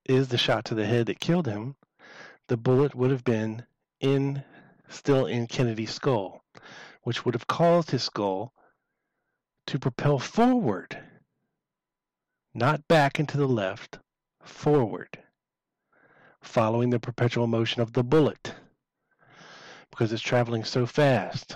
is 0.06 0.28
the 0.28 0.38
shot 0.38 0.66
to 0.66 0.76
the 0.76 0.86
head 0.86 1.06
that 1.06 1.20
killed 1.20 1.45
him, 1.45 1.76
the 2.47 2.58
bullet 2.58 2.95
would 2.95 3.12
have 3.12 3.24
been 3.24 3.66
in 3.99 4.43
still 4.89 5.26
in 5.26 5.47
Kennedy's 5.47 5.93
skull, 5.93 6.43
which 7.04 7.24
would 7.24 7.36
have 7.36 7.47
caused 7.47 7.91
his 7.91 8.04
skull 8.04 8.54
to 9.68 9.80
propel 9.80 10.20
forward, 10.20 10.97
not 12.54 12.88
back 12.88 13.20
into 13.20 13.38
the 13.38 13.47
left, 13.47 13.99
forward, 14.43 15.20
following 16.41 16.89
the 16.89 16.99
perpetual 16.99 17.47
motion 17.47 17.82
of 17.82 17.93
the 17.93 18.04
bullet 18.04 18.54
because 19.89 20.12
it's 20.12 20.24
traveling 20.24 20.64
so 20.64 20.86
fast. 20.88 21.56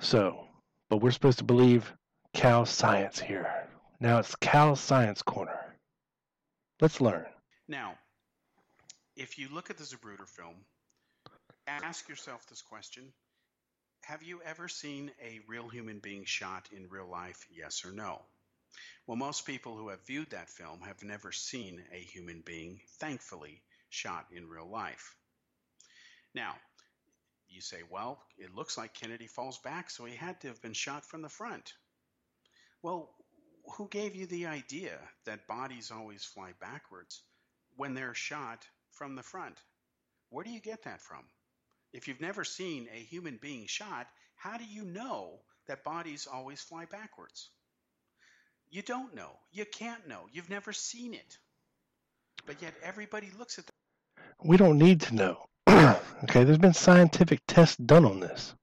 So, 0.00 0.48
but 0.88 0.96
we're 0.96 1.12
supposed 1.12 1.38
to 1.38 1.44
believe 1.44 1.94
cow 2.34 2.64
science 2.64 3.20
here. 3.20 3.68
Now 4.00 4.18
it's 4.18 4.34
cow 4.34 4.74
science 4.74 5.22
corner. 5.22 5.76
Let's 6.80 7.00
learn. 7.00 7.26
Now, 7.68 7.94
if 9.14 9.38
you 9.38 9.48
look 9.52 9.70
at 9.70 9.76
the 9.76 9.84
Zapruder 9.84 10.26
film, 10.26 10.56
ask 11.70 12.08
yourself 12.08 12.46
this 12.48 12.62
question 12.62 13.12
Have 14.02 14.22
you 14.22 14.40
ever 14.44 14.68
seen 14.68 15.10
a 15.22 15.40
real 15.46 15.68
human 15.68 15.98
being 15.98 16.24
shot 16.24 16.68
in 16.72 16.88
real 16.88 17.08
life? 17.08 17.46
Yes 17.50 17.84
or 17.84 17.92
no? 17.92 18.22
Well, 19.06 19.16
most 19.16 19.46
people 19.46 19.76
who 19.76 19.88
have 19.88 20.06
viewed 20.06 20.30
that 20.30 20.48
film 20.48 20.80
have 20.82 21.02
never 21.02 21.32
seen 21.32 21.82
a 21.92 21.98
human 21.98 22.40
being, 22.40 22.80
thankfully, 22.98 23.62
shot 23.88 24.26
in 24.32 24.48
real 24.48 24.68
life. 24.68 25.16
Now, 26.34 26.54
you 27.48 27.60
say, 27.60 27.82
well, 27.90 28.22
it 28.38 28.54
looks 28.54 28.78
like 28.78 28.94
Kennedy 28.94 29.26
falls 29.26 29.58
back, 29.58 29.90
so 29.90 30.04
he 30.04 30.14
had 30.14 30.40
to 30.40 30.48
have 30.48 30.62
been 30.62 30.72
shot 30.72 31.04
from 31.04 31.22
the 31.22 31.28
front. 31.28 31.72
Well, 32.82 33.10
who 33.72 33.88
gave 33.88 34.14
you 34.14 34.26
the 34.26 34.46
idea 34.46 34.98
that 35.24 35.46
bodies 35.46 35.90
always 35.90 36.24
fly 36.24 36.52
backwards 36.60 37.22
when 37.76 37.94
they're 37.94 38.14
shot 38.14 38.66
from 38.92 39.16
the 39.16 39.22
front? 39.22 39.58
Where 40.30 40.44
do 40.44 40.50
you 40.50 40.60
get 40.60 40.84
that 40.84 41.00
from? 41.00 41.24
If 41.92 42.06
you've 42.06 42.20
never 42.20 42.44
seen 42.44 42.88
a 42.92 42.98
human 42.98 43.38
being 43.40 43.66
shot, 43.66 44.06
how 44.36 44.56
do 44.56 44.64
you 44.64 44.84
know 44.84 45.40
that 45.66 45.84
bodies 45.84 46.28
always 46.32 46.60
fly 46.60 46.84
backwards? 46.84 47.50
You 48.70 48.82
don't 48.82 49.14
know. 49.14 49.32
You 49.50 49.64
can't 49.64 50.06
know. 50.06 50.26
You've 50.32 50.50
never 50.50 50.72
seen 50.72 51.14
it. 51.14 51.38
But 52.46 52.62
yet 52.62 52.74
everybody 52.82 53.30
looks 53.36 53.58
at 53.58 53.64
We 54.42 54.56
don't 54.56 54.78
need 54.78 55.00
to 55.02 55.14
know. 55.14 55.46
okay, 55.68 56.44
there's 56.44 56.58
been 56.58 56.74
scientific 56.74 57.40
tests 57.46 57.76
done 57.76 58.04
on 58.04 58.20
this. 58.20 58.54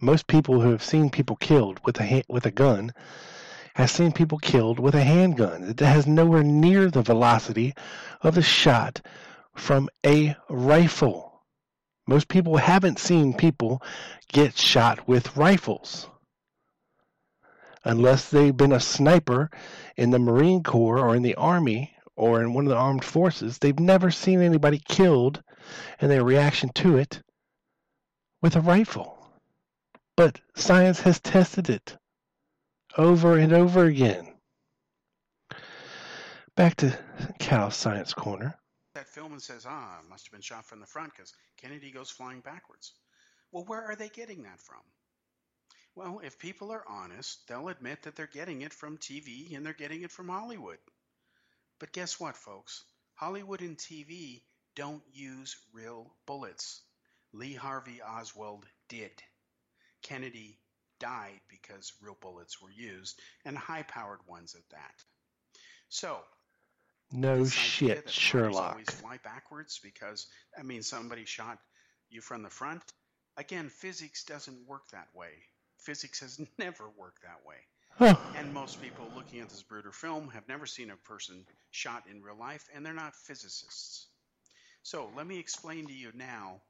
Most 0.00 0.26
people 0.26 0.60
who 0.60 0.70
have 0.72 0.82
seen 0.82 1.08
people 1.08 1.36
killed 1.36 1.80
with 1.84 1.98
a 1.98 2.06
ha- 2.06 2.24
with 2.28 2.44
a 2.44 2.50
gun 2.50 2.92
has 3.74 3.90
seen 3.90 4.12
people 4.12 4.38
killed 4.38 4.78
with 4.78 4.94
a 4.94 5.02
handgun. 5.02 5.64
It 5.64 5.80
has 5.80 6.06
nowhere 6.06 6.42
near 6.42 6.90
the 6.90 7.02
velocity 7.02 7.74
of 8.20 8.34
the 8.34 8.42
shot 8.42 9.00
from 9.56 9.88
a 10.04 10.36
rifle. 10.48 11.42
Most 12.06 12.28
people 12.28 12.56
haven't 12.56 12.98
seen 12.98 13.34
people 13.34 13.82
get 14.28 14.56
shot 14.56 15.08
with 15.08 15.36
rifles. 15.36 16.08
Unless 17.84 18.30
they've 18.30 18.56
been 18.56 18.72
a 18.72 18.80
sniper 18.80 19.50
in 19.96 20.10
the 20.10 20.18
Marine 20.18 20.62
Corps 20.62 20.98
or 20.98 21.16
in 21.16 21.22
the 21.22 21.34
Army 21.34 21.92
or 22.14 22.42
in 22.42 22.54
one 22.54 22.64
of 22.64 22.70
the 22.70 22.76
armed 22.76 23.04
forces, 23.04 23.58
they've 23.58 23.78
never 23.78 24.10
seen 24.10 24.40
anybody 24.40 24.80
killed 24.88 25.42
and 26.00 26.10
their 26.10 26.24
reaction 26.24 26.70
to 26.74 26.96
it 26.96 27.22
with 28.42 28.56
a 28.56 28.60
rifle. 28.60 29.18
But 30.16 30.40
science 30.54 31.00
has 31.00 31.20
tested 31.20 31.68
it 31.68 31.96
over 32.96 33.36
and 33.36 33.52
over 33.52 33.84
again. 33.84 34.32
Back 36.54 36.76
to 36.76 36.98
Kal 37.38 37.70
Science 37.70 38.14
Corner. 38.14 38.56
Film 39.16 39.32
and 39.32 39.40
says, 39.40 39.64
ah, 39.66 39.98
must 40.10 40.26
have 40.26 40.32
been 40.32 40.42
shot 40.42 40.66
from 40.66 40.78
the 40.78 40.86
front 40.86 41.10
because 41.16 41.32
Kennedy 41.56 41.90
goes 41.90 42.10
flying 42.10 42.40
backwards. 42.40 42.92
Well, 43.50 43.64
where 43.64 43.82
are 43.82 43.96
they 43.96 44.10
getting 44.10 44.42
that 44.42 44.60
from? 44.60 44.82
Well, 45.94 46.20
if 46.22 46.38
people 46.38 46.70
are 46.70 46.84
honest, 46.86 47.48
they'll 47.48 47.70
admit 47.70 48.02
that 48.02 48.14
they're 48.14 48.26
getting 48.26 48.60
it 48.60 48.74
from 48.74 48.98
TV 48.98 49.56
and 49.56 49.64
they're 49.64 49.72
getting 49.72 50.02
it 50.02 50.10
from 50.10 50.28
Hollywood. 50.28 50.76
But 51.78 51.92
guess 51.92 52.20
what, 52.20 52.36
folks? 52.36 52.84
Hollywood 53.14 53.62
and 53.62 53.78
TV 53.78 54.42
don't 54.74 55.02
use 55.14 55.56
real 55.72 56.12
bullets. 56.26 56.82
Lee 57.32 57.54
Harvey 57.54 58.02
Oswald 58.02 58.66
did. 58.90 59.22
Kennedy 60.02 60.58
died 61.00 61.40
because 61.48 61.94
real 62.02 62.18
bullets 62.20 62.60
were 62.60 62.70
used, 62.70 63.18
and 63.46 63.56
high 63.56 63.84
powered 63.84 64.20
ones 64.28 64.54
at 64.54 64.68
that. 64.72 65.02
So, 65.88 66.20
no 67.12 67.44
shit, 67.44 68.10
Sherlock. 68.10 68.72
Always 68.72 68.90
fly 68.90 69.18
backwards 69.22 69.80
because 69.82 70.26
I 70.58 70.62
mean 70.62 70.82
somebody 70.82 71.24
shot 71.24 71.58
you 72.08 72.20
from 72.20 72.42
the 72.42 72.50
front. 72.50 72.82
Again, 73.36 73.68
physics 73.68 74.24
doesn't 74.24 74.66
work 74.66 74.88
that 74.92 75.08
way. 75.14 75.30
Physics 75.78 76.20
has 76.20 76.40
never 76.58 76.84
worked 76.96 77.22
that 77.22 77.46
way. 77.46 77.56
And 77.98 78.52
most 78.52 78.82
people 78.82 79.10
looking 79.14 79.40
at 79.40 79.48
the 79.48 79.56
Zapruder 79.56 79.92
film 79.92 80.28
have 80.30 80.46
never 80.48 80.66
seen 80.66 80.90
a 80.90 80.96
person 80.96 81.46
shot 81.70 82.04
in 82.10 82.22
real 82.22 82.36
life, 82.36 82.68
and 82.74 82.84
they're 82.84 82.92
not 82.92 83.14
physicists. 83.16 84.06
So 84.82 85.10
let 85.16 85.26
me 85.26 85.38
explain 85.38 85.86
to 85.86 85.92
you 85.94 86.10
now 86.14 86.60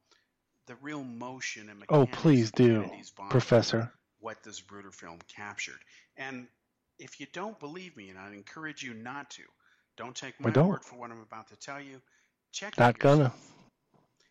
the 0.66 0.76
real 0.76 1.02
motion 1.02 1.68
and 1.68 1.82
oh, 1.88 2.00
mechanics. 2.00 2.18
Oh, 2.18 2.20
please 2.22 2.50
do, 2.52 2.88
Professor. 3.28 3.92
What 4.20 4.42
the 4.44 4.50
Zapruder 4.50 4.94
film 4.94 5.18
captured. 5.34 5.80
And 6.16 6.46
if 6.98 7.20
you 7.20 7.26
don't 7.32 7.58
believe 7.58 7.96
me, 7.96 8.08
and 8.08 8.18
I 8.18 8.32
encourage 8.32 8.82
you 8.82 8.94
not 8.94 9.30
to, 9.30 9.42
don't 9.96 10.14
take 10.14 10.38
my 10.40 10.50
word 10.50 10.84
for 10.84 10.96
what 10.96 11.10
I'm 11.10 11.22
about 11.22 11.48
to 11.48 11.56
tell 11.56 11.80
you. 11.80 12.00
Check 12.52 12.74
it. 12.74 12.80
not 12.80 12.98
gonna. 12.98 13.32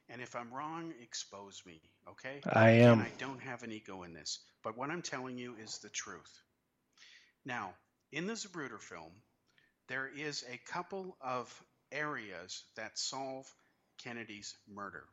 And 0.09 0.21
if 0.21 0.35
I'm 0.35 0.53
wrong, 0.53 0.93
expose 1.01 1.63
me, 1.65 1.81
okay? 2.07 2.41
I 2.45 2.69
am. 2.69 2.99
And 2.99 3.01
I 3.01 3.11
don't 3.17 3.41
have 3.41 3.63
an 3.63 3.71
ego 3.71 4.03
in 4.03 4.13
this, 4.13 4.39
but 4.63 4.77
what 4.77 4.91
I'm 4.91 5.01
telling 5.01 5.37
you 5.37 5.55
is 5.63 5.79
the 5.79 5.89
truth. 5.89 6.31
Now, 7.43 7.73
in 8.11 8.27
the 8.27 8.33
Zapruder 8.33 8.79
film, 8.79 9.11
there 9.87 10.07
is 10.15 10.43
a 10.51 10.57
couple 10.71 11.17
of 11.21 11.63
areas 11.91 12.63
that 12.75 12.99
solve 12.99 13.51
Kennedy's 14.03 14.55
murder. 14.71 15.05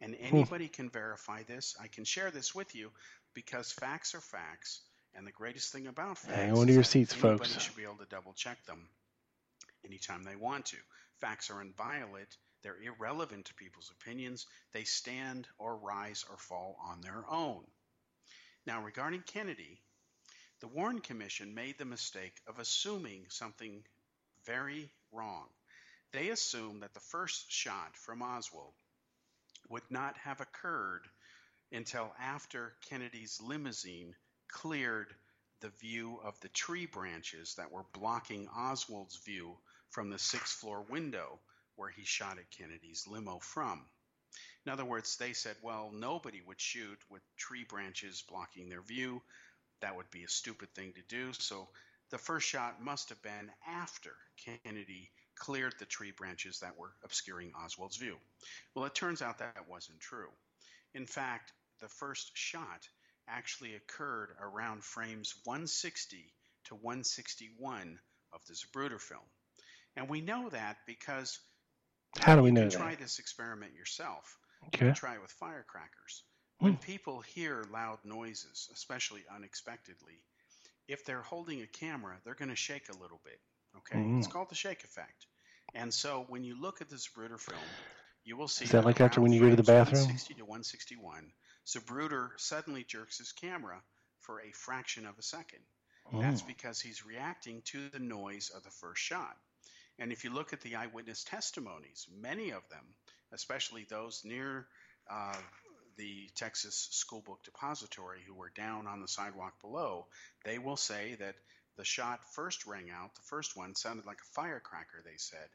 And 0.00 0.14
hmm. 0.14 0.36
anybody 0.36 0.68
can 0.68 0.88
verify 0.88 1.42
this. 1.42 1.76
I 1.82 1.88
can 1.88 2.04
share 2.04 2.30
this 2.30 2.54
with 2.54 2.74
you 2.74 2.90
because 3.34 3.72
facts 3.72 4.14
are 4.14 4.20
facts. 4.20 4.80
And 5.14 5.26
the 5.26 5.32
greatest 5.32 5.72
thing 5.72 5.86
about 5.88 6.18
facts 6.18 6.36
Hang 6.36 6.56
on 6.56 6.66
to 6.66 6.72
your 6.72 6.84
seats, 6.84 7.12
folks. 7.12 7.58
should 7.60 7.76
be 7.76 7.82
able 7.82 7.96
to 7.96 8.06
double 8.06 8.32
check 8.32 8.64
them 8.66 8.88
anytime 9.84 10.22
they 10.24 10.36
want 10.36 10.66
to. 10.66 10.76
Facts 11.20 11.50
are 11.50 11.60
inviolate. 11.60 12.36
They're 12.62 12.80
irrelevant 12.80 13.46
to 13.46 13.54
people's 13.54 13.90
opinions. 13.90 14.46
They 14.72 14.84
stand 14.84 15.48
or 15.58 15.76
rise 15.76 16.24
or 16.28 16.36
fall 16.36 16.76
on 16.84 17.00
their 17.00 17.24
own. 17.28 17.64
Now, 18.66 18.82
regarding 18.82 19.22
Kennedy, 19.22 19.80
the 20.60 20.68
Warren 20.68 21.00
Commission 21.00 21.54
made 21.54 21.78
the 21.78 21.84
mistake 21.84 22.34
of 22.46 22.58
assuming 22.58 23.26
something 23.28 23.84
very 24.44 24.90
wrong. 25.12 25.46
They 26.12 26.30
assumed 26.30 26.82
that 26.82 26.94
the 26.94 27.00
first 27.00 27.50
shot 27.50 27.96
from 27.96 28.22
Oswald 28.22 28.74
would 29.68 29.88
not 29.90 30.16
have 30.18 30.40
occurred 30.40 31.06
until 31.70 32.12
after 32.18 32.74
Kennedy's 32.88 33.40
limousine 33.40 34.14
cleared 34.48 35.14
the 35.60 35.68
view 35.68 36.18
of 36.24 36.38
the 36.40 36.48
tree 36.48 36.86
branches 36.86 37.54
that 37.56 37.70
were 37.70 37.84
blocking 37.92 38.48
Oswald's 38.48 39.16
view 39.16 39.56
from 39.90 40.10
the 40.10 40.18
sixth 40.18 40.60
floor 40.60 40.84
window 40.88 41.38
where 41.76 41.90
he 41.90 42.04
shot 42.04 42.38
at 42.38 42.50
Kennedy's 42.50 43.06
limo 43.06 43.38
from. 43.38 43.84
In 44.66 44.72
other 44.72 44.84
words, 44.84 45.16
they 45.16 45.32
said, 45.32 45.56
well, 45.62 45.90
nobody 45.92 46.42
would 46.46 46.60
shoot 46.60 46.98
with 47.08 47.22
tree 47.36 47.64
branches 47.64 48.22
blocking 48.28 48.68
their 48.68 48.82
view. 48.82 49.22
That 49.80 49.96
would 49.96 50.10
be 50.10 50.24
a 50.24 50.28
stupid 50.28 50.74
thing 50.74 50.92
to 50.94 51.02
do. 51.08 51.32
So 51.32 51.68
the 52.10 52.18
first 52.18 52.48
shot 52.48 52.82
must 52.82 53.08
have 53.10 53.22
been 53.22 53.50
after 53.66 54.10
Kennedy 54.36 55.10
cleared 55.36 55.74
the 55.78 55.86
tree 55.86 56.10
branches 56.10 56.60
that 56.60 56.76
were 56.76 56.92
obscuring 57.04 57.52
Oswald's 57.54 57.96
view. 57.96 58.16
Well, 58.74 58.86
it 58.86 58.94
turns 58.94 59.22
out 59.22 59.38
that 59.38 59.68
wasn't 59.68 60.00
true. 60.00 60.30
In 60.94 61.06
fact, 61.06 61.52
the 61.80 61.88
first 61.88 62.32
shot 62.34 62.88
actually 63.28 63.74
occurred 63.74 64.30
around 64.40 64.82
frames 64.82 65.34
160 65.44 66.32
to 66.64 66.74
161 66.74 67.98
of 68.32 68.44
the 68.46 68.54
Zapruder 68.54 69.00
film. 69.00 69.22
And 69.98 70.08
we 70.08 70.20
know 70.20 70.48
that 70.50 70.76
because 70.86 71.40
how 72.20 72.36
do 72.36 72.42
we 72.42 72.52
know 72.52 72.64
you? 72.64 72.70
Try 72.70 72.94
this 72.94 73.18
experiment 73.18 73.74
yourself. 73.74 74.38
Okay. 74.68 74.86
You 74.86 74.92
try 74.92 75.14
it 75.14 75.20
with 75.20 75.32
firecrackers. 75.32 76.22
When 76.60 76.76
mm. 76.76 76.80
people 76.80 77.20
hear 77.20 77.64
loud 77.72 77.98
noises, 78.04 78.68
especially 78.72 79.22
unexpectedly, 79.34 80.20
if 80.86 81.04
they're 81.04 81.22
holding 81.22 81.62
a 81.62 81.66
camera, 81.66 82.16
they're 82.24 82.34
going 82.34 82.48
to 82.48 82.56
shake 82.56 82.88
a 82.88 83.02
little 83.02 83.20
bit. 83.24 83.40
Okay, 83.76 83.98
mm. 83.98 84.18
it's 84.18 84.28
called 84.28 84.48
the 84.50 84.54
shake 84.54 84.84
effect. 84.84 85.26
And 85.74 85.92
so 85.92 86.24
when 86.28 86.44
you 86.44 86.60
look 86.60 86.80
at 86.80 86.88
this 86.88 87.08
Zapruder 87.08 87.38
film, 87.38 87.60
you 88.24 88.36
will 88.36 88.48
see. 88.48 88.64
Is 88.64 88.70
that, 88.70 88.82
that 88.82 88.86
like 88.86 89.00
after 89.00 89.20
when 89.20 89.32
you 89.32 89.40
go 89.40 89.50
to 89.50 89.56
the 89.56 89.62
bathroom? 89.64 90.02
160 90.02 90.34
to 90.34 90.44
161, 90.44 91.32
Zapruder 91.66 92.28
suddenly 92.36 92.84
jerks 92.84 93.18
his 93.18 93.32
camera 93.32 93.82
for 94.20 94.40
a 94.40 94.52
fraction 94.52 95.06
of 95.06 95.18
a 95.18 95.22
second. 95.22 95.60
Mm. 96.12 96.22
That's 96.22 96.42
because 96.42 96.80
he's 96.80 97.04
reacting 97.04 97.62
to 97.66 97.88
the 97.90 97.98
noise 97.98 98.50
of 98.54 98.62
the 98.62 98.70
first 98.70 99.02
shot. 99.02 99.36
And 99.98 100.12
if 100.12 100.24
you 100.24 100.32
look 100.32 100.52
at 100.52 100.60
the 100.60 100.76
eyewitness 100.76 101.24
testimonies, 101.24 102.06
many 102.20 102.50
of 102.50 102.68
them, 102.68 102.84
especially 103.32 103.84
those 103.88 104.22
near 104.24 104.66
uh, 105.10 105.36
the 105.96 106.28
Texas 106.36 106.88
School 106.92 107.22
Book 107.26 107.42
Depository 107.44 108.20
who 108.26 108.34
were 108.34 108.52
down 108.54 108.86
on 108.86 109.00
the 109.00 109.08
sidewalk 109.08 109.60
below, 109.60 110.06
they 110.44 110.58
will 110.58 110.76
say 110.76 111.16
that 111.18 111.34
the 111.76 111.84
shot 111.84 112.20
first 112.34 112.66
rang 112.66 112.90
out, 112.90 113.14
the 113.14 113.22
first 113.22 113.56
one 113.56 113.74
sounded 113.74 114.06
like 114.06 114.18
a 114.20 114.34
firecracker, 114.34 115.02
they 115.04 115.16
said, 115.16 115.48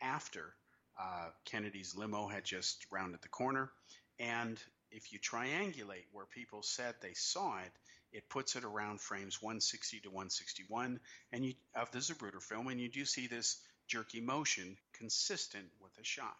after 0.00 0.54
uh, 0.98 1.28
Kennedy's 1.44 1.94
limo 1.94 2.28
had 2.28 2.44
just 2.44 2.86
rounded 2.90 3.20
the 3.22 3.28
corner. 3.28 3.70
And 4.18 4.62
if 4.90 5.12
you 5.12 5.18
triangulate 5.18 6.06
where 6.12 6.26
people 6.26 6.62
said 6.62 6.94
they 7.00 7.14
saw 7.14 7.58
it, 7.58 7.72
it 8.12 8.28
puts 8.28 8.56
it 8.56 8.64
around 8.64 9.00
frames 9.00 9.40
160 9.40 10.00
to 10.00 10.08
161 10.08 10.98
and 11.32 11.44
you, 11.44 11.54
of 11.74 11.90
the 11.92 11.98
Zapruder 11.98 12.42
film, 12.42 12.68
and 12.68 12.80
you 12.80 12.88
do 12.88 13.04
see 13.04 13.28
this 13.28 13.60
jerky 13.90 14.20
motion 14.20 14.76
consistent 14.92 15.66
with 15.82 15.92
a 16.00 16.04
shot. 16.04 16.38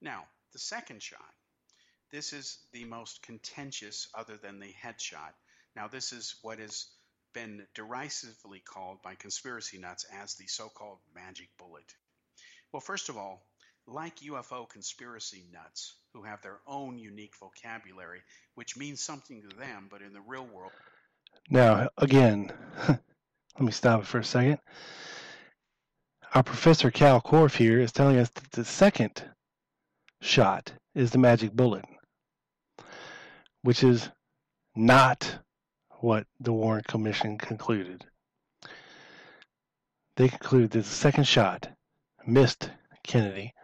Now, 0.00 0.24
the 0.52 0.58
second 0.58 1.00
shot, 1.00 1.34
this 2.10 2.32
is 2.32 2.58
the 2.72 2.84
most 2.84 3.22
contentious 3.22 4.08
other 4.14 4.36
than 4.36 4.58
the 4.58 4.74
headshot. 4.84 5.32
Now, 5.76 5.86
this 5.86 6.12
is 6.12 6.34
what 6.42 6.58
has 6.58 6.86
been 7.34 7.66
derisively 7.74 8.60
called 8.60 9.00
by 9.02 9.14
conspiracy 9.14 9.78
nuts 9.78 10.04
as 10.12 10.34
the 10.34 10.46
so 10.46 10.68
called 10.68 10.98
magic 11.14 11.48
bullet. 11.56 11.94
Well, 12.72 12.80
first 12.80 13.08
of 13.08 13.16
all, 13.16 13.40
like 13.86 14.16
UFO 14.16 14.68
conspiracy 14.68 15.44
nuts 15.52 15.94
who 16.12 16.22
have 16.24 16.42
their 16.42 16.58
own 16.66 16.98
unique 16.98 17.34
vocabulary, 17.38 18.22
which 18.54 18.76
means 18.76 19.00
something 19.00 19.42
to 19.42 19.56
them, 19.56 19.86
but 19.88 20.02
in 20.02 20.12
the 20.12 20.20
real 20.20 20.46
world. 20.46 20.72
Now, 21.48 21.90
again, 21.96 22.52
let 22.88 23.00
me 23.60 23.72
stop 23.72 24.00
it 24.00 24.06
for 24.06 24.18
a 24.18 24.24
second 24.24 24.58
our 26.34 26.42
professor 26.42 26.90
Kal 26.90 27.20
Korff 27.20 27.56
here 27.56 27.80
is 27.80 27.92
telling 27.92 28.18
us 28.18 28.28
that 28.30 28.50
the 28.50 28.64
second 28.64 29.22
shot 30.20 30.72
is 30.92 31.12
the 31.12 31.18
magic 31.18 31.52
bullet, 31.52 31.84
which 33.62 33.84
is 33.84 34.08
not 34.74 35.38
what 36.00 36.26
the 36.40 36.52
Warren 36.52 36.82
Commission 36.88 37.38
concluded. 37.38 38.04
They 40.16 40.28
concluded 40.28 40.72
that 40.72 40.78
the 40.78 40.84
second 40.84 41.24
shot 41.28 41.68
missed 42.26 42.68
Kennedy 43.04 43.54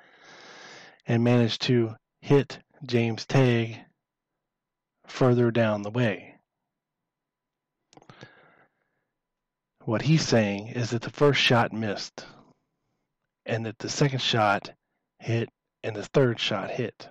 and 1.06 1.24
managed 1.24 1.62
to 1.62 1.96
hit 2.20 2.60
James 2.86 3.26
Tague 3.26 3.78
further 5.08 5.50
down 5.50 5.82
the 5.82 5.90
way. 5.90 6.36
What 9.84 10.02
he's 10.02 10.26
saying 10.26 10.68
is 10.68 10.90
that 10.90 11.02
the 11.02 11.10
first 11.10 11.40
shot 11.40 11.72
missed, 11.72 12.26
and 13.46 13.66
that 13.66 13.78
the 13.78 13.88
second 13.88 14.20
shot 14.20 14.70
hit, 15.18 15.48
and 15.82 15.96
the 15.96 16.04
third 16.04 16.38
shot 16.38 16.70
hit. 16.70 17.08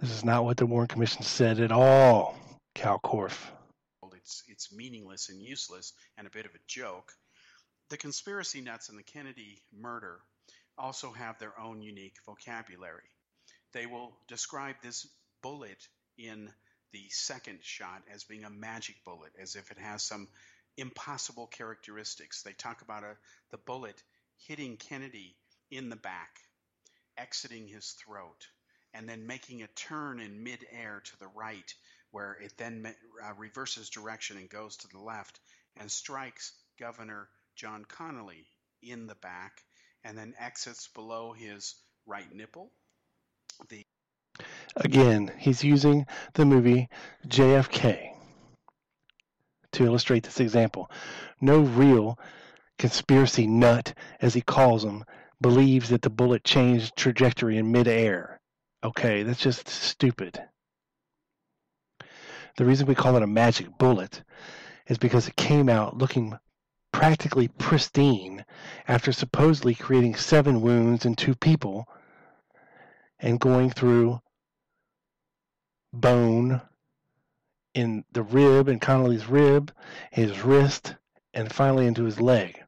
This 0.00 0.10
is 0.10 0.24
not 0.24 0.44
what 0.44 0.56
the 0.56 0.66
Warren 0.66 0.88
Commission 0.88 1.22
said 1.22 1.60
at 1.60 1.72
all, 1.72 2.36
Kal 2.74 2.98
Korff. 2.98 3.50
It's, 4.14 4.42
it's 4.48 4.74
meaningless 4.74 5.28
and 5.28 5.42
useless 5.42 5.92
and 6.16 6.26
a 6.26 6.30
bit 6.30 6.46
of 6.46 6.54
a 6.54 6.58
joke. 6.66 7.12
The 7.90 7.98
conspiracy 7.98 8.62
nuts 8.62 8.88
in 8.88 8.96
the 8.96 9.02
Kennedy 9.02 9.60
murder 9.70 10.20
also 10.78 11.12
have 11.12 11.38
their 11.38 11.58
own 11.60 11.82
unique 11.82 12.16
vocabulary. 12.24 13.10
They 13.74 13.84
will 13.84 14.16
describe 14.26 14.76
this 14.82 15.06
bullet 15.42 15.88
in 16.16 16.48
the 16.92 17.04
second 17.10 17.58
shot 17.62 18.02
as 18.12 18.24
being 18.24 18.44
a 18.44 18.50
magic 18.50 18.96
bullet, 19.04 19.32
as 19.38 19.56
if 19.56 19.70
it 19.70 19.78
has 19.78 20.02
some 20.02 20.28
impossible 20.76 21.46
characteristics. 21.46 22.42
They 22.42 22.52
talk 22.52 22.82
about 22.82 23.04
a, 23.04 23.16
the 23.50 23.58
bullet 23.58 24.02
hitting 24.46 24.76
Kennedy 24.76 25.36
in 25.70 25.88
the 25.88 25.96
back, 25.96 26.40
exiting 27.16 27.66
his 27.66 27.92
throat, 27.92 28.48
and 28.92 29.08
then 29.08 29.26
making 29.26 29.62
a 29.62 29.68
turn 29.68 30.20
in 30.20 30.42
midair 30.42 31.00
to 31.04 31.18
the 31.18 31.28
right, 31.28 31.74
where 32.10 32.34
it 32.34 32.56
then 32.56 32.94
uh, 33.22 33.32
reverses 33.34 33.90
direction 33.90 34.36
and 34.36 34.48
goes 34.48 34.76
to 34.76 34.88
the 34.88 35.00
left 35.00 35.40
and 35.76 35.90
strikes 35.90 36.52
Governor 36.78 37.28
John 37.56 37.84
Connally 37.84 38.46
in 38.82 39.06
the 39.06 39.14
back, 39.16 39.62
and 40.04 40.16
then 40.16 40.34
exits 40.38 40.88
below 40.88 41.32
his 41.32 41.74
right 42.06 42.32
nipple. 42.32 42.70
The 43.68 43.84
Again, 44.76 45.32
he's 45.38 45.62
using 45.62 46.06
the 46.34 46.44
movie 46.44 46.88
JFK 47.28 48.10
to 49.72 49.84
illustrate 49.84 50.24
this 50.24 50.40
example. 50.40 50.90
No 51.40 51.60
real 51.60 52.18
conspiracy 52.78 53.46
nut, 53.46 53.94
as 54.20 54.34
he 54.34 54.40
calls 54.40 54.84
him, 54.84 55.04
believes 55.40 55.88
that 55.88 56.02
the 56.02 56.10
bullet 56.10 56.44
changed 56.44 56.96
trajectory 56.96 57.58
in 57.58 57.70
midair. 57.70 58.40
Okay, 58.82 59.22
that's 59.22 59.40
just 59.40 59.68
stupid. 59.68 60.42
The 62.56 62.64
reason 62.64 62.86
we 62.86 62.94
call 62.94 63.16
it 63.16 63.22
a 63.22 63.26
magic 63.26 63.78
bullet 63.78 64.22
is 64.86 64.98
because 64.98 65.26
it 65.26 65.36
came 65.36 65.68
out 65.68 65.98
looking 65.98 66.38
practically 66.92 67.48
pristine 67.48 68.44
after 68.86 69.10
supposedly 69.10 69.74
creating 69.74 70.14
seven 70.14 70.60
wounds 70.60 71.04
in 71.04 71.16
two 71.16 71.34
people 71.34 71.88
and 73.18 73.40
going 73.40 73.70
through 73.70 74.20
bone 75.92 76.60
in 77.74 78.04
the 78.12 78.22
rib 78.22 78.68
and 78.68 78.80
Connally's 78.80 79.26
rib, 79.26 79.72
his 80.12 80.42
wrist, 80.42 80.94
and 81.32 81.52
finally 81.52 81.86
into 81.86 82.04
his 82.04 82.20
leg, 82.20 82.62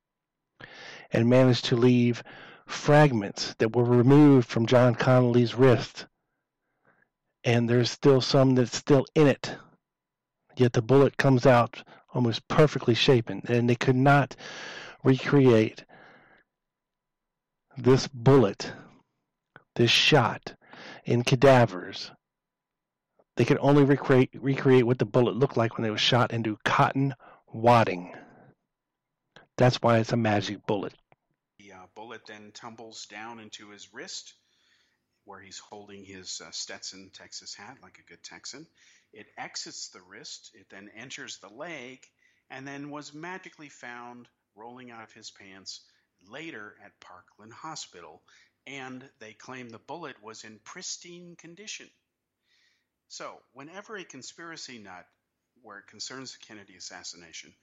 and 1.17 1.29
managed 1.29 1.65
to 1.65 1.77
leave 1.77 2.23
fragments 2.67 3.57
that 3.59 3.75
were 3.75 3.83
removed 3.83 4.49
from 4.49 4.67
John 4.67 4.95
Connally's 4.95 5.57
wrist. 5.57 6.07
And 7.43 7.69
there's 7.69 7.91
still 7.91 8.21
some 8.21 8.55
that's 8.55 8.77
still 8.77 9.05
in 9.17 9.27
it. 9.27 9.57
Yet 10.57 10.73
the 10.73 10.83
bullet 10.83 11.17
comes 11.17 11.45
out 11.45 11.83
almost 12.15 12.47
perfectly 12.47 12.95
shapen, 12.95 13.43
and 13.49 13.69
they 13.69 13.75
could 13.75 13.97
not 13.97 14.37
recreate 15.03 15.85
this 17.77 18.07
bullet, 18.07 18.73
this 19.75 19.91
shot 19.91 20.55
in 21.05 21.25
cadavers 21.25 22.13
they 23.37 23.45
could 23.45 23.59
only 23.61 23.85
recreate, 23.85 24.31
recreate 24.35 24.87
what 24.87 24.99
the 24.99 25.05
bullet 25.05 25.37
looked 25.37 25.57
like 25.57 25.77
when 25.77 25.87
it 25.87 25.91
was 25.91 26.01
shot 26.01 26.33
into 26.33 26.59
cotton 26.65 27.15
wadding. 27.53 28.15
That's 29.59 29.77
why 29.77 29.99
it's 29.99 30.13
a 30.13 30.17
magic 30.17 30.67
bullet. 30.67 30.95
Bullet 31.97 32.27
then 32.27 32.53
tumbles 32.53 33.07
down 33.07 33.41
into 33.41 33.71
his 33.71 33.93
wrist, 33.93 34.35
where 35.25 35.41
he's 35.41 35.59
holding 35.59 36.05
his 36.05 36.41
uh, 36.41 36.51
Stetson 36.53 37.11
Texas 37.13 37.55
hat 37.55 37.79
like 37.83 37.99
a 37.99 38.09
good 38.09 38.23
Texan. 38.23 38.67
It 39.15 39.27
exits 39.39 39.89
the 39.89 40.03
wrist, 40.03 40.51
it 40.55 40.69
then 40.69 40.91
enters 40.95 41.39
the 41.39 41.49
leg, 41.49 42.07
and 42.51 42.69
then 42.69 42.91
was 42.91 43.15
magically 43.15 43.71
found 43.71 44.29
rolling 44.55 44.91
out 44.91 45.03
of 45.03 45.13
his 45.13 45.31
pants 45.31 45.81
later 46.29 46.77
at 46.85 47.01
Parkland 47.01 47.55
Hospital. 47.55 48.23
And 48.67 49.09
they 49.19 49.33
claim 49.33 49.71
the 49.71 49.79
bullet 49.79 50.23
was 50.23 50.45
in 50.45 50.59
pristine 50.59 51.35
condition. 51.37 51.89
So, 53.09 53.41
whenever 53.53 53.97
a 53.97 54.05
conspiracy 54.05 54.79
nut, 54.79 55.07
where 55.63 55.79
it 55.79 55.87
concerns 55.87 56.33
the 56.33 56.45
Kennedy 56.45 56.77
assassination, 56.77 57.55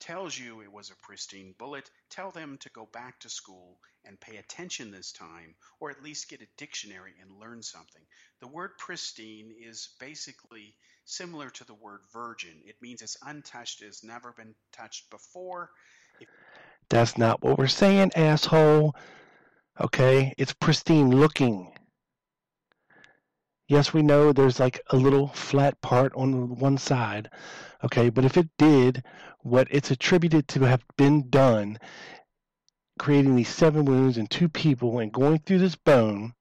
tells 0.00 0.38
you 0.38 0.60
it 0.60 0.72
was 0.72 0.90
a 0.90 1.06
pristine 1.06 1.54
bullet, 1.58 1.90
tell 2.10 2.30
them 2.30 2.58
to 2.60 2.70
go 2.70 2.88
back 2.92 3.18
to 3.20 3.28
school 3.28 3.78
and 4.04 4.20
pay 4.20 4.36
attention 4.36 4.90
this 4.90 5.12
time, 5.12 5.54
or 5.80 5.90
at 5.90 6.02
least 6.02 6.28
get 6.28 6.42
a 6.42 6.46
dictionary 6.56 7.12
and 7.20 7.40
learn 7.40 7.62
something. 7.62 8.02
The 8.40 8.48
word 8.48 8.70
pristine 8.78 9.52
is 9.58 9.90
basically 9.98 10.76
similar 11.04 11.50
to 11.50 11.64
the 11.64 11.74
word 11.74 12.00
virgin. 12.12 12.60
It 12.64 12.76
means 12.82 13.02
it's 13.02 13.16
untouched, 13.24 13.82
it 13.82 13.86
has 13.86 14.04
never 14.04 14.32
been 14.32 14.54
touched 14.72 15.10
before. 15.10 15.70
If- 16.20 16.28
That's 16.88 17.16
not 17.18 17.42
what 17.42 17.58
we're 17.58 17.66
saying, 17.66 18.12
asshole. 18.16 18.94
Okay? 19.80 20.34
It's 20.38 20.52
pristine 20.52 21.10
looking. 21.10 21.72
Yes, 23.68 23.92
we 23.92 24.02
know 24.02 24.32
there's 24.32 24.60
like 24.60 24.80
a 24.90 24.96
little 24.96 25.28
flat 25.28 25.80
part 25.80 26.14
on 26.14 26.56
one 26.58 26.78
side, 26.78 27.28
okay, 27.82 28.10
but 28.10 28.24
if 28.24 28.36
it 28.36 28.48
did 28.58 29.02
what 29.40 29.66
it's 29.72 29.90
attributed 29.90 30.46
to 30.48 30.60
have 30.62 30.84
been 30.96 31.28
done, 31.30 31.78
creating 32.98 33.34
these 33.34 33.48
seven 33.48 33.84
wounds 33.84 34.18
in 34.18 34.28
two 34.28 34.48
people 34.48 35.00
and 35.00 35.12
going 35.12 35.40
through 35.40 35.58
this 35.58 35.74
bone, 35.74 36.34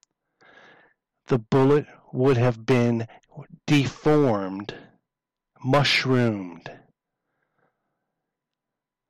the 1.26 1.39
bullet 1.39 1.88
would 2.13 2.38
have 2.38 2.63
been 2.63 3.07
deformed, 3.65 4.76
mushroomed, 5.63 6.69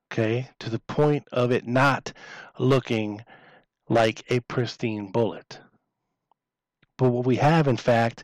okay, 0.10 0.50
to 0.60 0.70
the 0.70 0.80
point 0.80 1.28
of 1.34 1.52
it 1.52 1.68
not 1.68 2.14
looking 2.58 3.26
like 3.90 4.24
a 4.30 4.40
pristine 4.40 5.12
bullet. 5.12 5.60
But 6.98 7.10
what 7.10 7.26
we 7.26 7.36
have, 7.38 7.68
in 7.68 7.78
fact, 7.78 8.24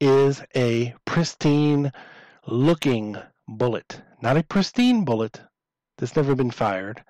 is 0.00 0.42
a 0.54 0.94
pristine 1.04 1.92
looking 2.46 3.16
bullet. 3.48 4.00
Not 4.20 4.36
a 4.36 4.42
pristine 4.42 5.04
bullet 5.04 5.40
that's 5.98 6.16
never 6.16 6.34
been 6.34 6.50
fired 6.50 7.02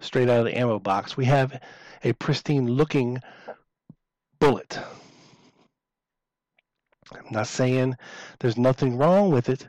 straight 0.00 0.28
out 0.28 0.40
of 0.40 0.44
the 0.46 0.58
ammo 0.58 0.78
box. 0.78 1.16
We 1.16 1.26
have 1.26 1.60
a 2.02 2.12
pristine 2.14 2.66
looking 2.66 3.20
bullet. 4.38 4.78
I'm 7.12 7.26
not 7.30 7.46
saying 7.48 7.96
there's 8.38 8.56
nothing 8.56 8.96
wrong 8.96 9.30
with 9.30 9.48
it, 9.48 9.68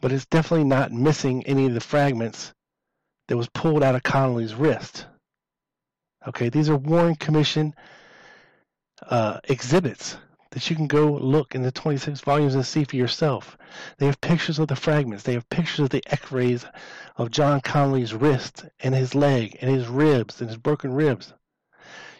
but 0.00 0.12
it's 0.12 0.26
definitely 0.26 0.64
not 0.64 0.92
missing 0.92 1.44
any 1.46 1.66
of 1.66 1.74
the 1.74 1.80
fragments 1.80 2.52
that 3.28 3.36
was 3.36 3.48
pulled 3.48 3.82
out 3.82 3.94
of 3.94 4.02
Connally's 4.02 4.54
wrist. 4.54 5.06
Okay, 6.26 6.48
these 6.48 6.68
are 6.68 6.76
Warren 6.76 7.16
Commission 7.16 7.74
uh, 9.02 9.40
exhibits 9.44 10.16
that 10.54 10.70
you 10.70 10.76
can 10.76 10.86
go 10.86 11.14
look 11.14 11.56
in 11.56 11.62
the 11.62 11.72
26 11.72 12.20
volumes 12.20 12.54
and 12.54 12.64
see 12.64 12.84
for 12.84 12.94
yourself. 12.94 13.58
They 13.98 14.06
have 14.06 14.20
pictures 14.20 14.60
of 14.60 14.68
the 14.68 14.76
fragments. 14.76 15.24
They 15.24 15.32
have 15.32 15.48
pictures 15.48 15.80
of 15.80 15.90
the 15.90 16.02
x-rays 16.06 16.64
of 17.16 17.32
John 17.32 17.60
Connally's 17.60 18.14
wrist 18.14 18.64
and 18.78 18.94
his 18.94 19.16
leg 19.16 19.58
and 19.60 19.68
his 19.68 19.88
ribs 19.88 20.40
and 20.40 20.48
his 20.48 20.56
broken 20.56 20.92
ribs. 20.92 21.34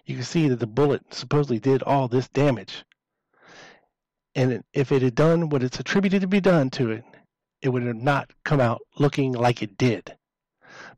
You 0.05 0.17
can 0.17 0.25
see 0.25 0.49
that 0.49 0.59
the 0.59 0.67
bullet 0.67 1.15
supposedly 1.15 1.61
did 1.61 1.85
all 1.85 2.09
this 2.09 2.29
damage. 2.29 2.85
And 4.35 4.65
if 4.73 4.91
it 4.91 5.03
had 5.03 5.15
done 5.15 5.49
what 5.49 5.63
it's 5.63 5.79
attributed 5.79 6.23
to 6.23 6.27
be 6.27 6.41
done 6.41 6.71
to 6.71 6.91
it, 6.91 7.05
it 7.63 7.69
would 7.69 7.85
have 7.85 7.95
not 7.95 8.31
come 8.45 8.61
out 8.61 8.83
looking 8.99 9.33
like 9.33 9.63
it 9.63 9.79
did. 9.79 10.17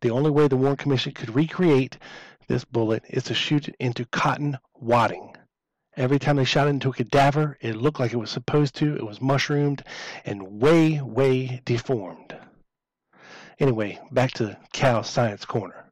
The 0.00 0.10
only 0.10 0.30
way 0.30 0.48
the 0.48 0.56
Warren 0.56 0.76
Commission 0.76 1.12
could 1.12 1.34
recreate 1.34 1.98
this 2.48 2.64
bullet 2.64 3.04
is 3.10 3.24
to 3.24 3.34
shoot 3.34 3.68
it 3.68 3.76
into 3.78 4.06
cotton 4.06 4.56
wadding. 4.74 5.35
Every 5.96 6.18
time 6.18 6.36
they 6.36 6.44
shot 6.44 6.68
into 6.68 6.90
a 6.90 6.92
cadaver, 6.92 7.56
it 7.62 7.74
looked 7.74 8.00
like 8.00 8.12
it 8.12 8.18
was 8.18 8.30
supposed 8.30 8.74
to. 8.76 8.96
It 8.96 9.06
was 9.06 9.22
mushroomed 9.22 9.82
and 10.26 10.60
way, 10.60 11.00
way 11.00 11.62
deformed. 11.64 12.36
Anyway, 13.58 13.98
back 14.12 14.32
to 14.32 14.58
Kal 14.74 15.02
Science 15.02 15.46
Corner. 15.46 15.90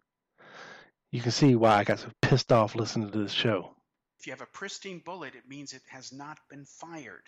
You 1.11 1.23
can 1.23 1.33
see 1.33 1.55
why 1.55 1.77
I 1.77 1.85
got 1.85 2.01
so 2.01 2.11
pissed 2.21 2.53
off 2.53 2.75
listening 2.75 3.11
to 3.13 3.19
this 3.19 3.33
show. 3.33 3.75
If 4.19 4.27
you 4.27 4.33
have 4.33 4.43
a 4.43 4.47
pristine 4.47 4.99
bullet, 4.99 5.35
it 5.35 5.49
means 5.49 5.73
it 5.73 5.83
has 5.89 6.13
not 6.13 6.39
been 6.51 6.67
fired. 6.67 7.25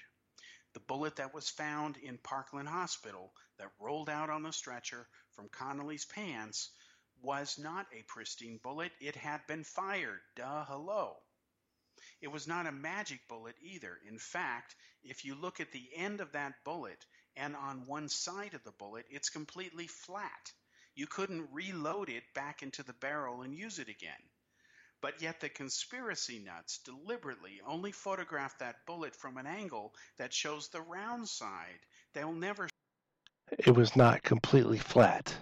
The 0.74 0.81
bullet 0.81 1.16
that 1.16 1.33
was 1.33 1.49
found 1.49 1.97
in 1.97 2.18
Parkland 2.18 2.68
Hospital 2.68 3.33
that 3.59 3.72
rolled 3.81 4.11
out 4.11 4.29
on 4.29 4.43
the 4.43 4.53
stretcher 4.53 5.09
from 5.33 5.49
Connally's 5.49 6.05
pants 6.05 6.72
was 7.22 7.59
not 7.59 7.87
a 7.95 8.03
pristine 8.03 8.61
bullet. 8.62 8.93
It 9.01 9.16
had 9.16 9.41
been 9.47 9.64
fired. 9.64 10.20
Duh, 10.35 10.66
hello. 10.66 11.16
It 12.20 12.28
was 12.28 12.46
not 12.46 12.66
a 12.66 12.72
magic 12.72 13.20
bullet 13.28 13.56
either. 13.60 13.98
In 14.08 14.18
fact, 14.18 14.74
if 15.04 15.24
you 15.24 15.34
look 15.34 15.60
at 15.60 15.72
the 15.72 15.88
end 15.94 16.20
of 16.20 16.32
that 16.32 16.64
bullet 16.64 17.04
and 17.36 17.54
on 17.54 17.86
one 17.86 18.08
side 18.08 18.54
of 18.54 18.64
the 18.64 18.72
bullet, 18.72 19.06
it's 19.10 19.28
completely 19.28 19.86
flat. 19.86 20.52
You 20.94 21.06
couldn't 21.06 21.52
reload 21.52 22.08
it 22.08 22.24
back 22.34 22.62
into 22.62 22.82
the 22.82 22.94
barrel 22.94 23.42
and 23.42 23.54
use 23.54 23.78
it 23.78 23.88
again. 23.88 24.12
But 25.02 25.20
yet 25.20 25.40
the 25.40 25.50
conspiracy 25.50 26.38
nuts 26.38 26.78
deliberately 26.78 27.60
only 27.66 27.92
photograph 27.92 28.58
that 28.58 28.86
bullet 28.86 29.14
from 29.14 29.36
an 29.36 29.46
angle 29.46 29.94
that 30.16 30.32
shows 30.32 30.68
the 30.68 30.80
round 30.80 31.28
side. 31.28 31.80
They'll 32.14 32.32
never. 32.32 32.68
It 33.58 33.74
was 33.76 33.94
not 33.94 34.22
completely 34.22 34.78
flat. 34.78 35.36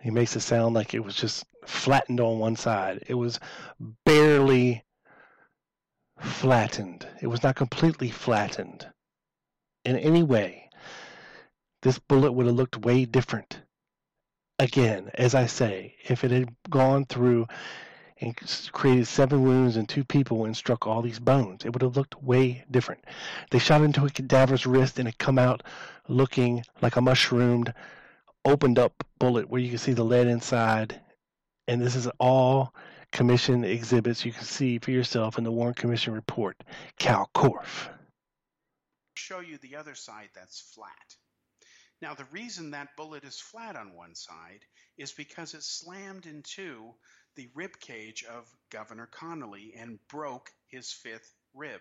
He 0.00 0.10
makes 0.10 0.34
it 0.34 0.40
sound 0.40 0.74
like 0.74 0.92
it 0.92 1.04
was 1.04 1.14
just 1.14 1.44
flattened 1.66 2.20
on 2.20 2.38
one 2.40 2.56
side. 2.56 3.04
It 3.06 3.14
was 3.14 3.38
barely 4.04 4.84
flattened. 6.20 7.06
It 7.20 7.26
was 7.26 7.42
not 7.42 7.56
completely 7.56 8.10
flattened 8.10 8.86
in 9.84 9.96
any 9.96 10.22
way. 10.22 10.68
This 11.82 11.98
bullet 11.98 12.32
would 12.32 12.46
have 12.46 12.54
looked 12.54 12.76
way 12.76 13.04
different. 13.04 13.60
Again, 14.58 15.10
as 15.14 15.34
I 15.34 15.46
say, 15.46 15.96
if 16.04 16.22
it 16.22 16.30
had 16.30 16.54
gone 16.68 17.06
through 17.06 17.46
and 18.20 18.36
created 18.72 19.06
seven 19.06 19.42
wounds 19.42 19.76
in 19.76 19.86
two 19.86 20.04
people 20.04 20.44
and 20.44 20.56
struck 20.56 20.86
all 20.86 21.00
these 21.00 21.18
bones. 21.18 21.64
It 21.64 21.72
would 21.72 21.82
have 21.82 21.96
looked 21.96 22.22
way 22.22 22.64
different. 22.70 23.04
They 23.50 23.58
shot 23.58 23.82
into 23.82 24.04
a 24.04 24.10
cadaver's 24.10 24.66
wrist 24.66 24.98
and 24.98 25.08
it 25.08 25.18
come 25.18 25.38
out 25.38 25.62
looking 26.06 26.62
like 26.82 26.96
a 26.96 27.00
mushroomed, 27.00 27.72
opened 28.44 28.78
up 28.78 29.04
bullet 29.18 29.48
where 29.48 29.60
you 29.60 29.70
can 29.70 29.78
see 29.78 29.92
the 29.92 30.04
lead 30.04 30.26
inside. 30.26 31.00
And 31.66 31.80
this 31.80 31.96
is 31.96 32.08
all 32.18 32.74
commission 33.12 33.64
exhibits 33.64 34.24
you 34.24 34.32
can 34.32 34.44
see 34.44 34.78
for 34.78 34.90
yourself 34.90 35.38
in 35.38 35.44
the 35.44 35.52
Warren 35.52 35.74
Commission 35.74 36.14
report. 36.14 36.62
Kal 36.98 37.30
Korff. 37.34 37.88
Show 39.14 39.40
you 39.40 39.58
the 39.58 39.76
other 39.76 39.94
side 39.94 40.30
that's 40.34 40.60
flat. 40.60 41.16
Now, 42.02 42.14
the 42.14 42.26
reason 42.30 42.70
that 42.70 42.96
bullet 42.96 43.24
is 43.24 43.38
flat 43.38 43.76
on 43.76 43.94
one 43.94 44.14
side 44.14 44.64
is 44.96 45.12
because 45.12 45.52
it 45.52 45.62
slammed 45.62 46.24
into 46.24 46.94
the 47.36 47.48
rib 47.54 47.78
cage 47.78 48.24
of 48.24 48.48
Governor 48.70 49.08
Connally 49.12 49.72
and 49.76 49.98
broke 50.08 50.50
his 50.68 50.92
fifth 50.92 51.34
rib. 51.54 51.80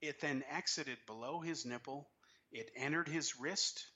It 0.00 0.20
then 0.20 0.44
exited 0.50 0.98
below 1.06 1.40
his 1.40 1.64
nipple, 1.64 2.08
it 2.52 2.70
entered 2.76 3.08
his 3.08 3.38
wrist, 3.38 3.86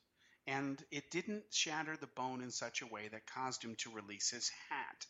and 0.47 0.83
it 0.91 1.11
didn't 1.11 1.45
shatter 1.53 1.97
the 1.97 2.07
bone 2.07 2.41
in 2.43 2.51
such 2.51 2.83
a 2.83 2.87
way 2.87 3.09
that 3.09 3.27
caused 3.27 3.65
him 3.65 3.77
to 3.77 3.93
release 3.93 4.31
his 4.31 4.51
hat. 4.69 5.07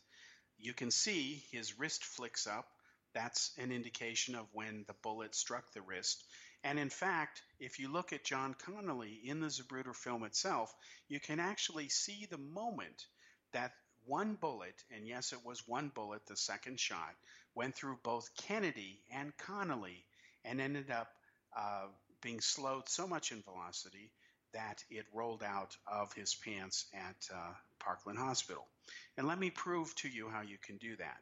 You 0.59 0.75
can 0.75 0.91
see 0.91 1.45
his 1.51 1.79
wrist 1.79 2.05
flicks 2.05 2.47
up. 2.47 2.67
That's 3.15 3.53
an 3.59 3.73
indication 3.73 4.35
of 4.35 4.47
when 4.53 4.85
the 4.87 4.95
bullet 5.03 5.35
struck 5.35 5.73
the 5.73 5.83
wrist. 5.83 6.25
And 6.65 6.79
in 6.79 6.91
fact, 6.91 7.43
if 7.61 7.79
you 7.79 7.89
look 7.89 8.13
at 8.13 8.25
John 8.25 8.55
Connally 8.55 9.23
in 9.25 9.41
the 9.41 9.49
Zapruder 9.49 9.95
film 9.95 10.25
itself, 10.25 10.75
you 11.09 11.21
can 11.21 11.41
actually 11.41 11.89
see 11.89 12.27
the 12.27 12.39
moment 12.39 13.07
that 13.53 13.73
one 14.05 14.35
bullet, 14.35 14.83
and 14.91 15.07
yes, 15.07 15.33
it 15.33 15.45
was 15.45 15.67
one 15.67 15.89
bullet, 15.89 16.27
the 16.27 16.37
second 16.37 16.79
shot, 16.79 17.15
went 17.55 17.75
through 17.75 17.99
both 18.03 18.35
Kennedy 18.37 19.01
and 19.11 19.37
Connally 19.37 20.05
and 20.45 20.61
ended 20.61 20.91
up 20.91 21.09
uh, 21.57 21.87
being 22.21 22.41
slowed 22.41 22.89
so 22.89 23.07
much 23.07 23.33
in 23.33 23.43
velocity 23.43 24.11
that 24.57 24.83
it 24.91 25.05
rolled 25.13 25.43
out 25.43 25.77
of 25.87 26.15
his 26.15 26.35
pants 26.35 26.87
at 26.95 27.29
uh, 27.33 27.53
Parkland 27.79 28.19
Hospital. 28.19 28.67
And 29.19 29.29
let 29.29 29.39
me 29.39 29.51
prove 29.51 29.95
to 29.97 30.09
you 30.09 30.29
how 30.31 30.41
you 30.41 30.57
can 30.59 30.79
do 30.79 30.97
that. 30.97 31.19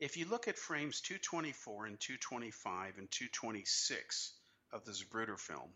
If 0.00 0.16
you 0.16 0.26
look 0.26 0.48
at 0.48 0.56
frames 0.56 1.02
224 1.02 1.86
and 1.86 2.00
225 2.00 2.98
and 2.98 3.10
226 3.10 4.32
of 4.72 4.84
the 4.84 4.92
Zapruder 4.92 5.38
film, 5.38 5.70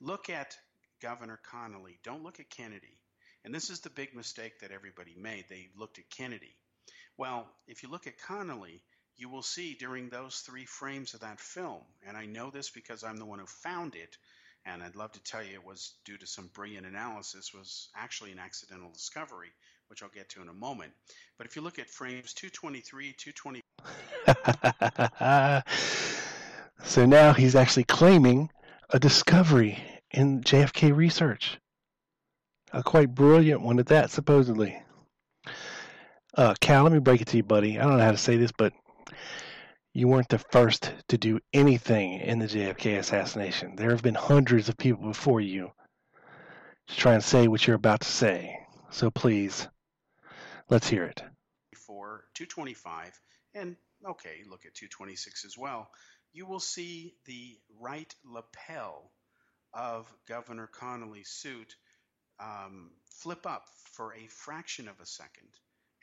look 0.00 0.30
at 0.30 0.56
Governor 1.02 1.38
Connally. 1.52 1.98
Don't 2.02 2.22
look 2.22 2.40
at 2.40 2.48
Kennedy. 2.48 2.96
And 3.44 3.54
this 3.54 3.68
is 3.68 3.80
the 3.80 3.90
big 3.90 4.14
mistake 4.14 4.60
that 4.60 4.70
everybody 4.70 5.14
made. 5.16 5.44
They 5.48 5.68
looked 5.76 5.98
at 5.98 6.08
Kennedy. 6.10 6.56
Well, 7.18 7.46
if 7.66 7.82
you 7.82 7.90
look 7.90 8.06
at 8.06 8.18
Connally, 8.18 8.80
you 9.16 9.28
will 9.28 9.42
see 9.42 9.74
during 9.74 10.08
those 10.08 10.38
three 10.40 10.64
frames 10.64 11.14
of 11.14 11.20
that 11.20 11.40
film, 11.40 11.82
and 12.06 12.16
I 12.16 12.26
know 12.26 12.50
this 12.50 12.70
because 12.70 13.02
I'm 13.02 13.16
the 13.16 13.26
one 13.26 13.40
who 13.40 13.46
found 13.46 13.96
it, 13.96 14.16
and 14.72 14.82
I'd 14.82 14.96
love 14.96 15.12
to 15.12 15.22
tell 15.22 15.42
you 15.42 15.54
it 15.54 15.64
was 15.64 15.94
due 16.04 16.18
to 16.18 16.26
some 16.26 16.50
brilliant 16.54 16.86
analysis, 16.86 17.54
was 17.54 17.88
actually 17.96 18.32
an 18.32 18.38
accidental 18.38 18.90
discovery, 18.90 19.48
which 19.88 20.02
I'll 20.02 20.10
get 20.10 20.28
to 20.30 20.42
in 20.42 20.48
a 20.48 20.52
moment. 20.52 20.92
But 21.38 21.46
if 21.46 21.56
you 21.56 21.62
look 21.62 21.78
at 21.78 21.88
frames 21.88 22.34
223, 22.34 23.14
220. 23.16 23.62
so 26.84 27.06
now 27.06 27.32
he's 27.32 27.56
actually 27.56 27.84
claiming 27.84 28.50
a 28.90 28.98
discovery 28.98 29.78
in 30.10 30.42
JFK 30.42 30.94
research. 30.94 31.58
A 32.72 32.82
quite 32.82 33.14
brilliant 33.14 33.62
one 33.62 33.78
at 33.78 33.86
that, 33.86 34.10
supposedly. 34.10 34.82
Uh, 36.34 36.54
Kal, 36.60 36.82
let 36.82 36.92
me 36.92 36.98
break 36.98 37.22
it 37.22 37.28
to 37.28 37.38
you, 37.38 37.42
buddy. 37.42 37.78
I 37.78 37.84
don't 37.84 37.96
know 37.96 38.04
how 38.04 38.12
to 38.12 38.18
say 38.18 38.36
this, 38.36 38.52
but 38.52 38.74
you 39.98 40.06
weren't 40.06 40.28
the 40.28 40.38
first 40.38 40.92
to 41.08 41.18
do 41.18 41.40
anything 41.52 42.20
in 42.20 42.38
the 42.38 42.46
JFK 42.46 42.98
assassination. 42.98 43.74
There 43.74 43.90
have 43.90 44.02
been 44.02 44.14
hundreds 44.14 44.68
of 44.68 44.76
people 44.76 45.08
before 45.08 45.40
you 45.40 45.72
to 46.86 46.96
try 46.96 47.14
and 47.14 47.24
say 47.24 47.48
what 47.48 47.66
you're 47.66 47.74
about 47.74 48.02
to 48.02 48.08
say. 48.08 48.60
So 48.90 49.10
please, 49.10 49.66
let's 50.68 50.88
hear 50.88 51.02
it. 51.02 51.20
For 51.74 52.26
225, 52.34 53.20
and 53.56 53.74
okay, 54.08 54.44
look 54.48 54.66
at 54.66 54.74
226 54.74 55.44
as 55.44 55.58
well, 55.58 55.90
you 56.32 56.46
will 56.46 56.60
see 56.60 57.14
the 57.24 57.58
right 57.80 58.14
lapel 58.24 59.10
of 59.74 60.06
Governor 60.28 60.70
Connally's 60.72 61.30
suit 61.30 61.74
um, 62.38 62.92
flip 63.10 63.48
up 63.48 63.64
for 63.94 64.14
a 64.14 64.28
fraction 64.28 64.86
of 64.86 65.00
a 65.00 65.06
second 65.06 65.48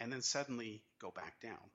and 0.02 0.12
then 0.12 0.22
suddenly 0.22 0.84
go 1.00 1.12
back 1.12 1.40
down. 1.40 1.72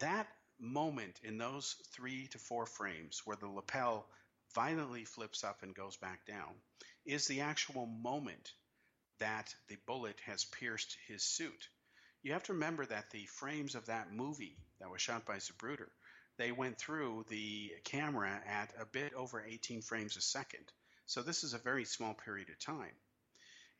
That 0.00 0.26
moment 0.58 1.20
in 1.22 1.38
those 1.38 1.76
three 1.92 2.26
to 2.28 2.38
four 2.38 2.66
frames 2.66 3.22
where 3.24 3.36
the 3.36 3.48
lapel 3.48 4.06
violently 4.54 5.04
flips 5.04 5.44
up 5.44 5.62
and 5.62 5.74
goes 5.74 5.96
back 5.96 6.24
down 6.26 6.54
is 7.04 7.26
the 7.26 7.40
actual 7.40 7.86
moment 7.86 8.52
that 9.18 9.54
the 9.68 9.76
bullet 9.86 10.18
has 10.26 10.44
pierced 10.44 10.96
his 11.06 11.22
suit. 11.22 11.68
You 12.22 12.32
have 12.32 12.44
to 12.44 12.54
remember 12.54 12.86
that 12.86 13.10
the 13.10 13.26
frames 13.26 13.74
of 13.74 13.86
that 13.86 14.12
movie 14.12 14.56
that 14.80 14.90
was 14.90 15.02
shot 15.02 15.26
by 15.26 15.36
Zapruder, 15.36 15.90
they 16.36 16.52
went 16.52 16.78
through 16.78 17.26
the 17.28 17.72
camera 17.84 18.40
at 18.46 18.72
a 18.78 18.86
bit 18.86 19.12
over 19.14 19.44
18 19.44 19.82
frames 19.82 20.16
a 20.16 20.20
second. 20.20 20.72
So 21.06 21.22
this 21.22 21.44
is 21.44 21.54
a 21.54 21.58
very 21.58 21.84
small 21.84 22.14
period 22.14 22.48
of 22.48 22.58
time. 22.58 22.94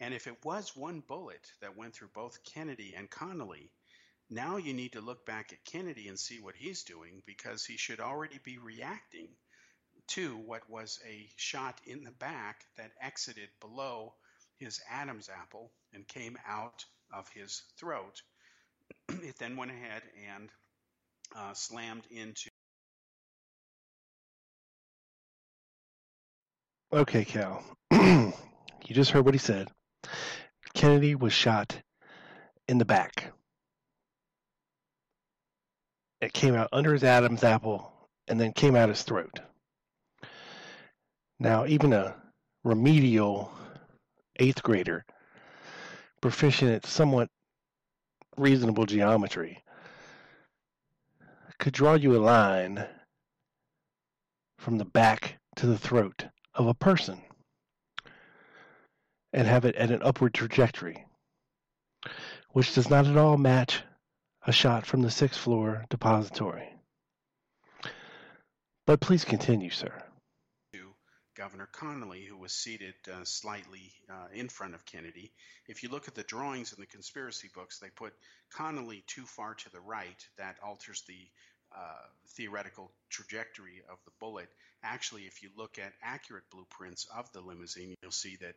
And 0.00 0.12
if 0.12 0.26
it 0.26 0.44
was 0.44 0.76
one 0.76 1.00
bullet 1.00 1.50
that 1.60 1.76
went 1.76 1.94
through 1.94 2.08
both 2.08 2.44
Kennedy 2.44 2.94
and 2.96 3.10
Connally, 3.10 3.70
now 4.30 4.56
you 4.56 4.72
need 4.72 4.92
to 4.92 5.00
look 5.00 5.26
back 5.26 5.52
at 5.52 5.64
Kennedy 5.64 6.08
and 6.08 6.18
see 6.18 6.40
what 6.40 6.56
he's 6.56 6.84
doing 6.84 7.22
because 7.26 7.64
he 7.64 7.76
should 7.76 8.00
already 8.00 8.38
be 8.42 8.58
reacting 8.58 9.28
to 10.08 10.36
what 10.36 10.68
was 10.68 10.98
a 11.06 11.28
shot 11.36 11.80
in 11.86 12.04
the 12.04 12.10
back 12.10 12.64
that 12.76 12.92
exited 13.00 13.48
below 13.60 14.14
his 14.58 14.80
Adam's 14.90 15.28
apple 15.28 15.70
and 15.92 16.06
came 16.06 16.36
out 16.46 16.84
of 17.12 17.28
his 17.34 17.62
throat. 17.78 18.22
it 19.08 19.38
then 19.38 19.56
went 19.56 19.70
ahead 19.70 20.02
and 20.32 20.48
uh, 21.36 21.52
slammed 21.54 22.06
into. 22.10 22.48
Okay, 26.92 27.24
Kal. 27.24 27.64
you 27.92 28.32
just 28.90 29.10
heard 29.10 29.24
what 29.24 29.34
he 29.34 29.38
said. 29.38 29.68
Kennedy 30.74 31.14
was 31.14 31.32
shot 31.32 31.76
in 32.68 32.78
the 32.78 32.84
back. 32.84 33.32
It 36.24 36.32
came 36.32 36.54
out 36.54 36.70
under 36.72 36.94
his 36.94 37.04
Adam's 37.04 37.44
apple 37.44 37.92
and 38.28 38.40
then 38.40 38.54
came 38.54 38.74
out 38.74 38.88
his 38.88 39.02
throat. 39.02 39.40
Now, 41.38 41.66
even 41.66 41.92
a 41.92 42.16
remedial 42.64 43.52
eighth 44.36 44.62
grader, 44.62 45.04
proficient 46.22 46.70
at 46.70 46.86
somewhat 46.86 47.28
reasonable 48.38 48.86
geometry, 48.86 49.62
could 51.58 51.74
draw 51.74 51.92
you 51.92 52.16
a 52.16 52.24
line 52.24 52.86
from 54.58 54.78
the 54.78 54.86
back 54.86 55.38
to 55.56 55.66
the 55.66 55.78
throat 55.78 56.24
of 56.54 56.66
a 56.66 56.72
person 56.72 57.20
and 59.34 59.46
have 59.46 59.66
it 59.66 59.74
at 59.74 59.90
an 59.90 60.00
upward 60.02 60.32
trajectory, 60.32 61.04
which 62.52 62.74
does 62.74 62.88
not 62.88 63.06
at 63.06 63.18
all 63.18 63.36
match 63.36 63.82
a 64.47 64.53
shot 64.53 64.86
from 64.86 65.03
the 65.03 65.11
sixth 65.11 65.40
floor 65.40 65.84
depository. 65.88 66.68
But 68.86 69.01
please 69.01 69.24
continue, 69.24 69.70
sir. 69.70 69.92
Governor 71.34 71.68
Connally, 71.72 72.24
who 72.24 72.36
was 72.36 72.53
seated 72.53 72.95
uh, 73.12 73.24
slightly 73.24 73.92
uh, 74.09 74.26
in 74.32 74.49
front 74.49 74.74
of 74.74 74.84
Kennedy. 74.84 75.32
If 75.66 75.82
you 75.82 75.88
look 75.88 76.07
at 76.07 76.14
the 76.14 76.22
drawings 76.22 76.72
in 76.72 76.80
the 76.80 76.86
conspiracy 76.86 77.51
books, 77.53 77.80
they 77.80 77.90
put 77.90 78.14
Connally 78.57 79.05
too 79.07 79.24
far 79.24 79.55
to 79.55 79.70
the 79.70 79.80
right. 79.80 80.24
That 80.38 80.57
alters 80.62 81.03
the 81.09 81.28
uh, 81.76 82.07
theoretical 82.36 82.92
trajectory 83.11 83.82
of 83.90 83.99
the 84.05 84.12
bullet. 84.20 84.49
Actually, 84.84 85.22
if 85.22 85.42
you 85.42 85.51
look 85.57 85.76
at 85.78 85.92
accurate 86.03 86.49
blueprints 86.53 87.07
of 87.16 87.30
the 87.32 87.40
limousine, 87.40 87.97
you'll 88.01 88.12
see 88.12 88.36
that 88.36 88.57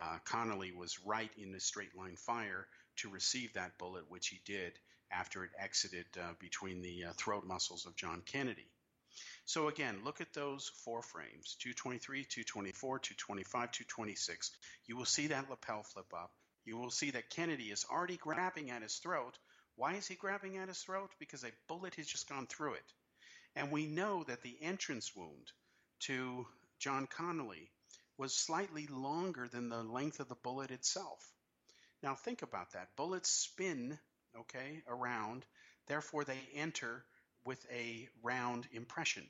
uh, 0.00 0.18
Connally 0.26 0.76
was 0.76 1.00
right 1.06 1.30
in 1.38 1.50
the 1.50 1.60
straight 1.60 1.96
line 1.96 2.16
fire 2.16 2.66
to 2.96 3.08
receive 3.08 3.54
that 3.54 3.78
bullet, 3.78 4.04
which 4.10 4.28
he 4.28 4.40
did 4.44 4.78
after 5.10 5.44
it 5.44 5.50
exited 5.58 6.06
uh, 6.18 6.32
between 6.38 6.82
the 6.82 7.04
uh, 7.04 7.12
throat 7.14 7.44
muscles 7.44 7.86
of 7.86 7.96
John 7.96 8.22
Kennedy. 8.24 8.66
So 9.44 9.68
again, 9.68 10.04
look 10.04 10.20
at 10.20 10.32
those 10.34 10.70
four 10.84 11.02
frames 11.02 11.56
223, 11.60 12.24
224, 12.24 12.98
225, 12.98 13.72
226. 13.72 14.50
You 14.86 14.96
will 14.96 15.04
see 15.04 15.28
that 15.28 15.48
lapel 15.48 15.82
flip 15.82 16.12
up. 16.14 16.32
You 16.64 16.76
will 16.76 16.90
see 16.90 17.10
that 17.12 17.30
Kennedy 17.30 17.70
is 17.70 17.86
already 17.90 18.18
grabbing 18.18 18.70
at 18.70 18.82
his 18.82 18.96
throat. 18.96 19.38
Why 19.76 19.94
is 19.94 20.06
he 20.06 20.16
grabbing 20.16 20.58
at 20.58 20.68
his 20.68 20.82
throat? 20.82 21.10
Because 21.18 21.44
a 21.44 21.52
bullet 21.66 21.94
has 21.94 22.06
just 22.06 22.28
gone 22.28 22.46
through 22.46 22.74
it. 22.74 22.92
And 23.56 23.72
we 23.72 23.86
know 23.86 24.22
that 24.24 24.42
the 24.42 24.56
entrance 24.60 25.16
wound 25.16 25.52
to 26.00 26.46
John 26.78 27.06
Connally 27.06 27.70
was 28.18 28.36
slightly 28.36 28.86
longer 28.86 29.48
than 29.48 29.68
the 29.68 29.82
length 29.82 30.20
of 30.20 30.28
the 30.28 30.34
bullet 30.34 30.70
itself. 30.70 31.32
Now 32.02 32.14
think 32.14 32.42
about 32.42 32.72
that. 32.72 32.94
Bullets 32.96 33.30
spin, 33.30 33.98
okay, 34.36 34.82
around, 34.88 35.44
therefore 35.86 36.24
they 36.24 36.38
enter 36.54 37.04
with 37.44 37.64
a 37.70 38.08
round 38.22 38.66
impression. 38.72 39.28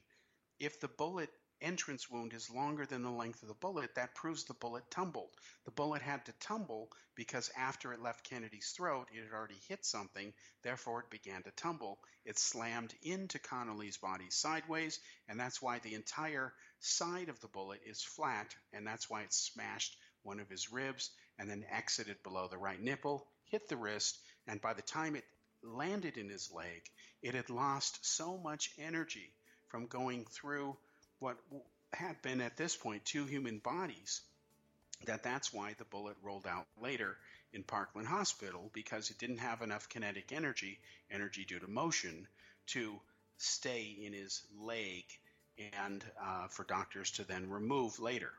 If 0.59 0.81
the 0.81 0.89
bullet 0.89 1.31
entrance 1.61 2.09
wound 2.09 2.33
is 2.33 2.51
longer 2.51 2.87
than 2.87 3.03
the 3.03 3.11
length 3.11 3.43
of 3.43 3.49
the 3.49 3.55
bullet, 3.55 3.95
that 3.97 4.15
proves 4.15 4.45
the 4.45 4.55
bullet 4.55 4.91
tumbled. 4.91 5.31
The 5.65 5.73
bullet 5.73 6.03
had 6.03 6.25
to 6.27 6.33
tumble 6.41 6.91
because 7.15 7.51
after 7.57 7.93
it 7.93 8.01
left 8.01 8.29
Kennedy's 8.29 8.71
throat, 8.77 9.09
it 9.13 9.23
had 9.25 9.33
already 9.33 9.61
hit 9.69 9.85
something, 9.85 10.33
therefore 10.63 11.01
it 11.01 11.11
began 11.11 11.43
to 11.43 11.51
tumble. 11.53 11.99
It 12.25 12.39
slammed 12.39 12.95
into 13.03 13.39
Connally's 13.39 13.97
body 13.97 14.31
sideways, 14.31 15.01
and 15.29 15.39
that's 15.39 15.61
why 15.61 15.81
the 15.81 15.95
entire 15.95 16.53
side 16.81 17.29
of 17.29 17.41
the 17.41 17.49
bullet 17.49 17.81
is 17.85 18.03
flat, 18.03 18.55
and 18.73 18.87
that's 18.87 19.11
why 19.11 19.23
it 19.23 19.33
smashed 19.33 19.97
one 20.23 20.41
of 20.41 20.49
his 20.49 20.71
ribs 20.71 21.11
and 21.39 21.51
then 21.51 21.65
exited 21.71 22.23
below 22.23 22.49
the 22.49 22.59
right 22.59 22.81
nipple, 22.81 23.27
hit 23.47 23.69
the 23.69 23.77
wrist, 23.77 24.19
and 24.49 24.61
by 24.61 24.73
the 24.73 24.83
time 24.83 25.15
it 25.15 25.25
landed 25.63 26.17
in 26.17 26.29
his 26.29 26.51
leg, 26.53 26.83
it 27.23 27.35
had 27.35 27.51
lost 27.51 28.05
so 28.05 28.37
much 28.37 28.71
energy 28.79 29.31
from 29.69 29.87
going 29.87 30.25
through 30.25 30.77
what 31.21 31.37
had 31.93 32.21
been 32.23 32.41
at 32.41 32.57
this 32.57 32.77
point 32.77 33.05
two 33.05 33.25
human 33.27 33.59
bodies 33.59 34.23
that 35.07 35.23
that's 35.23 35.53
why 35.53 35.75
the 35.79 35.85
bullet 35.85 36.17
rolled 36.23 36.47
out 36.47 36.67
later 36.81 37.17
in 37.53 37.63
Parkland 37.63 38.09
Hospital 38.09 38.71
because 38.73 39.11
it 39.11 39.19
didn't 39.19 39.39
have 39.39 39.63
enough 39.63 39.89
kinetic 39.89 40.33
energy, 40.33 40.79
energy 41.11 41.45
due 41.45 41.61
to 41.61 41.69
motion, 41.69 42.27
to 42.69 43.01
stay 43.39 43.97
in 44.03 44.13
his 44.13 44.43
leg 44.61 45.05
and 45.81 46.05
uh, 46.23 46.49
for 46.49 46.65
doctors 46.65 47.13
to 47.13 47.25
then 47.25 47.49
remove 47.49 47.99
later. 48.01 48.33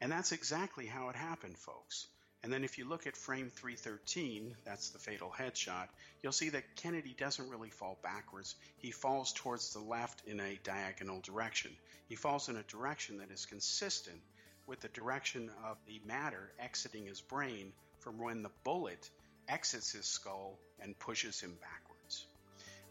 And 0.00 0.12
that's 0.12 0.32
exactly 0.32 0.86
how 0.86 1.08
it 1.08 1.16
happened, 1.16 1.58
folks. 1.58 2.06
And 2.42 2.52
then 2.52 2.62
if 2.62 2.78
you 2.78 2.88
look 2.88 3.06
at 3.06 3.16
frame 3.16 3.50
313, 3.50 4.54
that's 4.64 4.90
the 4.90 4.98
fatal 4.98 5.32
headshot, 5.36 5.88
you'll 6.22 6.32
see 6.32 6.50
that 6.50 6.76
Kennedy 6.76 7.14
doesn't 7.18 7.50
really 7.50 7.70
fall 7.70 7.98
backwards. 8.02 8.54
He 8.76 8.92
falls 8.92 9.32
towards 9.32 9.72
the 9.72 9.80
left 9.80 10.22
in 10.26 10.38
a 10.38 10.58
diagonal 10.62 11.20
direction. 11.20 11.72
He 12.08 12.14
falls 12.14 12.48
in 12.48 12.56
a 12.56 12.62
direction 12.62 13.18
that 13.18 13.32
is 13.32 13.44
consistent 13.44 14.20
with 14.66 14.80
the 14.80 14.88
direction 14.88 15.50
of 15.64 15.78
the 15.86 16.00
matter 16.06 16.52
exiting 16.60 17.06
his 17.06 17.20
brain 17.20 17.72
from 18.00 18.18
when 18.18 18.42
the 18.42 18.50
bullet 18.62 19.10
exits 19.48 19.92
his 19.92 20.06
skull 20.06 20.58
and 20.80 20.98
pushes 20.98 21.40
him 21.40 21.56
backwards. 21.60 22.26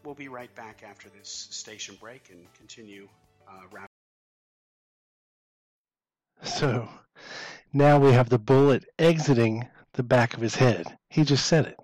We'll 0.04 0.14
be 0.14 0.28
right 0.28 0.54
back 0.54 0.82
after 0.88 1.08
this 1.08 1.48
station 1.50 1.96
break 2.00 2.30
and 2.30 2.46
continue 2.54 3.08
uh, 3.48 3.62
So 6.44 6.88
now 7.72 7.98
we 7.98 8.12
have 8.12 8.30
the 8.30 8.38
bullet 8.38 8.84
exiting 8.98 9.68
the 9.92 10.02
back 10.02 10.34
of 10.34 10.40
his 10.40 10.54
head. 10.54 10.86
He 11.10 11.24
just 11.24 11.46
said 11.46 11.66
it. 11.66 11.76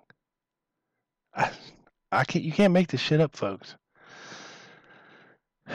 I, 1.35 1.51
I 2.11 2.23
can't. 2.23 2.43
You 2.43 2.51
can't 2.51 2.73
make 2.73 2.87
this 2.87 3.01
shit 3.01 3.21
up, 3.21 3.35
folks. 3.35 3.75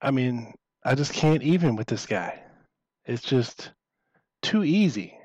I 0.00 0.10
mean, 0.10 0.54
I 0.84 0.94
just 0.94 1.12
can't 1.12 1.42
even 1.42 1.76
with 1.76 1.86
this 1.86 2.06
guy. 2.06 2.42
It's 3.04 3.22
just 3.22 3.70
too 4.42 4.64
easy. 4.64 5.16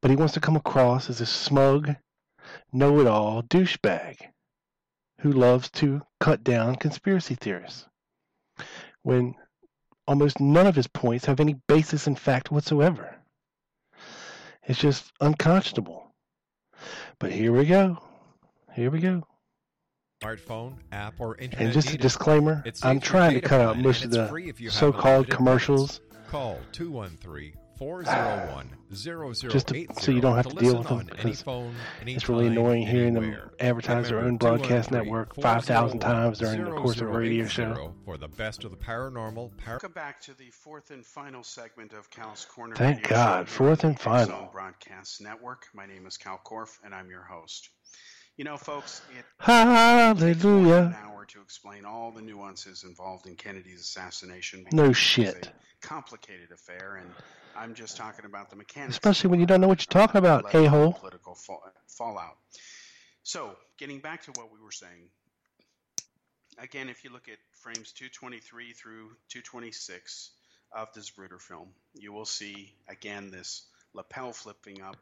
But 0.00 0.10
he 0.10 0.16
wants 0.16 0.34
to 0.34 0.40
come 0.40 0.56
across 0.56 1.08
as 1.08 1.20
a 1.20 1.26
smug, 1.26 1.94
know 2.72 3.00
it 3.00 3.06
all 3.06 3.42
douchebag 3.42 4.16
who 5.20 5.30
loves 5.30 5.70
to 5.70 6.02
cut 6.18 6.42
down 6.42 6.74
conspiracy 6.74 7.36
theorists 7.36 7.86
when 9.02 9.34
almost 10.06 10.40
none 10.40 10.66
of 10.66 10.76
his 10.76 10.86
points 10.86 11.24
have 11.26 11.40
any 11.40 11.54
basis 11.68 12.06
in 12.06 12.14
fact 12.14 12.50
whatsoever. 12.50 13.16
It's 14.64 14.78
just 14.78 15.12
unconscionable. 15.20 16.14
But 17.18 17.32
here 17.32 17.52
we 17.52 17.66
go. 17.66 17.98
Here 18.74 18.90
we 18.90 19.00
go. 19.00 19.26
Smartphone, 20.22 20.74
app, 20.92 21.14
or 21.18 21.36
internet. 21.36 21.64
And 21.64 21.72
just 21.72 21.88
a 21.88 21.92
needed. 21.92 22.02
disclaimer 22.02 22.62
It's 22.64 22.84
I'm 22.84 23.00
trying 23.00 23.34
to 23.34 23.40
cut 23.40 23.60
out 23.60 23.78
most 23.78 24.04
of 24.04 24.14
it's 24.14 24.30
free 24.30 24.48
if 24.48 24.60
you 24.60 24.70
the 24.70 24.76
so 24.76 24.92
called 24.92 25.28
commercials. 25.28 26.00
Call 26.28 26.58
213 26.72 27.54
401 27.82 28.68
Just 29.50 29.68
to- 29.68 29.86
so 30.00 30.12
you 30.12 30.20
don't 30.20 30.36
have 30.36 30.46
to 30.46 30.54
deal 30.54 30.78
with 30.78 30.86
them, 30.86 30.98
on 30.98 31.10
any 31.10 31.22
because 31.24 31.42
phone, 31.42 31.74
It's 32.06 32.28
really 32.28 32.46
anytime, 32.46 32.64
annoying 32.64 32.86
hearing 32.86 33.14
them 33.14 33.50
advertise 33.58 34.08
their 34.08 34.20
own 34.20 34.36
broadcast 34.36 34.90
oh 34.92 34.98
network 34.98 35.34
5,000 35.34 35.98
times 35.98 36.38
during 36.38 36.64
the 36.64 36.70
course 36.76 37.00
of 37.00 37.08
a 37.08 37.10
radio 37.10 37.44
show. 37.46 37.92
For 38.04 38.16
the 38.18 38.28
best 38.28 38.62
of 38.62 38.70
the 38.70 38.76
paranormal, 38.76 39.56
par- 39.58 39.72
Welcome 39.74 39.92
back 39.92 40.20
to 40.22 40.34
the 40.34 40.50
fourth 40.50 40.92
and 40.92 41.04
final 41.04 41.42
segment 41.42 41.92
of 41.92 42.08
Kal's 42.10 42.44
Corner. 42.44 42.76
Thank 42.76 42.98
Radio 42.98 43.10
God, 43.10 43.48
Show 43.48 43.54
fourth 43.54 43.82
and 43.82 43.90
on 43.90 43.94
the 43.94 43.98
X 43.98 44.04
final. 44.04 44.26
Zone 44.42 44.48
Broadcast 44.52 45.20
Network. 45.20 45.66
My 45.74 45.86
name 45.86 46.06
is 46.06 46.16
Kal 46.16 46.40
Korff, 46.46 46.78
and 46.84 46.94
I'm 46.94 47.10
your 47.10 47.24
host. 47.24 47.68
You 48.36 48.44
know, 48.44 48.56
folks, 48.56 49.02
it 49.10 49.24
takes 49.44 49.48
more 49.48 49.56
an 49.58 50.16
Hallelujah. 50.16 50.98
hour 51.02 51.24
to 51.26 51.40
explain 51.40 51.84
all 51.84 52.12
the 52.12 52.22
nuances 52.22 52.84
involved 52.84 53.26
in 53.26 53.34
Kennedy's 53.34 53.80
assassination. 53.80 54.60
No 54.72 54.82
because 54.82 54.84
it 54.84 54.88
was 54.88 54.96
shit. 54.98 55.52
complicated 55.82 56.50
affair, 56.52 57.00
and 57.02 57.10
I'm 57.56 57.74
just 57.74 57.96
talking 57.96 58.24
about 58.24 58.50
the 58.50 58.56
mechanics. 58.56 58.94
Especially 58.94 59.30
when 59.30 59.40
you 59.40 59.46
don't 59.46 59.60
know 59.60 59.68
what 59.68 59.80
you're 59.80 60.02
talking 60.02 60.18
about, 60.18 60.44
of 60.46 60.54
a-hole. 60.54 60.92
Political 60.92 61.34
fall, 61.34 61.62
fallout. 61.86 62.36
So, 63.22 63.56
getting 63.78 64.00
back 64.00 64.24
to 64.24 64.32
what 64.32 64.52
we 64.52 64.60
were 64.60 64.72
saying, 64.72 65.08
again, 66.58 66.88
if 66.88 67.04
you 67.04 67.12
look 67.12 67.28
at 67.28 67.38
frames 67.62 67.92
223 67.92 68.72
through 68.72 69.10
226 69.28 70.30
of 70.72 70.92
the 70.94 71.00
Zapruder 71.00 71.40
film, 71.40 71.68
you 71.94 72.12
will 72.12 72.24
see 72.24 72.72
again 72.88 73.30
this 73.30 73.64
lapel 73.94 74.32
flipping 74.32 74.82
up, 74.82 74.96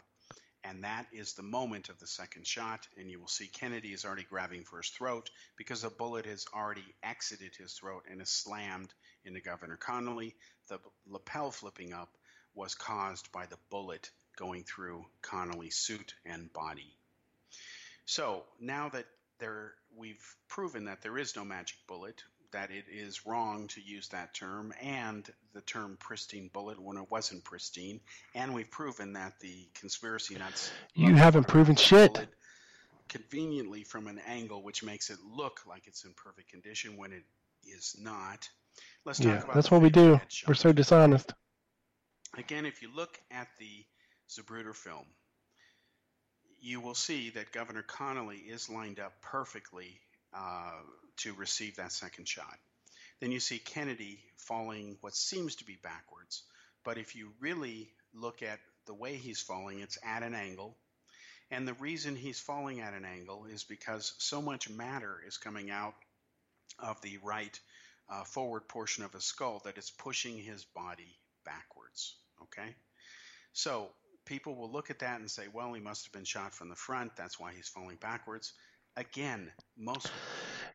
and 0.64 0.84
that 0.84 1.06
is 1.12 1.32
the 1.32 1.42
moment 1.42 1.88
of 1.88 1.98
the 1.98 2.06
second 2.06 2.46
shot. 2.46 2.86
And 2.98 3.10
you 3.10 3.18
will 3.20 3.28
see 3.28 3.46
Kennedy 3.46 3.92
is 3.92 4.04
already 4.04 4.26
grabbing 4.28 4.64
for 4.64 4.78
his 4.78 4.90
throat 4.90 5.30
because 5.56 5.84
a 5.84 5.90
bullet 5.90 6.26
has 6.26 6.44
already 6.54 6.84
exited 7.02 7.54
his 7.56 7.72
throat 7.72 8.02
and 8.10 8.20
is 8.20 8.28
slammed 8.28 8.92
into 9.24 9.40
Governor 9.40 9.78
Connally. 9.78 10.34
The 10.68 10.78
lapel 11.08 11.50
flipping 11.50 11.94
up 11.94 12.10
was 12.54 12.74
caused 12.74 13.30
by 13.32 13.46
the 13.46 13.58
bullet 13.70 14.10
going 14.36 14.64
through 14.64 15.04
Connally's 15.22 15.76
suit 15.76 16.14
and 16.24 16.52
body. 16.52 16.96
So 18.06 18.44
now 18.60 18.88
that 18.88 19.06
there, 19.38 19.72
we've 19.96 20.24
proven 20.48 20.86
that 20.86 21.02
there 21.02 21.18
is 21.18 21.36
no 21.36 21.44
magic 21.44 21.78
bullet, 21.86 22.22
that 22.52 22.70
it 22.70 22.84
is 22.90 23.26
wrong 23.26 23.68
to 23.68 23.80
use 23.80 24.08
that 24.08 24.34
term, 24.34 24.72
and 24.82 25.28
the 25.52 25.60
term 25.60 25.96
pristine 26.00 26.50
bullet 26.52 26.80
when 26.80 26.96
it 26.96 27.10
wasn't 27.10 27.44
pristine, 27.44 28.00
and 28.34 28.54
we've 28.54 28.70
proven 28.70 29.12
that 29.12 29.38
the 29.40 29.68
conspiracy 29.74 30.36
nuts. 30.36 30.70
You 30.94 31.14
haven't 31.14 31.46
proven 31.46 31.76
shit. 31.76 32.26
Conveniently 33.08 33.84
from 33.84 34.06
an 34.06 34.20
angle 34.26 34.62
which 34.62 34.82
makes 34.82 35.10
it 35.10 35.18
look 35.36 35.60
like 35.66 35.86
it's 35.86 36.04
in 36.04 36.12
perfect 36.14 36.50
condition 36.50 36.96
when 36.96 37.12
it 37.12 37.24
is 37.64 37.96
not. 38.00 38.48
Let's 39.04 39.18
talk 39.18 39.26
Yeah, 39.26 39.54
that's 39.54 39.70
what 39.70 39.82
we 39.82 39.90
do. 39.90 40.20
We're 40.46 40.54
so 40.54 40.72
dishonest. 40.72 41.32
Again, 42.38 42.64
if 42.64 42.80
you 42.80 42.88
look 42.94 43.18
at 43.32 43.48
the 43.58 43.84
Zapruder 44.28 44.74
film, 44.74 45.06
you 46.60 46.80
will 46.80 46.94
see 46.94 47.30
that 47.30 47.52
Governor 47.52 47.82
Connally 47.82 48.48
is 48.48 48.70
lined 48.70 49.00
up 49.00 49.20
perfectly 49.20 50.00
uh, 50.32 50.78
to 51.18 51.32
receive 51.34 51.76
that 51.76 51.92
second 51.92 52.28
shot. 52.28 52.58
Then 53.20 53.32
you 53.32 53.40
see 53.40 53.58
Kennedy 53.58 54.20
falling 54.36 54.96
what 55.00 55.16
seems 55.16 55.56
to 55.56 55.64
be 55.64 55.76
backwards. 55.82 56.44
But 56.84 56.98
if 56.98 57.16
you 57.16 57.32
really 57.40 57.90
look 58.14 58.42
at 58.42 58.60
the 58.86 58.94
way 58.94 59.16
he's 59.16 59.40
falling, 59.40 59.80
it's 59.80 59.98
at 60.04 60.22
an 60.22 60.34
angle. 60.34 60.76
And 61.50 61.66
the 61.66 61.74
reason 61.74 62.14
he's 62.14 62.38
falling 62.38 62.80
at 62.80 62.94
an 62.94 63.04
angle 63.04 63.46
is 63.46 63.64
because 63.64 64.14
so 64.18 64.40
much 64.40 64.70
matter 64.70 65.20
is 65.26 65.36
coming 65.36 65.70
out 65.70 65.94
of 66.78 67.00
the 67.02 67.18
right 67.24 67.58
uh, 68.08 68.22
forward 68.22 68.68
portion 68.68 69.02
of 69.02 69.12
his 69.12 69.24
skull 69.24 69.60
that 69.64 69.78
it's 69.78 69.90
pushing 69.90 70.38
his 70.38 70.64
body 70.64 71.18
backwards. 71.50 72.16
Okay? 72.42 72.74
So 73.52 73.88
people 74.24 74.54
will 74.54 74.70
look 74.70 74.90
at 74.90 75.00
that 75.00 75.20
and 75.20 75.30
say, 75.30 75.44
well, 75.52 75.72
he 75.72 75.80
must 75.80 76.04
have 76.06 76.12
been 76.12 76.24
shot 76.24 76.54
from 76.54 76.68
the 76.68 76.76
front. 76.76 77.16
That's 77.16 77.40
why 77.40 77.52
he's 77.52 77.68
falling 77.68 77.98
backwards. 78.00 78.52
Again, 78.96 79.50
most 79.76 80.10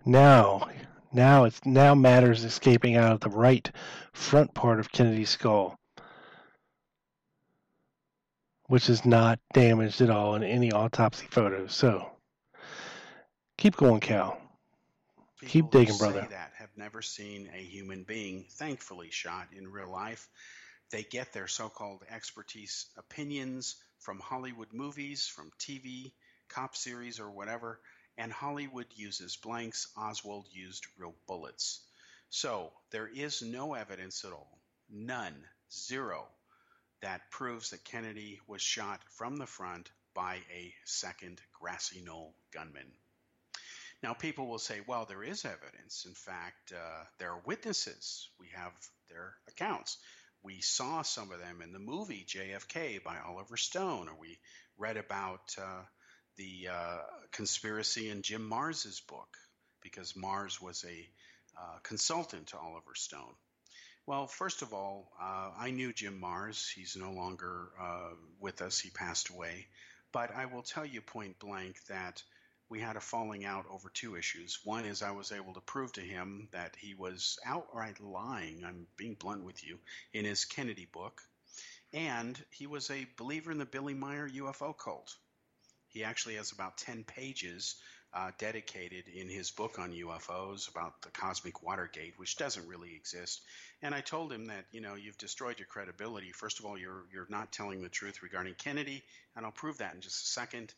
Now, 0.06 0.70
now 1.12 1.44
it's 1.44 1.66
now 1.66 1.96
matters 1.96 2.44
escaping 2.44 2.96
out 2.96 3.14
of 3.14 3.20
the 3.20 3.30
right 3.30 3.70
front 4.14 4.54
part 4.54 4.80
of 4.80 4.92
Kennedy's 4.92 5.30
skull, 5.30 5.78
which 8.68 8.90
is 8.90 9.06
not 9.06 9.40
damaged 9.54 10.02
at 10.02 10.10
all 10.10 10.36
in 10.36 10.44
any 10.44 10.72
autopsy 10.72 11.28
photos. 11.30 11.74
So, 11.74 12.10
keep 13.58 13.76
going, 13.76 14.00
Kal. 14.00 14.38
people 15.40 15.50
Keep 15.50 15.72
digging, 15.72 15.98
brother. 15.98 16.28
that 16.30 16.54
have 16.58 16.72
never 16.78 17.02
seen 17.02 17.50
a 17.54 17.62
human 17.62 18.04
being, 18.04 18.46
thankfully, 18.52 19.10
shot 19.12 19.48
in 19.56 19.68
real 19.68 19.92
life. 19.92 20.30
They 20.92 21.04
get 21.04 21.34
their 21.34 21.48
so-called 21.48 22.04
expertise 22.10 22.86
opinions 22.98 23.76
from 24.00 24.20
Hollywood 24.20 24.72
movies, 24.72 25.28
from 25.28 25.52
TV, 25.60 26.12
cop 26.50 26.76
series, 26.76 27.20
or 27.20 27.30
whatever. 27.30 27.80
And 28.18 28.32
Hollywood 28.32 28.88
uses 28.96 29.36
blanks. 29.36 29.88
Oswald 29.98 30.48
used 30.52 30.86
real 30.98 31.16
bullets. 31.28 31.82
So 32.30 32.72
there 32.92 33.08
is 33.08 33.42
no 33.42 33.74
evidence 33.74 34.24
at 34.26 34.32
all, 34.32 34.60
none, 34.90 35.36
zero, 35.72 36.28
that 37.02 37.30
proves 37.32 37.70
that 37.70 37.84
Kennedy 37.84 38.40
was 38.48 38.62
shot 38.62 39.02
from 39.10 39.38
the 39.38 39.46
front 39.46 39.90
by 40.14 40.36
a 40.52 40.74
second 40.86 41.42
grassy 41.60 42.02
knoll 42.02 42.34
gunman. 42.52 42.92
Now, 44.02 44.14
people 44.14 44.48
will 44.48 44.60
say, 44.60 44.82
well, 44.86 45.06
there 45.06 45.24
is 45.24 45.46
evidence. 45.46 46.06
In 46.06 46.14
fact, 46.14 46.74
uh, 46.74 47.04
there 47.18 47.32
are 47.32 47.42
witnesses. 47.46 48.30
We 48.40 48.48
have 48.50 48.74
their 49.10 49.36
accounts. 49.48 49.98
We 50.46 50.62
saw 50.62 51.02
some 51.02 51.32
of 51.32 51.40
them 51.40 51.64
in 51.64 51.74
the 51.74 51.80
movie 51.80 52.24
JFK 52.28 53.04
by 53.04 53.18
Oliver 53.18 53.58
Stone, 53.58 54.10
or 54.10 54.14
we 54.14 54.38
read 54.78 54.96
about 54.96 55.56
uh, 55.60 55.82
the 56.36 56.68
uh, 56.72 56.98
conspiracy 57.32 58.12
in 58.12 58.22
Jim 58.22 58.48
Marrs's 58.48 59.00
book, 59.00 59.38
because 59.82 60.14
Marrs 60.14 60.62
was 60.62 60.86
a 60.88 61.10
uh, 61.60 61.80
consultant 61.82 62.46
to 62.50 62.60
Oliver 62.60 62.94
Stone. 62.94 63.34
Well, 64.06 64.28
first 64.28 64.62
of 64.62 64.72
all, 64.72 65.12
uh, 65.20 65.50
I 65.58 65.72
knew 65.72 65.92
Jim 65.92 66.22
Marrs. 66.22 66.72
He's 66.72 66.96
no 66.96 67.12
longer 67.12 67.70
uh, 67.82 68.12
with 68.40 68.62
us, 68.62 68.80
he 68.80 68.92
passed 68.92 69.30
away. 69.30 69.66
But 70.12 70.30
I 70.36 70.46
will 70.46 70.62
tell 70.62 70.86
you 70.86 71.02
point 71.02 71.40
blank 71.40 71.84
that 71.90 72.22
we 72.70 72.80
had 72.80 72.96
a 72.96 73.02
falling 73.02 73.46
out 73.46 73.66
over 73.70 73.90
two 73.90 74.16
issues. 74.16 74.60
One 74.64 74.86
is 74.86 75.02
I 75.02 75.12
was 75.12 75.32
able 75.32 75.54
to 75.54 75.62
prove 75.62 75.94
to 75.94 76.02
him 76.02 76.48
that 76.52 76.76
he 76.78 76.94
was 76.94 77.38
outright 77.46 78.00
lying, 78.00 78.64
I'm 78.66 78.88
being 78.98 79.16
blunt 79.16 79.44
with 79.44 79.66
you, 79.66 79.80
in 80.14 80.26
his 80.26 80.46
Kennedy 80.46 80.88
book. 80.92 81.22
And 81.94 82.42
he 82.52 82.68
was 82.68 82.90
a 82.90 83.08
believer 83.18 83.52
in 83.52 83.58
the 83.58 83.66
Billy 83.66 83.94
Meier 83.94 84.28
UFO 84.28 84.78
cult. 84.78 85.16
He 85.90 86.04
actually 86.04 86.36
has 86.36 86.52
about 86.52 86.78
10 86.78 87.04
pages 87.06 87.76
uh, 88.14 88.32
dedicated 88.38 89.08
in 89.08 89.30
his 89.30 89.52
book 89.52 89.78
on 89.78 89.92
UFOs 89.92 90.70
about 90.70 91.02
the 91.02 91.10
cosmic 91.10 91.62
Watergate, 91.62 92.14
which 92.18 92.38
doesn't 92.38 92.68
really 92.68 92.96
exist. 92.96 93.42
And 93.82 93.94
I 93.94 94.02
told 94.02 94.32
him 94.32 94.46
that, 94.48 94.66
you 94.72 94.82
know, 94.82 94.96
you've 94.96 95.18
destroyed 95.18 95.60
your 95.60 95.68
credibility. 95.68 96.32
First 96.32 96.60
of 96.60 96.66
all, 96.66 96.78
you're, 96.78 97.04
you're 97.14 97.28
not 97.30 97.52
telling 97.52 97.82
the 97.82 97.90
truth 97.90 98.24
regarding 98.24 98.56
Kennedy, 98.56 99.04
and 99.36 99.46
I'll 99.46 99.52
prove 99.52 99.80
that 99.80 99.96
in 99.96 100.02
just 100.02 100.24
a 100.24 100.28
second. 100.28 100.74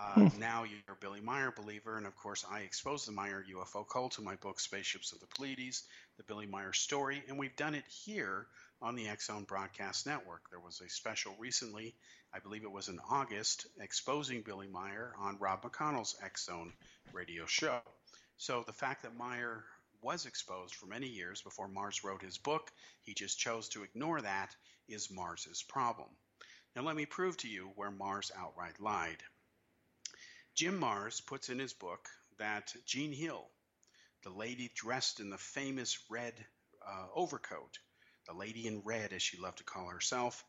Uh, 0.00 0.30
now 0.38 0.64
you're 0.64 0.80
a 0.88 0.98
Billy 0.98 1.20
Meier 1.20 1.50
believer, 1.50 1.98
and 1.98 2.06
of 2.06 2.16
course, 2.16 2.46
I 2.50 2.60
exposed 2.60 3.06
the 3.06 3.12
Meier 3.12 3.44
UFO 3.54 3.86
cult 3.86 4.18
in 4.18 4.24
my 4.24 4.34
book, 4.36 4.58
Spaceships 4.58 5.12
of 5.12 5.20
the 5.20 5.26
Pleiades, 5.26 5.82
the 6.16 6.22
Billy 6.22 6.46
Meier 6.46 6.72
story, 6.72 7.22
and 7.28 7.38
we've 7.38 7.54
done 7.56 7.74
it 7.74 7.84
here 7.86 8.46
on 8.80 8.94
the 8.94 9.08
X 9.08 9.26
Zone 9.26 9.44
Broadcast 9.44 10.06
Network. 10.06 10.48
There 10.48 10.58
was 10.58 10.80
a 10.80 10.88
special 10.88 11.36
recently, 11.38 11.94
I 12.32 12.38
believe 12.38 12.64
it 12.64 12.72
was 12.72 12.88
in 12.88 12.98
August, 13.10 13.66
exposing 13.78 14.40
Billy 14.40 14.68
Meier 14.68 15.12
on 15.18 15.38
Rob 15.38 15.62
McConnell's 15.62 16.16
X 16.24 16.46
Zone 16.46 16.72
radio 17.12 17.44
show. 17.44 17.80
So 18.38 18.64
the 18.66 18.72
fact 18.72 19.02
that 19.02 19.18
Meier 19.18 19.64
was 20.00 20.24
exposed 20.24 20.74
for 20.76 20.86
many 20.86 21.08
years 21.08 21.42
before 21.42 21.68
Marrs 21.68 22.02
wrote 22.02 22.22
his 22.22 22.38
book, 22.38 22.72
he 23.02 23.12
just 23.12 23.38
chose 23.38 23.68
to 23.70 23.82
ignore 23.82 24.22
that, 24.22 24.56
is 24.88 25.08
Marrs's 25.08 25.62
problem. 25.62 26.08
Now, 26.74 26.82
let 26.82 26.96
me 26.96 27.04
prove 27.04 27.36
to 27.38 27.48
you 27.48 27.72
where 27.74 27.90
Marrs 27.90 28.30
outright 28.34 28.80
lied. 28.80 29.22
Jim 30.54 30.78
Marrs 30.80 31.24
puts 31.24 31.48
in 31.48 31.58
his 31.58 31.72
book 31.72 32.08
that 32.38 32.74
Jean 32.84 33.12
Hill, 33.12 33.50
the 34.22 34.30
lady 34.30 34.68
dressed 34.74 35.20
in 35.20 35.30
the 35.30 35.38
famous 35.38 35.98
red 36.10 36.46
uh, 36.86 37.08
overcoat, 37.14 37.78
the 38.26 38.34
lady 38.34 38.66
in 38.66 38.82
red, 38.82 39.12
as 39.12 39.22
she 39.22 39.38
loved 39.38 39.58
to 39.58 39.64
call 39.64 39.86
herself, 39.86 40.44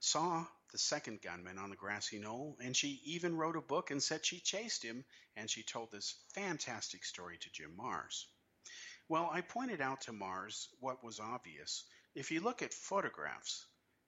saw 0.00 0.46
the 0.72 0.78
second 0.78 1.20
gunman 1.22 1.58
on 1.58 1.70
the 1.70 1.76
grassy 1.76 2.18
knoll, 2.18 2.56
and 2.60 2.76
she 2.76 3.00
even 3.04 3.36
wrote 3.36 3.56
a 3.56 3.60
book 3.60 3.90
and 3.90 4.02
said 4.02 4.24
she 4.24 4.40
chased 4.40 4.82
him, 4.82 5.04
and 5.34 5.50
she 5.50 5.62
told 5.62 5.90
this 5.90 6.14
fantastic 6.34 7.04
story 7.04 7.38
to 7.38 7.50
Jim 7.50 7.76
Marrs. 7.76 8.26
Well, 9.08 9.28
I 9.30 9.40
pointed 9.40 9.80
out 9.80 10.02
to 10.02 10.12
Marrs 10.12 10.68
what 10.80 11.04
was 11.04 11.20
obvious. 11.20 11.84
If 12.14 12.30
you 12.30 12.40
look 12.40 12.62
at 12.62 12.74
photographs 12.74 13.66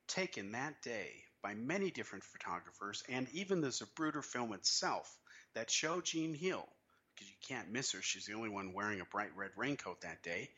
taken 0.09 0.53
that 0.53 0.83
day 0.83 1.13
by 1.43 1.55
many 1.55 1.91
different 1.91 2.25
photographers 2.25 3.03
and 3.09 3.29
even 3.33 3.61
the 3.61 3.69
Zapruder 3.69 4.25
film 4.25 4.53
itself 4.53 5.17
that 5.55 5.71
show 5.71 6.01
Jean 6.01 6.35
Hill, 6.35 6.67
because 7.15 7.29
you 7.29 7.37
can't 7.47 7.71
miss 7.71 7.93
her, 7.93 8.03
she's 8.03 8.27
the 8.27 8.35
only 8.35 8.49
one 8.49 8.73
wearing 8.73 9.01
a 9.01 9.05
bright 9.05 9.37
red 9.37 9.51
raincoat 9.57 10.01
that 10.01 10.23
day, 10.23 10.51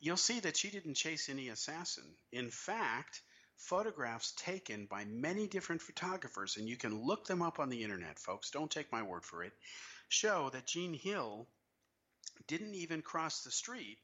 you'll 0.00 0.16
see 0.16 0.40
that 0.40 0.56
she 0.56 0.70
didn't 0.70 0.94
chase 0.94 1.28
any 1.28 1.48
assassin. 1.48 2.04
In 2.32 2.50
fact, 2.50 3.22
photographs 3.56 4.32
taken 4.36 4.86
by 4.86 5.04
many 5.04 5.46
different 5.46 5.80
photographers, 5.80 6.56
and 6.56 6.68
you 6.68 6.76
can 6.76 7.02
look 7.02 7.26
them 7.26 7.42
up 7.42 7.58
on 7.58 7.70
the 7.70 7.82
internet, 7.82 8.18
folks, 8.18 8.50
don't 8.50 8.70
take 8.70 8.92
my 8.92 9.02
word 9.02 9.24
for 9.24 9.42
it, 9.44 9.52
show 10.08 10.50
that 10.50 10.66
Jean 10.66 10.92
Hill 10.94 11.46
didn't 12.46 12.74
even 12.74 13.00
cross 13.00 13.42
the 13.42 13.50
street 13.50 13.98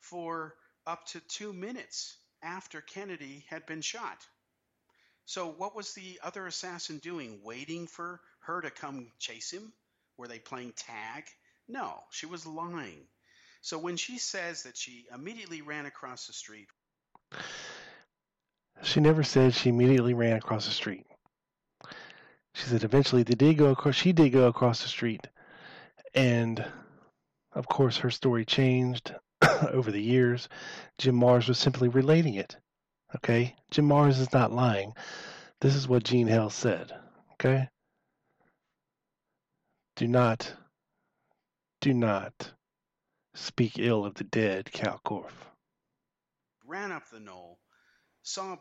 for 0.00 0.54
up 0.86 1.06
to 1.06 1.20
two 1.20 1.52
minutes 1.52 2.16
after 2.42 2.80
Kennedy 2.80 3.44
had 3.48 3.66
been 3.66 3.82
shot. 3.82 4.26
So, 5.26 5.48
what 5.52 5.74
was 5.76 5.94
the 5.94 6.20
other 6.22 6.46
assassin 6.46 6.98
doing? 6.98 7.40
Waiting 7.44 7.86
for 7.86 8.20
her 8.40 8.60
to 8.60 8.70
come 8.70 9.12
chase 9.18 9.50
him? 9.52 9.72
Were 10.16 10.28
they 10.28 10.38
playing 10.40 10.72
tag? 10.72 11.24
No, 11.68 12.02
she 12.10 12.26
was 12.26 12.46
lying. 12.46 13.06
So, 13.62 13.78
when 13.78 13.96
she 13.96 14.18
says 14.18 14.64
that 14.64 14.76
she 14.76 15.06
immediately 15.14 15.62
ran 15.62 15.86
across 15.86 16.26
the 16.26 16.32
street, 16.32 16.68
She 18.82 19.00
never 19.00 19.22
said 19.22 19.54
she 19.54 19.68
immediately 19.70 20.14
ran 20.14 20.36
across 20.36 20.66
the 20.66 20.72
street. 20.72 21.06
She 22.54 22.66
said 22.66 22.84
eventually 22.84 23.22
they 23.22 23.34
did 23.34 23.58
go 23.58 23.70
across. 23.70 23.94
She 23.94 24.12
did 24.12 24.30
go 24.32 24.48
across 24.48 24.82
the 24.82 24.88
street, 24.88 25.26
and 26.14 26.64
of 27.52 27.66
course 27.68 27.98
her 27.98 28.10
story 28.10 28.44
changed 28.44 29.14
over 29.72 29.90
the 29.90 30.02
years. 30.02 30.48
Jim 30.98 31.18
Marrs 31.18 31.48
was 31.48 31.58
simply 31.58 31.88
relating 31.88 32.34
it. 32.34 32.56
Okay, 33.14 33.54
Jim 33.70 33.88
Marrs 33.88 34.20
is 34.20 34.32
not 34.32 34.52
lying. 34.52 34.94
This 35.60 35.74
is 35.74 35.86
what 35.86 36.04
Jean 36.04 36.26
Hill 36.26 36.50
said. 36.50 36.92
Okay, 37.34 37.68
do 39.96 40.08
not, 40.08 40.52
do 41.80 41.92
not 41.92 42.52
speak 43.34 43.78
ill 43.78 44.04
of 44.04 44.14
the 44.14 44.24
dead, 44.24 44.70
Kal 44.72 45.00
ran 46.72 46.90
up 46.90 47.08
the 47.10 47.20
knoll, 47.20 47.58
saw 48.22 48.56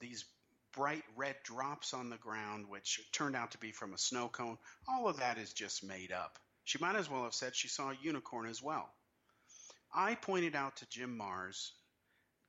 these 0.00 0.24
bright 0.72 1.02
red 1.16 1.34
drops 1.42 1.92
on 1.92 2.08
the 2.08 2.16
ground, 2.18 2.68
which 2.68 3.00
turned 3.12 3.34
out 3.34 3.50
to 3.50 3.58
be 3.58 3.72
from 3.72 3.94
a 3.94 3.98
snow 3.98 4.28
cone. 4.28 4.58
All 4.88 5.08
of 5.08 5.18
that 5.18 5.38
is 5.38 5.52
just 5.52 5.82
made 5.82 6.12
up. 6.12 6.38
She 6.64 6.78
might 6.78 6.94
as 6.94 7.10
well 7.10 7.24
have 7.24 7.34
said 7.34 7.56
she 7.56 7.66
saw 7.66 7.90
a 7.90 7.96
unicorn 8.00 8.46
as 8.46 8.62
well. 8.62 8.88
I 9.94 10.14
pointed 10.14 10.54
out 10.54 10.76
to 10.76 10.88
Jim 10.88 11.18
Marrs 11.18 11.72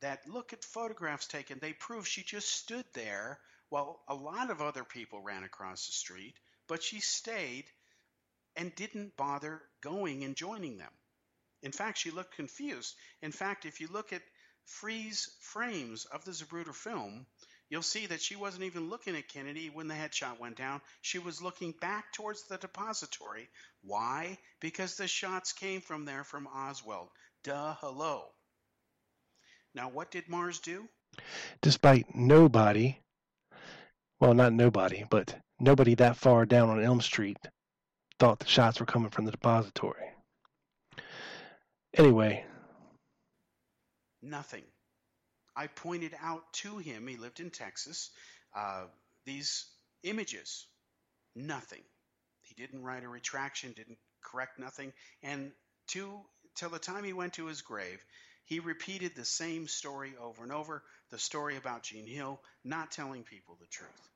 that 0.01 0.27
look 0.27 0.53
at 0.53 0.63
photographs 0.63 1.27
taken. 1.27 1.59
They 1.59 1.73
prove 1.73 2.07
she 2.07 2.23
just 2.23 2.49
stood 2.49 2.85
there 2.93 3.39
while 3.69 4.01
a 4.07 4.15
lot 4.15 4.49
of 4.49 4.61
other 4.61 4.83
people 4.83 5.21
ran 5.21 5.43
across 5.43 5.87
the 5.87 5.93
street, 5.93 6.35
but 6.67 6.83
she 6.83 6.99
stayed 6.99 7.65
and 8.55 8.75
didn't 8.75 9.15
bother 9.15 9.61
going 9.81 10.23
and 10.23 10.35
joining 10.35 10.77
them. 10.77 10.91
In 11.61 11.71
fact, 11.71 11.97
she 11.97 12.11
looked 12.11 12.35
confused. 12.35 12.95
In 13.21 13.31
fact, 13.31 13.65
if 13.65 13.81
you 13.81 13.87
look 13.87 14.13
at 14.13 14.21
freeze 14.65 15.29
frames 15.41 16.05
of 16.05 16.23
the 16.25 16.31
Zapruder 16.31 16.73
film, 16.73 17.25
you'll 17.69 17.81
see 17.81 18.05
that 18.07 18.21
she 18.21 18.35
wasn't 18.35 18.63
even 18.63 18.89
looking 18.89 19.15
at 19.15 19.27
Kennedy 19.27 19.69
when 19.69 19.87
the 19.87 19.95
headshot 19.95 20.39
went 20.39 20.57
down. 20.57 20.81
She 21.01 21.19
was 21.19 21.41
looking 21.41 21.71
back 21.73 22.13
towards 22.13 22.43
the 22.43 22.57
depository. 22.57 23.49
Why? 23.81 24.37
Because 24.59 24.95
the 24.95 25.07
shots 25.07 25.53
came 25.53 25.81
from 25.81 26.05
there 26.05 26.23
from 26.23 26.47
Oswald. 26.47 27.09
Duh, 27.43 27.75
hello. 27.79 28.25
Now, 29.73 29.89
what 29.89 30.11
did 30.11 30.27
Marrs 30.27 30.61
do? 30.61 30.87
despite 31.61 32.15
nobody, 32.15 32.99
well, 34.19 34.33
not 34.33 34.53
nobody, 34.53 35.05
but 35.09 35.35
nobody 35.59 35.95
that 35.95 36.17
far 36.17 36.45
down 36.45 36.69
on 36.69 36.83
Elm 36.83 37.01
Street 37.01 37.37
thought 38.19 38.39
the 38.39 38.45
shots 38.45 38.79
were 38.79 38.85
coming 38.85 39.09
from 39.09 39.25
the 39.25 39.31
depository. 39.31 40.09
Anyway, 41.95 42.45
Nothing. 44.21 44.63
I 45.55 45.67
pointed 45.67 46.13
out 46.21 46.51
to 46.53 46.77
him, 46.77 47.07
he 47.07 47.15
lived 47.15 47.39
in 47.39 47.49
Texas. 47.51 48.11
Uh, 48.55 48.85
these 49.25 49.65
images. 50.03 50.67
Nothing. 51.35 51.83
He 52.41 52.53
didn't 52.55 52.83
write 52.83 53.03
a 53.03 53.07
retraction, 53.07 53.71
didn't 53.71 53.97
correct 54.21 54.59
nothing. 54.59 54.91
And 55.23 55.51
to, 55.89 56.19
till 56.55 56.69
the 56.69 56.79
time 56.79 57.03
he 57.03 57.13
went 57.13 57.33
to 57.33 57.45
his 57.45 57.61
grave, 57.61 58.03
he 58.45 58.59
repeated 58.59 59.15
the 59.15 59.25
same 59.25 59.67
story 59.67 60.13
over 60.19 60.43
and 60.43 60.51
over 60.51 60.83
the 61.09 61.19
story 61.19 61.55
about 61.55 61.83
Jean 61.83 62.07
Hill 62.07 62.41
not 62.63 62.91
telling 62.91 63.23
people 63.23 63.57
the 63.59 63.67
truth. 63.67 64.09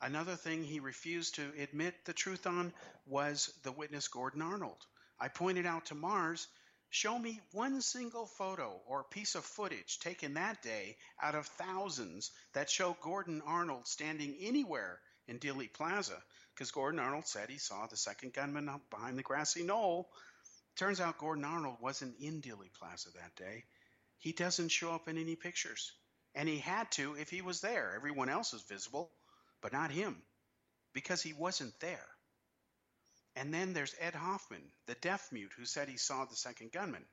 Another 0.00 0.36
thing 0.36 0.62
he 0.62 0.80
refused 0.80 1.36
to 1.36 1.52
admit 1.58 2.04
the 2.04 2.12
truth 2.12 2.46
on 2.46 2.72
was 3.06 3.52
the 3.62 3.72
witness 3.72 4.08
Gordon 4.08 4.42
Arnold. 4.42 4.84
I 5.18 5.28
pointed 5.28 5.66
out 5.66 5.86
to 5.86 5.94
Marrs 5.94 6.46
Show 6.90 7.18
me 7.18 7.42
one 7.50 7.82
single 7.82 8.26
photo 8.26 8.80
or 8.86 9.02
piece 9.02 9.34
of 9.34 9.44
footage 9.44 9.98
taken 9.98 10.34
that 10.34 10.62
day 10.62 10.96
out 11.20 11.34
of 11.34 11.46
thousands 11.46 12.30
that 12.52 12.70
show 12.70 12.96
Gordon 13.00 13.42
Arnold 13.42 13.88
standing 13.88 14.36
anywhere 14.40 15.00
in 15.26 15.40
Dealey 15.40 15.72
Plaza, 15.72 16.22
because 16.54 16.70
Gordon 16.70 17.00
Arnold 17.00 17.26
said 17.26 17.50
he 17.50 17.58
saw 17.58 17.86
the 17.86 17.96
second 17.96 18.34
gunman 18.34 18.70
behind 18.88 19.18
the 19.18 19.24
grassy 19.24 19.64
knoll. 19.64 20.08
Turns 20.76 21.00
out 21.00 21.18
Gordon 21.18 21.44
Arnold 21.44 21.78
wasn't 21.80 22.20
in 22.20 22.42
Dealey 22.42 22.72
Plaza 22.78 23.08
that 23.14 23.34
day. 23.34 23.64
He 24.18 24.32
doesn't 24.32 24.68
show 24.68 24.94
up 24.94 25.08
in 25.08 25.16
any 25.16 25.34
pictures. 25.34 25.92
And 26.34 26.48
he 26.48 26.58
had 26.58 26.90
to 26.92 27.14
if 27.16 27.30
he 27.30 27.40
was 27.40 27.62
there. 27.62 27.94
Everyone 27.96 28.28
else 28.28 28.52
is 28.52 28.62
visible, 28.62 29.10
but 29.62 29.72
not 29.72 29.90
him, 29.90 30.22
because 30.92 31.22
he 31.22 31.32
wasn't 31.32 31.78
there. 31.80 32.06
And 33.36 33.52
then 33.54 33.72
there's 33.72 33.94
Ed 33.98 34.14
Hoffman, 34.14 34.70
the 34.86 34.94
deaf 34.96 35.32
mute 35.32 35.52
who 35.56 35.64
said 35.64 35.88
he 35.88 35.96
saw 35.96 36.26
the 36.26 36.36
second 36.36 36.72
gunman. 36.72 37.04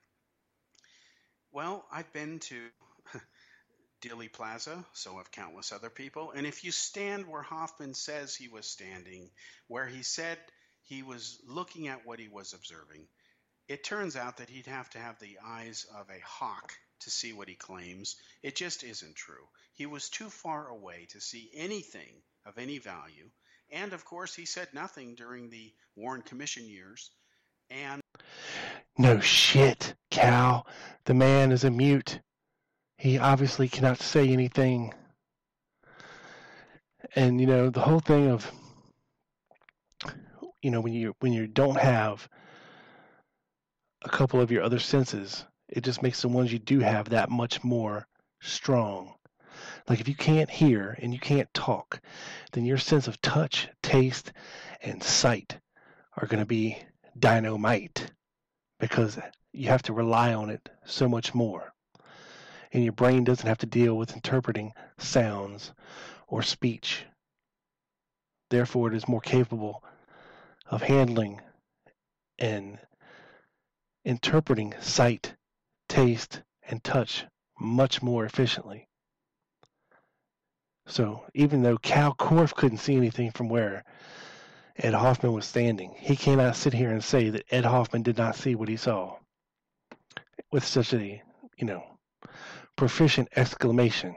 Well, 1.51 1.85
I've 1.91 2.11
been 2.11 2.39
to 2.39 2.69
Dealey 4.01 4.31
Plaza, 4.31 4.85
so 4.93 5.17
have 5.17 5.31
countless 5.31 5.71
other 5.71 5.89
people. 5.89 6.31
And 6.31 6.45
if 6.45 6.65
you 6.65 6.71
stand 6.71 7.27
where 7.27 7.41
Hoffman 7.41 7.93
says 7.93 8.35
he 8.35 8.49
was 8.49 8.65
standing, 8.65 9.29
where 9.67 9.87
he 9.87 10.03
said 10.03 10.37
he 10.83 11.03
was 11.03 11.39
looking 11.47 11.87
at 11.87 12.05
what 12.05 12.19
he 12.19 12.27
was 12.27 12.53
observing, 12.53 13.07
it 13.67 13.83
turns 13.83 14.15
out 14.15 14.37
that 14.37 14.49
he'd 14.49 14.67
have 14.67 14.89
to 14.91 14.99
have 14.99 15.19
the 15.19 15.37
eyes 15.45 15.85
of 15.95 16.09
a 16.09 16.19
hawk 16.25 16.73
to 17.01 17.09
see 17.09 17.33
what 17.33 17.47
he 17.47 17.55
claims. 17.55 18.15
It 18.41 18.55
just 18.55 18.83
isn't 18.83 19.15
true. 19.15 19.47
He 19.73 19.85
was 19.85 20.09
too 20.09 20.29
far 20.29 20.67
away 20.67 21.07
to 21.11 21.21
see 21.21 21.49
anything 21.53 22.21
of 22.45 22.57
any 22.57 22.77
value. 22.77 23.29
And 23.71 23.93
of 23.93 24.05
course, 24.05 24.35
he 24.35 24.45
said 24.45 24.67
nothing 24.73 25.15
during 25.15 25.49
the 25.49 25.73
Warren 25.95 26.21
Commission 26.21 26.67
years. 26.67 27.11
And 27.69 28.01
No 28.97 29.19
shit, 29.19 29.95
Kal. 30.11 30.67
The 31.05 31.13
man 31.13 31.51
is 31.51 31.63
a 31.63 31.71
mute. 31.71 32.19
He 32.97 33.17
obviously 33.17 33.67
cannot 33.67 33.99
say 33.99 34.29
anything. 34.29 34.93
And 37.15 37.39
you 37.39 37.47
know, 37.47 37.69
the 37.69 37.81
whole 37.81 37.99
thing 37.99 38.29
of 38.29 38.51
you 40.61 40.71
know, 40.71 40.81
when 40.81 40.93
you 40.93 41.15
when 41.19 41.33
you 41.33 41.47
don't 41.47 41.77
have 41.77 42.27
a 44.03 44.09
couple 44.09 44.41
of 44.41 44.51
your 44.51 44.63
other 44.63 44.79
senses, 44.79 45.45
it 45.69 45.83
just 45.83 46.03
makes 46.03 46.21
the 46.21 46.27
ones 46.27 46.51
you 46.51 46.59
do 46.59 46.79
have 46.79 47.09
that 47.09 47.29
much 47.29 47.63
more 47.63 48.07
strong. 48.41 49.13
Like 49.87 49.99
if 49.99 50.07
you 50.07 50.15
can't 50.15 50.49
hear 50.49 50.97
and 51.01 51.13
you 51.13 51.19
can't 51.19 51.53
talk, 51.53 52.01
then 52.51 52.65
your 52.65 52.77
sense 52.77 53.07
of 53.07 53.21
touch, 53.21 53.69
taste, 53.81 54.33
and 54.81 55.01
sight 55.01 55.57
are 56.17 56.27
going 56.27 56.39
to 56.39 56.45
be 56.45 56.77
dynamite 57.17 58.11
because 58.79 59.17
you 59.51 59.69
have 59.69 59.83
to 59.83 59.93
rely 59.93 60.33
on 60.33 60.49
it 60.49 60.69
so 60.85 61.07
much 61.07 61.33
more. 61.33 61.73
And 62.71 62.83
your 62.83 62.93
brain 62.93 63.23
doesn't 63.23 63.47
have 63.47 63.59
to 63.59 63.65
deal 63.65 63.95
with 63.95 64.15
interpreting 64.15 64.73
sounds 64.97 65.71
or 66.27 66.41
speech. 66.41 67.05
Therefore, 68.49 68.89
it 68.89 68.95
is 68.95 69.07
more 69.07 69.21
capable 69.21 69.83
of 70.67 70.81
handling 70.81 71.41
and 72.39 72.79
interpreting 74.05 74.73
sight, 74.81 75.35
taste, 75.87 76.41
and 76.67 76.83
touch 76.83 77.25
much 77.59 78.01
more 78.01 78.25
efficiently. 78.25 78.87
So 80.87 81.25
even 81.33 81.61
though 81.61 81.77
Kal 81.77 82.13
Korff 82.13 82.53
couldn't 82.53 82.79
see 82.79 82.95
anything 82.97 83.31
from 83.31 83.47
where 83.47 83.83
Ed 84.75 84.93
Hoffman 84.93 85.33
was 85.33 85.45
standing, 85.45 85.95
he 85.97 86.15
cannot 86.15 86.55
sit 86.55 86.73
here 86.73 86.91
and 86.91 87.03
say 87.03 87.29
that 87.29 87.45
Ed 87.51 87.65
Hoffman 87.65 88.03
did 88.03 88.17
not 88.17 88.35
see 88.35 88.55
what 88.55 88.69
he 88.69 88.77
saw 88.77 89.17
with 90.51 90.65
such 90.65 90.93
a, 90.93 91.21
you 91.57 91.65
know, 91.65 91.83
proficient 92.75 93.29
exclamation. 93.35 94.15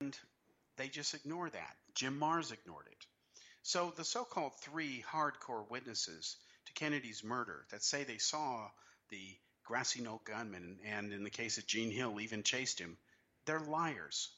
And 0.00 0.16
they 0.76 0.88
just 0.88 1.14
ignore 1.14 1.48
that. 1.50 1.76
Jim 1.94 2.18
Marrs 2.20 2.52
ignored 2.52 2.86
it. 2.90 3.06
So 3.62 3.92
the 3.96 4.04
so 4.04 4.24
called 4.24 4.52
three 4.60 5.04
hardcore 5.10 5.68
witnesses 5.70 6.36
to 6.68 6.72
Kennedy's 6.74 7.24
murder 7.24 7.64
that 7.70 7.82
say 7.82 8.04
they 8.04 8.18
saw 8.18 8.68
the 9.10 9.36
grassy 9.64 10.00
knoll 10.00 10.22
gunman 10.24 10.78
and 10.86 11.12
in 11.12 11.24
the 11.24 11.30
case 11.30 11.58
of 11.58 11.66
Jean 11.66 11.90
Hill 11.90 12.20
even 12.20 12.42
chased 12.42 12.78
him, 12.78 12.96
they're 13.46 13.60
liars. 13.60 14.30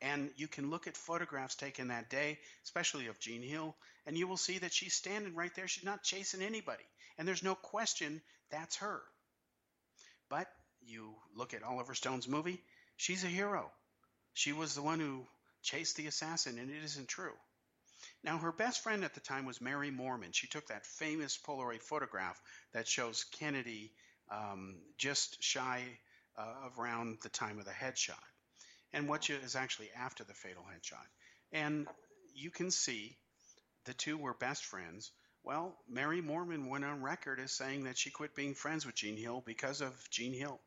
And 0.00 0.30
you 0.36 0.46
can 0.48 0.70
look 0.70 0.86
at 0.86 0.96
photographs 0.96 1.56
taken 1.56 1.88
that 1.88 2.08
day, 2.08 2.38
especially 2.64 3.08
of 3.08 3.18
Jean 3.18 3.42
Hill, 3.42 3.76
and 4.06 4.16
you 4.16 4.28
will 4.28 4.36
see 4.36 4.58
that 4.58 4.72
she's 4.72 4.94
standing 4.94 5.34
right 5.34 5.54
there. 5.54 5.68
She's 5.68 5.84
not 5.84 6.04
chasing 6.04 6.42
anybody. 6.42 6.84
And 7.18 7.26
there's 7.26 7.42
no 7.42 7.54
question 7.54 8.22
that's 8.50 8.76
her. 8.76 9.02
But 10.28 10.46
you 10.82 11.14
look 11.34 11.52
at 11.52 11.62
Oliver 11.64 11.94
Stone's 11.94 12.28
movie, 12.28 12.62
she's 12.96 13.24
a 13.24 13.28
hero. 13.28 13.70
She 14.34 14.52
was 14.52 14.74
the 14.74 14.82
one 14.82 15.00
who 15.00 15.26
chased 15.62 15.96
the 15.96 16.06
assassin, 16.06 16.58
and 16.58 16.70
it 16.70 16.84
isn't 16.84 17.08
true. 17.08 17.34
Now, 18.24 18.38
her 18.38 18.52
best 18.52 18.82
friend 18.82 19.04
at 19.04 19.14
the 19.14 19.20
time 19.20 19.44
was 19.44 19.60
Mary 19.60 19.90
Moorman. 19.90 20.34
She 20.34 20.48
took 20.48 20.66
that 20.68 20.84
famous 20.84 21.38
Polaroid 21.38 21.82
photograph 21.82 22.40
that 22.72 22.88
shows 22.88 23.24
Kennedy 23.24 23.92
um, 24.30 24.76
just 24.96 25.42
shy 25.42 25.84
uh, 26.36 26.66
of 26.66 26.78
around 26.78 27.18
the 27.22 27.28
time 27.28 27.58
of 27.58 27.64
the 27.64 27.70
headshot 27.70 28.16
and 28.92 29.08
what 29.08 29.28
is 29.30 29.56
actually 29.56 29.90
after 29.96 30.24
the 30.24 30.34
fatal 30.34 30.64
headshot. 30.64 31.06
And 31.52 31.86
you 32.34 32.50
can 32.50 32.70
see 32.70 33.16
the 33.84 33.94
two 33.94 34.16
were 34.18 34.34
best 34.34 34.64
friends. 34.64 35.12
Well, 35.44 35.76
Mary 35.88 36.20
Moorman 36.20 36.68
went 36.68 36.84
on 36.84 37.02
record 37.02 37.40
as 37.40 37.52
saying 37.52 37.84
that 37.84 37.96
she 37.96 38.10
quit 38.10 38.34
being 38.34 38.54
friends 38.54 38.84
with 38.84 38.94
Jean 38.96 39.16
Hill 39.16 39.42
because 39.46 39.80
of 39.80 39.94
Jean 40.10 40.34
Hill. 40.34 40.60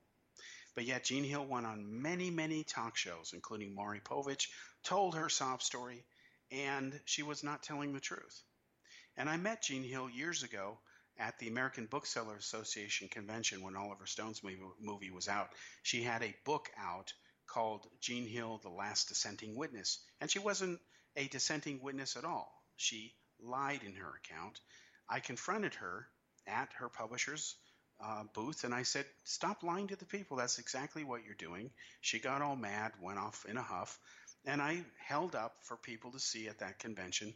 But 0.74 0.86
yet, 0.86 1.04
Jean 1.04 1.26
Hill 1.26 1.46
went 1.46 1.66
on 1.66 2.02
many, 2.02 2.32
many 2.32 2.64
talk 2.64 2.96
shows, 2.96 3.32
including 3.34 3.76
Maury 3.76 4.00
Povich, 4.00 4.48
told 4.84 5.16
her 5.16 5.28
sob 5.28 5.62
story, 5.62 6.06
and 6.52 7.00
she 7.06 7.24
was 7.24 7.44
not 7.44 7.64
telling 7.64 7.94
the 7.94 8.00
truth. 8.00 8.44
And 9.18 9.30
I 9.30 9.38
met 9.38 9.64
Jean 9.64 9.84
Hill 9.84 10.10
years 10.10 10.44
ago 10.44 10.80
at 11.18 11.38
the 11.40 11.48
American 11.48 11.86
Bookseller 11.86 12.36
Association 12.36 13.08
convention 13.08 13.62
when 13.62 13.76
Oliver 13.76 14.06
Stone's 14.06 14.42
movie, 14.44 15.12
was 15.12 15.28
out. 15.28 15.50
She 15.84 16.04
had 16.04 16.24
a 16.24 16.36
book 16.46 16.70
out 16.78 17.14
called 17.48 17.88
Jean 18.00 18.28
Hill 18.28 18.60
the 18.64 18.70
Last 18.70 19.10
Dissenting 19.10 19.56
Witness. 19.56 20.00
And 20.20 20.32
she 20.32 20.40
wasn't 20.40 20.80
a 21.16 21.28
dissenting 21.28 21.82
witness 21.82 22.16
at 22.16 22.26
all. 22.26 22.52
She 22.78 23.14
lied 23.40 23.84
in 23.84 23.96
her 23.96 24.14
account. 24.16 24.60
I 25.10 25.20
confronted 25.20 25.76
her 25.76 26.08
at 26.48 26.70
her 26.74 26.90
publisher's 26.90 27.58
uh, 28.04 28.24
booth 28.34 28.64
and 28.64 28.74
I 28.74 28.84
said, 28.84 29.06
Stop 29.26 29.64
lying 29.64 29.88
to 29.90 29.96
the 29.96 30.06
people. 30.06 30.38
That's 30.38 30.60
exactly 30.60 31.04
what 31.04 31.24
you're 31.24 31.36
doing. 31.36 31.70
She 32.00 32.20
got 32.20 32.42
all 32.42 32.56
mad, 32.56 32.94
went 33.02 33.20
off 33.20 33.46
in 33.48 33.58
a 33.58 33.62
huff, 33.62 34.00
and 34.46 34.62
I 34.62 34.84
held 35.06 35.36
up 35.36 35.56
for 35.62 35.78
people 35.78 36.12
to 36.12 36.20
see 36.20 36.48
at 36.48 36.60
that 36.60 36.80
convention 36.80 37.34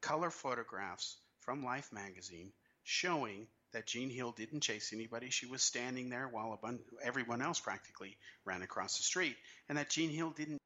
color 0.00 0.30
photographs 0.30 1.16
from 1.40 1.64
Life 1.64 1.90
magazine 1.92 2.52
showing 2.82 3.46
that 3.72 3.86
Jean 3.86 4.10
Hill 4.10 4.32
didn't 4.32 4.60
chase 4.60 4.92
anybody. 4.92 5.30
She 5.30 5.46
was 5.46 5.62
standing 5.62 6.08
there 6.08 6.28
while 6.28 6.58
everyone 7.02 7.42
else 7.42 7.58
practically 7.58 8.16
ran 8.44 8.62
across 8.62 8.96
the 8.96 9.02
street, 9.02 9.36
and 9.68 9.78
that 9.78 9.90
Jean 9.90 10.10
Hill 10.10 10.30
didn't. 10.30 10.58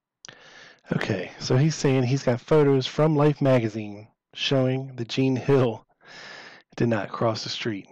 Okay, 0.92 1.30
so 1.38 1.56
he's 1.56 1.74
saying 1.74 2.02
he's 2.02 2.22
got 2.22 2.40
photos 2.40 2.86
from 2.86 3.16
Life 3.16 3.40
magazine 3.40 4.08
showing 4.34 4.94
that 4.96 5.08
Jean 5.08 5.36
Hill 5.36 5.84
did 6.76 6.88
not 6.88 7.10
cross 7.10 7.44
the 7.44 7.50
street. 7.50 7.86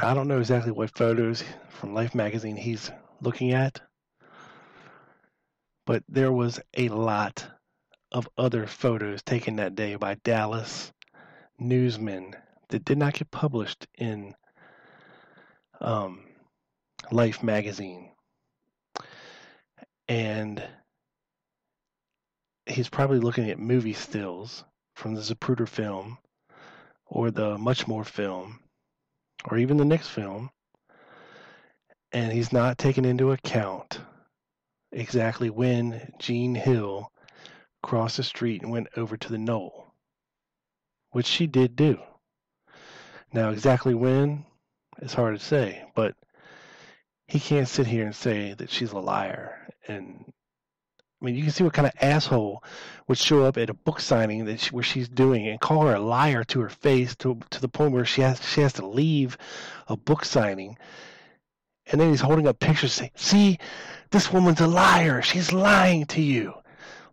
Now, 0.00 0.10
I 0.10 0.14
don't 0.14 0.28
know 0.28 0.40
exactly 0.40 0.72
what 0.72 0.96
photos 0.96 1.44
from 1.70 1.94
Life 1.94 2.14
magazine 2.14 2.56
he's 2.56 2.90
looking 3.20 3.52
at, 3.52 3.80
but 5.86 6.02
there 6.08 6.32
was 6.32 6.60
a 6.76 6.88
lot 6.88 7.46
of 8.12 8.28
other 8.38 8.66
photos 8.66 9.22
taken 9.22 9.56
that 9.56 9.74
day 9.74 9.96
by 9.96 10.14
Dallas 10.24 10.92
newsmen 11.58 12.34
that 12.68 12.84
did 12.84 12.98
not 12.98 13.14
get 13.14 13.30
published 13.30 13.86
in 13.98 14.34
um, 15.80 16.24
Life 17.10 17.42
magazine. 17.42 18.10
And 20.08 20.62
he's 22.66 22.88
probably 22.88 23.20
looking 23.20 23.50
at 23.50 23.58
movie 23.58 23.92
stills 23.92 24.64
from 24.94 25.14
the 25.14 25.20
Zapruder 25.20 25.68
film 25.68 26.18
or 27.06 27.30
the 27.30 27.56
Muchmore 27.58 28.06
film 28.06 28.60
or 29.50 29.58
even 29.58 29.76
the 29.76 29.84
Nix 29.84 30.08
film. 30.08 30.50
And 32.12 32.32
he's 32.32 32.52
not 32.52 32.78
taking 32.78 33.04
into 33.04 33.32
account 33.32 33.98
exactly 34.94 35.50
when 35.50 36.12
Jean 36.18 36.54
Hill 36.54 37.10
crossed 37.82 38.16
the 38.16 38.22
street 38.22 38.62
and 38.62 38.70
went 38.70 38.88
over 38.96 39.16
to 39.16 39.28
the 39.30 39.38
knoll, 39.38 39.92
which 41.10 41.26
she 41.26 41.46
did 41.46 41.76
do. 41.76 41.98
Now, 43.32 43.50
exactly 43.50 43.94
when, 43.94 44.46
it's 45.02 45.14
hard 45.14 45.38
to 45.38 45.44
say, 45.44 45.84
but 45.94 46.14
he 47.26 47.40
can't 47.40 47.68
sit 47.68 47.86
here 47.86 48.04
and 48.04 48.14
say 48.14 48.54
that 48.54 48.70
she's 48.70 48.92
a 48.92 48.98
liar. 48.98 49.68
And 49.88 50.32
I 51.20 51.24
mean, 51.24 51.36
you 51.36 51.42
can 51.42 51.52
see 51.52 51.64
what 51.64 51.72
kind 51.72 51.86
of 51.86 51.94
asshole 52.00 52.62
would 53.08 53.18
show 53.18 53.44
up 53.44 53.56
at 53.56 53.70
a 53.70 53.74
book 53.74 54.00
signing 54.00 54.44
that 54.44 54.60
she, 54.60 54.70
where 54.70 54.84
she's 54.84 55.08
doing 55.08 55.48
and 55.48 55.60
call 55.60 55.86
her 55.86 55.94
a 55.94 56.00
liar 56.00 56.44
to 56.44 56.60
her 56.60 56.68
face 56.68 57.16
to 57.16 57.40
to 57.50 57.60
the 57.60 57.68
point 57.68 57.92
where 57.92 58.04
she 58.04 58.20
has 58.20 58.46
she 58.46 58.60
has 58.60 58.74
to 58.74 58.86
leave 58.86 59.38
a 59.88 59.96
book 59.96 60.24
signing. 60.24 60.76
And 61.86 62.00
then 62.00 62.10
he's 62.10 62.20
holding 62.20 62.46
up 62.48 62.58
pictures 62.60 62.92
saying, 62.94 63.12
"See, 63.16 63.58
this 64.10 64.32
woman's 64.32 64.60
a 64.60 64.66
liar. 64.66 65.22
She's 65.22 65.52
lying 65.52 66.06
to 66.06 66.22
you." 66.22 66.54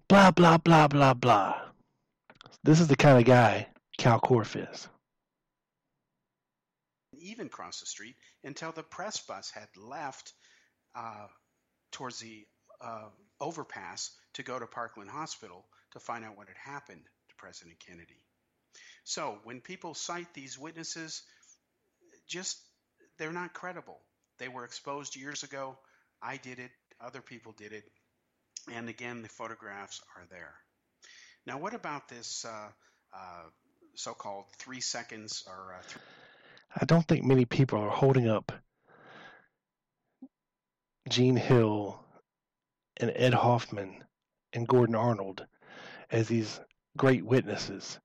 Blah 0.08 0.32
blah 0.32 0.58
blah 0.58 0.88
blah 0.88 1.14
blah. 1.14 1.62
This 2.64 2.80
is 2.80 2.88
the 2.88 2.96
kind 2.98 3.18
of 3.20 3.26
guy 3.26 3.68
Kal 3.98 4.20
Korff 4.20 4.56
is. 4.72 4.88
even 7.20 7.50
cross 7.50 7.80
the 7.80 7.86
street 7.86 8.16
until 8.44 8.72
the 8.72 8.84
press 8.84 9.20
bus 9.22 9.52
had 9.52 9.68
left 9.78 10.34
uh, 10.96 11.28
towards 11.92 12.20
the 12.20 12.46
uh, 12.82 13.10
overpass 13.40 14.12
to 14.34 14.44
go 14.44 14.58
to 14.60 14.66
Parkland 14.68 15.10
Hospital 15.10 15.66
to 15.92 16.00
find 16.00 16.26
out 16.26 16.38
what 16.38 16.48
had 16.48 16.58
happened 16.58 17.02
to 17.30 17.36
President 17.38 17.78
Kennedy. 17.80 18.22
So 19.04 19.40
when 19.44 19.62
people 19.62 19.94
cite 19.94 20.34
these 20.34 20.58
witnesses, 20.58 21.24
just 22.28 22.60
they're 23.18 23.32
not 23.32 23.54
credible. 23.54 24.00
They 24.42 24.48
were 24.48 24.66
exposed 24.66 25.16
years 25.16 25.44
ago. 25.44 25.78
I 26.20 26.38
did 26.38 26.58
it. 26.58 26.72
Other 27.00 27.22
people 27.22 27.54
did 27.56 27.74
it. 27.74 27.84
And 28.74 28.90
again, 28.90 29.22
the 29.22 29.30
photographs 29.30 30.02
are 30.18 30.26
there. 30.32 30.56
Now, 31.46 31.60
what 31.60 31.76
about 31.76 32.10
this 32.10 32.44
uh, 32.44 32.70
uh, 33.16 33.44
so-called 33.94 34.46
three 34.58 34.82
seconds 34.82 35.44
or 35.46 35.76
uh, 35.76 36.00
I 36.76 36.86
don't 36.86 37.08
think 37.08 37.24
many 37.24 37.46
people 37.46 37.82
are 37.82 37.92
holding 37.92 38.28
up 38.28 38.52
Jean 41.08 41.36
Hill 41.36 42.04
and 42.98 43.14
Ed 43.16 43.36
Hoffman 43.36 44.04
and 44.54 44.68
Gordon 44.68 44.96
Arnold 44.96 45.46
as 46.10 46.28
these 46.28 46.60
great 46.98 47.24
witnesses. 47.24 48.00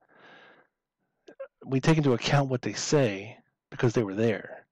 We 1.65 1.81
take 1.81 1.97
into 1.97 2.13
account 2.13 2.51
what 2.51 2.61
they 2.61 2.75
say 2.75 3.39
because 3.71 3.95
they 3.95 4.05
were 4.05 4.15
there. 4.15 4.66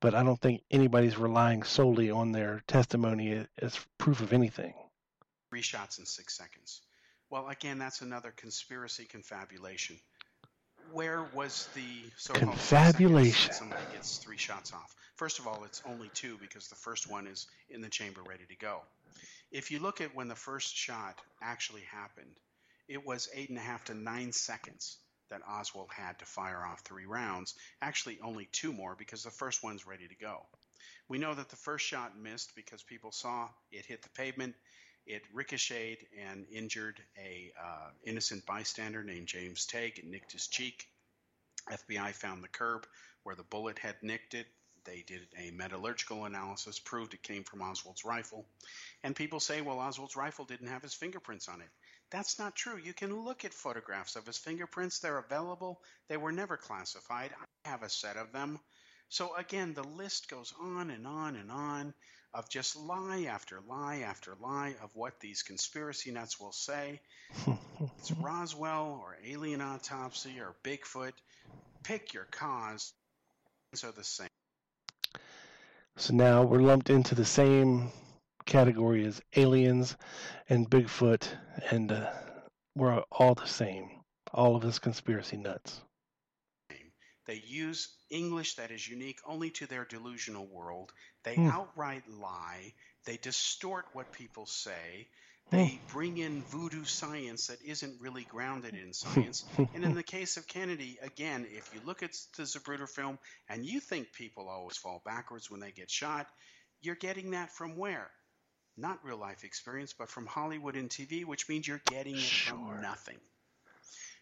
But 0.00 0.14
I 0.14 0.22
don't 0.22 0.40
think 0.40 0.62
anybody's 0.70 1.16
relying 1.16 1.62
solely 1.62 2.10
on 2.10 2.32
their 2.32 2.62
testimony 2.66 3.46
as 3.58 3.78
proof 3.98 4.20
of 4.20 4.32
anything. 4.32 4.74
three 5.50 5.62
shots 5.62 5.98
in 5.98 6.06
six 6.06 6.36
seconds? 6.36 6.82
Well, 7.30 7.48
again, 7.48 7.78
that's 7.78 8.02
another 8.02 8.32
conspiracy 8.36 9.04
confabulation. 9.04 9.98
Where 10.92 11.24
was 11.34 11.68
the 11.74 12.10
so-called 12.16 12.50
Confabulation. 12.52 13.52
Somebody 13.52 13.82
gets 13.92 14.18
three 14.18 14.36
shots 14.36 14.72
off. 14.72 14.94
First 15.16 15.38
of 15.38 15.48
all, 15.48 15.64
it's 15.64 15.82
only 15.84 16.10
two 16.14 16.36
because 16.40 16.68
the 16.68 16.76
first 16.76 17.10
one 17.10 17.26
is 17.26 17.46
in 17.70 17.80
the 17.80 17.88
chamber 17.88 18.22
ready 18.22 18.44
to 18.48 18.56
go. 18.56 18.82
If 19.50 19.70
you 19.70 19.80
look 19.80 20.00
at 20.00 20.14
when 20.14 20.28
the 20.28 20.36
first 20.36 20.76
shot 20.76 21.20
actually 21.42 21.82
happened, 21.90 22.36
it 22.86 23.04
was 23.04 23.28
eight 23.34 23.48
and 23.48 23.58
a 23.58 23.62
half 23.62 23.84
to 23.86 23.94
nine 23.94 24.32
seconds 24.32 24.98
that 25.30 25.42
Oswald 25.48 25.90
had 25.94 26.18
to 26.18 26.24
fire 26.24 26.64
off 26.64 26.80
three 26.80 27.06
rounds. 27.06 27.54
Actually, 27.82 28.18
only 28.22 28.48
two 28.52 28.72
more 28.72 28.94
because 28.94 29.22
the 29.22 29.30
first 29.30 29.62
one's 29.62 29.86
ready 29.86 30.08
to 30.08 30.14
go. 30.14 30.46
We 31.08 31.18
know 31.18 31.34
that 31.34 31.48
the 31.48 31.56
first 31.56 31.86
shot 31.86 32.18
missed 32.18 32.54
because 32.56 32.82
people 32.82 33.12
saw 33.12 33.48
it 33.70 33.86
hit 33.86 34.02
the 34.02 34.08
pavement. 34.10 34.54
It 35.06 35.22
ricocheted 35.32 36.06
and 36.20 36.46
injured 36.50 37.00
a 37.16 37.52
uh, 37.62 37.90
innocent 38.04 38.44
bystander 38.44 39.04
named 39.04 39.28
James 39.28 39.66
Tague. 39.66 39.98
It 39.98 40.04
nicked 40.04 40.32
his 40.32 40.48
cheek. 40.48 40.88
FBI 41.70 42.12
found 42.12 42.42
the 42.42 42.48
curb 42.48 42.86
where 43.22 43.36
the 43.36 43.44
bullet 43.44 43.78
had 43.78 44.02
nicked 44.02 44.34
it. 44.34 44.46
They 44.84 45.02
did 45.06 45.26
a 45.36 45.50
metallurgical 45.50 46.24
analysis, 46.24 46.78
proved 46.78 47.14
it 47.14 47.22
came 47.22 47.42
from 47.42 47.60
Oswald's 47.60 48.04
rifle. 48.04 48.46
And 49.02 49.16
people 49.16 49.40
say, 49.40 49.60
well, 49.60 49.80
Oswald's 49.80 50.14
rifle 50.16 50.44
didn't 50.44 50.68
have 50.68 50.82
his 50.82 50.94
fingerprints 50.94 51.48
on 51.48 51.60
it. 51.60 51.68
That's 52.10 52.38
not 52.38 52.54
true. 52.54 52.78
You 52.78 52.92
can 52.92 53.24
look 53.24 53.44
at 53.44 53.52
photographs 53.52 54.16
of 54.16 54.26
his 54.26 54.38
fingerprints. 54.38 55.00
They're 55.00 55.18
available. 55.18 55.80
They 56.08 56.16
were 56.16 56.32
never 56.32 56.56
classified. 56.56 57.32
I 57.64 57.68
have 57.68 57.82
a 57.82 57.88
set 57.88 58.16
of 58.16 58.32
them. 58.32 58.60
So 59.08 59.34
again, 59.36 59.74
the 59.74 59.84
list 59.84 60.28
goes 60.28 60.52
on 60.60 60.90
and 60.90 61.06
on 61.06 61.36
and 61.36 61.50
on 61.50 61.94
of 62.34 62.48
just 62.50 62.76
lie 62.76 63.24
after 63.30 63.60
lie 63.66 64.00
after 64.00 64.36
lie 64.40 64.74
of 64.82 64.94
what 64.94 65.20
these 65.20 65.42
conspiracy 65.42 66.10
nuts 66.10 66.38
will 66.38 66.52
say. 66.52 67.00
It's 67.98 68.10
Roswell 68.12 69.00
or 69.02 69.18
alien 69.22 69.60
autopsy 69.60 70.40
or 70.40 70.54
Bigfoot. 70.64 71.12
Pick 71.82 72.14
your 72.14 72.24
cause. 72.24 72.94
Are 73.84 73.92
the 73.92 74.04
same. 74.04 74.28
So 75.96 76.14
now 76.14 76.44
we're 76.44 76.62
lumped 76.62 76.88
into 76.88 77.14
the 77.14 77.26
same 77.26 77.90
category 78.46 79.04
is 79.04 79.22
aliens 79.36 79.96
and 80.48 80.70
Bigfoot, 80.70 81.28
and 81.70 81.92
uh, 81.92 82.10
we're 82.74 83.02
all 83.12 83.34
the 83.34 83.46
same. 83.46 83.90
All 84.32 84.56
of 84.56 84.64
us 84.64 84.78
conspiracy 84.78 85.36
nuts. 85.36 85.82
They 87.26 87.36
use 87.36 87.94
English 88.10 88.54
that 88.56 88.70
is 88.70 88.88
unique 88.88 89.20
only 89.24 89.50
to 89.52 89.66
their 89.66 89.84
delusional 89.84 90.46
world. 90.46 90.92
They 91.24 91.42
Hmm. 91.42 91.48
outright 91.48 92.08
lie. 92.08 92.74
They 93.04 93.16
distort 93.18 93.86
what 93.92 94.12
people 94.12 94.46
say. 94.46 95.10
They 95.50 95.78
Hmm. 95.78 95.86
bring 95.88 96.18
in 96.18 96.44
voodoo 96.44 96.84
science 96.84 97.46
that 97.48 97.62
isn't 97.62 98.00
really 98.00 98.24
grounded 98.24 98.76
in 98.76 98.92
science. 98.94 99.44
and 99.74 99.84
in 99.84 99.94
the 99.94 100.02
case 100.02 100.36
of 100.36 100.46
Kennedy, 100.48 100.98
again, 101.02 101.46
if 101.50 101.72
you 101.72 101.80
look 101.80 102.02
at 102.02 102.12
the 102.36 102.44
Zapruder 102.44 102.88
film 102.88 103.18
and 103.48 103.64
you 103.66 103.80
think 103.80 104.12
people 104.12 104.48
always 104.48 104.76
fall 104.76 105.02
backwards 105.04 105.50
when 105.50 105.60
they 105.60 105.72
get 105.72 105.90
shot, 105.90 106.28
you're 106.80 106.94
getting 106.96 107.30
that 107.32 107.50
from 107.50 107.76
where? 107.76 108.10
Not 108.76 109.04
real 109.04 109.16
life 109.16 109.44
experience, 109.44 109.92
but 109.94 110.08
from 110.10 110.26
Hollywood 110.26 110.76
and 110.76 110.90
TV, 110.90 111.24
which 111.24 111.48
means 111.48 111.66
you're 111.66 111.78
getting 111.78 112.20
it 112.20 112.34
Sure. 112.34 112.48
from 112.48 112.80
nothing. 112.80 113.18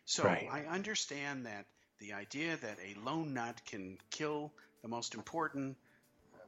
So 0.06 0.24
Right. 0.24 0.48
I 0.50 0.66
understand 0.66 1.46
that 1.46 1.66
the 1.98 2.12
idea 2.14 2.56
that 2.56 2.78
a 2.80 2.94
lone 3.00 3.34
nut 3.34 3.60
can 3.66 3.98
kill 4.10 4.52
the 4.82 4.88
most 4.88 5.14
important 5.14 5.76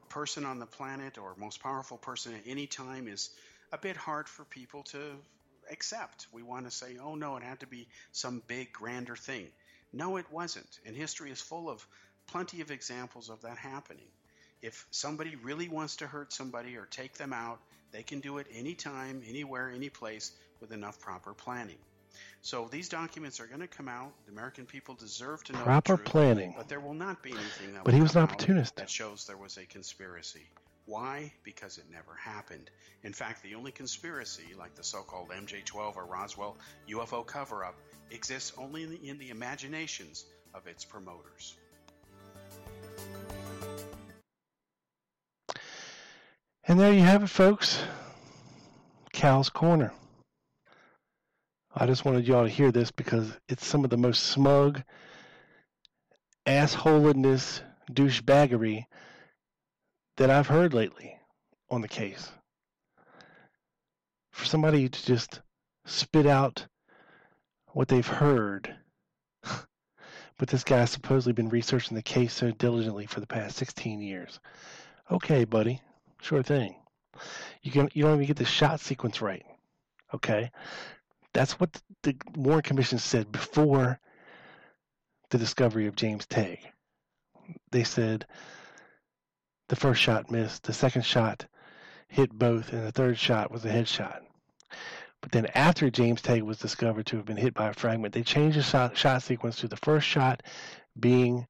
person 0.09 0.45
on 0.45 0.59
the 0.59 0.65
planet 0.65 1.17
or 1.17 1.35
most 1.35 1.59
powerful 1.61 1.97
person 1.97 2.33
at 2.35 2.47
any 2.47 2.67
time 2.67 3.07
is 3.07 3.29
a 3.71 3.77
bit 3.77 3.97
hard 3.97 4.29
for 4.29 4.45
people 4.45 4.83
to 4.83 5.25
accept. 5.69 6.27
We 6.31 6.43
want 6.43 6.65
to 6.65 6.71
say, 6.71 6.97
oh 6.97 7.15
no, 7.15 7.35
it 7.37 7.43
had 7.43 7.59
to 7.61 7.67
be 7.67 7.87
some 8.13 8.39
big, 8.47 8.71
grander 8.71 9.15
thing. 9.15 9.51
No, 9.91 10.17
it 10.17 10.31
wasn't. 10.31 10.79
And 10.85 10.95
history 10.95 11.31
is 11.31 11.41
full 11.41 11.69
of 11.69 11.85
plenty 12.27 12.61
of 12.61 12.71
examples 12.71 13.29
of 13.29 13.41
that 13.41 13.57
happening. 13.57 14.07
If 14.61 14.85
somebody 14.91 15.35
really 15.35 15.67
wants 15.69 15.97
to 15.97 16.07
hurt 16.07 16.33
somebody 16.33 16.77
or 16.77 16.85
take 16.85 17.13
them 17.17 17.33
out, 17.33 17.59
they 17.91 18.03
can 18.03 18.19
do 18.19 18.37
it 18.37 18.47
anytime, 18.53 19.21
anywhere, 19.27 19.71
any 19.73 19.89
place 19.89 20.31
with 20.59 20.71
enough 20.71 20.99
proper 20.99 21.33
planning. 21.33 21.77
So 22.41 22.67
these 22.71 22.89
documents 22.89 23.39
are 23.39 23.47
going 23.47 23.61
to 23.61 23.67
come 23.67 23.87
out. 23.87 24.11
The 24.25 24.31
American 24.31 24.65
people 24.65 24.95
deserve 24.95 25.43
to 25.45 25.53
know 25.53 25.59
Proper 25.59 25.97
truth, 25.97 26.05
planning. 26.05 26.53
But 26.57 26.69
there 26.69 26.79
will 26.79 26.93
not 26.93 27.21
be 27.21 27.31
anything 27.31 27.73
that 27.73 27.83
But 27.83 27.93
he 27.93 28.01
was 28.01 28.15
an 28.15 28.23
opportunist. 28.23 28.75
that 28.77 28.89
shows 28.89 29.25
there 29.25 29.37
was 29.37 29.57
a 29.57 29.65
conspiracy. 29.65 30.47
Why? 30.85 31.33
Because 31.43 31.77
it 31.77 31.83
never 31.91 32.15
happened. 32.15 32.69
In 33.03 33.11
fact, 33.13 33.43
the 33.43 33.55
only 33.55 33.71
conspiracy, 33.71 34.53
like 34.57 34.75
the 34.75 34.83
so-called 34.83 35.29
MJ-12 35.29 35.97
or 35.97 36.05
Roswell 36.05 36.55
UFO 36.89 37.25
cover-up, 37.25 37.75
exists 38.09 38.53
only 38.57 38.83
in 38.83 38.89
the, 38.91 39.09
in 39.09 39.17
the 39.17 39.29
imaginations 39.29 40.25
of 40.53 40.65
its 40.67 40.85
promoters. 40.85 41.57
And 46.77 46.85
there 46.85 46.93
you 46.93 47.01
have 47.01 47.23
it, 47.23 47.29
folks. 47.29 47.81
Kal's 49.11 49.49
Corner. 49.49 49.91
I 51.73 51.87
just 51.87 52.05
wanted 52.05 52.27
y'all 52.27 52.43
to 52.43 52.49
hear 52.49 52.71
this 52.71 52.91
because 52.91 53.35
it's 53.49 53.65
some 53.65 53.83
of 53.83 53.89
the 53.89 53.97
most 53.97 54.25
smug, 54.25 54.83
assholiness, 56.45 57.61
douchebaggery 57.91 58.83
that 60.17 60.29
I've 60.29 60.45
heard 60.45 60.75
lately 60.75 61.17
on 61.71 61.81
the 61.81 61.87
case. 61.87 62.29
For 64.29 64.45
somebody 64.45 64.87
to 64.87 65.03
just 65.03 65.41
spit 65.87 66.27
out 66.27 66.67
what 67.69 67.87
they've 67.87 68.05
heard, 68.05 68.75
but 70.37 70.47
this 70.47 70.63
guy's 70.63 70.91
supposedly 70.91 71.33
been 71.33 71.49
researching 71.49 71.95
the 71.95 72.03
case 72.03 72.35
so 72.35 72.51
diligently 72.51 73.07
for 73.07 73.19
the 73.19 73.25
past 73.25 73.57
16 73.57 73.99
years. 73.99 74.39
Okay, 75.09 75.43
buddy. 75.43 75.81
Sure 76.21 76.43
thing. 76.43 76.75
You 77.61 77.71
can 77.71 77.89
you 77.93 78.03
don't 78.03 78.15
even 78.15 78.25
get 78.27 78.37
the 78.37 78.45
shot 78.45 78.79
sequence 78.79 79.21
right. 79.21 79.45
Okay, 80.13 80.51
that's 81.33 81.59
what 81.59 81.81
the 82.03 82.15
Warren 82.35 82.61
Commission 82.61 82.99
said 82.99 83.31
before 83.31 83.99
the 85.29 85.37
discovery 85.37 85.87
of 85.87 85.95
James 85.95 86.25
Tague. 86.25 86.59
They 87.71 87.83
said 87.83 88.25
the 89.69 89.75
first 89.75 90.01
shot 90.01 90.31
missed, 90.31 90.63
the 90.63 90.73
second 90.73 91.03
shot 91.03 91.45
hit 92.07 92.31
both, 92.31 92.71
and 92.71 92.85
the 92.85 92.91
third 92.91 93.17
shot 93.17 93.51
was 93.51 93.65
a 93.65 93.69
headshot. 93.69 94.21
But 95.21 95.31
then, 95.31 95.47
after 95.55 95.89
James 95.89 96.21
Tague 96.21 96.43
was 96.43 96.59
discovered 96.59 97.05
to 97.07 97.17
have 97.17 97.25
been 97.25 97.37
hit 97.37 97.53
by 97.53 97.69
a 97.69 97.73
fragment, 97.73 98.13
they 98.13 98.23
changed 98.23 98.57
the 98.57 98.63
shot, 98.63 98.95
shot 98.95 99.23
sequence 99.23 99.57
to 99.57 99.67
the 99.67 99.75
first 99.77 100.07
shot 100.07 100.43
being 100.99 101.47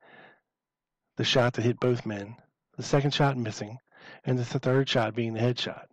the 1.18 1.24
shot 1.24 1.54
that 1.54 1.64
hit 1.64 1.80
both 1.80 2.06
men, 2.06 2.36
the 2.76 2.84
second 2.84 3.14
shot 3.14 3.38
missing, 3.38 3.78
and 4.26 4.38
the 4.38 4.46
third 4.46 4.90
shot 4.90 5.16
being 5.16 5.34
the 5.34 5.40
headshot. 5.40 5.86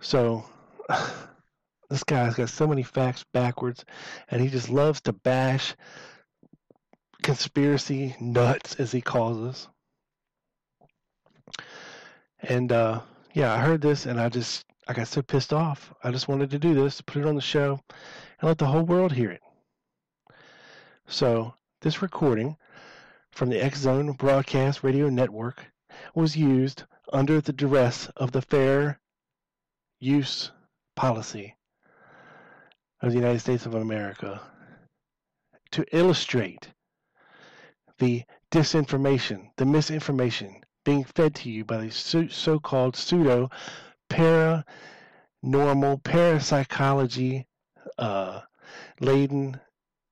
So, 0.00 0.44
this 1.90 2.04
guy's 2.04 2.34
got 2.34 2.48
so 2.48 2.66
many 2.66 2.82
facts 2.82 3.24
backwards, 3.32 3.84
and 4.28 4.40
he 4.40 4.48
just 4.48 4.68
loves 4.68 5.00
to 5.02 5.12
bash 5.12 5.74
conspiracy 7.22 8.16
nuts, 8.20 8.74
as 8.76 8.92
he 8.92 9.00
calls 9.00 9.38
us. 9.38 9.68
And 12.40 12.72
uh, 12.72 13.00
yeah, 13.34 13.52
I 13.52 13.58
heard 13.58 13.80
this, 13.80 14.06
and 14.06 14.20
I 14.20 14.28
just 14.28 14.64
I 14.88 14.92
got 14.92 15.08
so 15.08 15.22
pissed 15.22 15.52
off. 15.52 15.94
I 16.02 16.10
just 16.10 16.28
wanted 16.28 16.50
to 16.50 16.58
do 16.58 16.74
this, 16.74 17.00
put 17.00 17.22
it 17.22 17.28
on 17.28 17.36
the 17.36 17.40
show, 17.40 17.80
and 18.40 18.48
let 18.48 18.58
the 18.58 18.66
whole 18.66 18.82
world 18.82 19.12
hear 19.12 19.30
it. 19.30 19.42
So 21.06 21.54
this 21.80 22.02
recording 22.02 22.56
from 23.30 23.48
the 23.48 23.62
X 23.62 23.80
Zone 23.80 24.12
Broadcast 24.12 24.82
Radio 24.82 25.08
Network 25.08 25.71
was 26.14 26.36
used 26.36 26.84
under 27.12 27.40
the 27.40 27.52
duress 27.52 28.08
of 28.16 28.32
the 28.32 28.42
fair 28.42 29.00
use 29.98 30.50
policy 30.94 31.56
of 33.00 33.10
the 33.10 33.18
United 33.18 33.40
States 33.40 33.66
of 33.66 33.74
America 33.74 34.40
to 35.70 35.84
illustrate 35.96 36.70
the 37.98 38.22
disinformation, 38.50 39.50
the 39.56 39.64
misinformation 39.64 40.62
being 40.84 41.04
fed 41.04 41.34
to 41.34 41.50
you 41.50 41.64
by 41.64 41.78
the 41.78 41.90
so 41.90 42.58
called 42.58 42.96
pseudo 42.96 43.48
paranormal 44.10 44.64
parapsychology 46.02 47.46
uh, 47.98 48.40
laden 49.00 49.60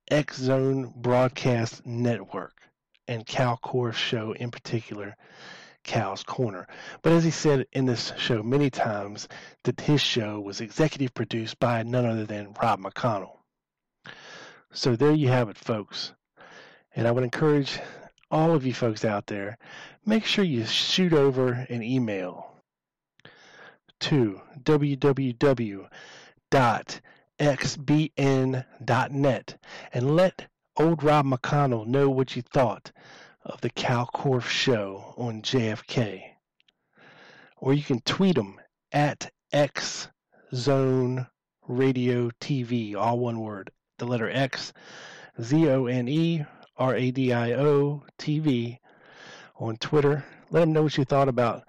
X 0.09 0.37
Zone 0.37 0.93
broadcast 0.95 1.85
network 1.85 2.61
and 3.07 3.25
Kal 3.25 3.59
Korff 3.63 3.93
show 3.93 4.31
in 4.33 4.51
particular, 4.51 5.15
Kal's 5.83 6.23
Corner. 6.23 6.67
But 7.01 7.13
as 7.13 7.23
he 7.23 7.31
said 7.31 7.65
in 7.71 7.85
this 7.85 8.13
show 8.17 8.43
many 8.43 8.69
times, 8.69 9.27
that 9.63 9.81
his 9.81 10.01
show 10.01 10.39
was 10.39 10.61
executive 10.61 11.13
produced 11.13 11.59
by 11.59 11.83
none 11.83 12.05
other 12.05 12.25
than 12.25 12.55
Rob 12.61 12.79
McConnell. 12.79 13.37
So 14.71 14.95
there 14.95 15.13
you 15.13 15.27
have 15.27 15.49
it, 15.49 15.57
folks. 15.57 16.13
And 16.95 17.07
I 17.07 17.11
would 17.11 17.23
encourage 17.23 17.79
all 18.29 18.53
of 18.53 18.65
you 18.65 18.73
folks 18.73 19.03
out 19.03 19.27
there, 19.27 19.57
make 20.05 20.25
sure 20.25 20.45
you 20.45 20.65
shoot 20.65 21.13
over 21.13 21.65
an 21.69 21.83
email 21.83 22.55
to 23.99 24.41
www.xbn.net 24.63 25.87
and 29.93 30.15
let 30.15 30.47
old 30.77 31.03
Rob 31.03 31.25
McConnell 31.25 31.85
know 31.85 32.09
what 32.09 32.35
you 32.35 32.41
thought 32.41 32.91
of 33.43 33.61
the 33.61 33.69
Kal 33.69 34.09
Korff 34.13 34.47
show 34.47 35.13
on 35.17 35.41
JFK. 35.41 36.23
Or 37.57 37.73
you 37.73 37.83
can 37.83 38.01
tweet 38.01 38.35
them 38.35 38.59
at 38.91 39.31
X 39.51 40.07
Zone 40.53 41.27
Radio 41.67 42.29
TV, 42.39 42.95
all 42.95 43.19
one 43.19 43.39
word. 43.39 43.71
The 43.97 44.05
letter 44.05 44.29
X, 44.29 44.73
Z 45.41 45.69
O 45.69 45.85
N 45.85 46.07
E 46.07 46.45
R 46.77 46.95
A 46.95 47.11
D 47.11 47.33
I 47.33 47.53
O 47.53 48.03
TV 48.17 48.79
on 49.55 49.77
Twitter. 49.77 50.25
Let 50.49 50.63
him 50.63 50.73
know 50.73 50.83
what 50.83 50.97
you 50.97 51.05
thought 51.05 51.29
about 51.29 51.63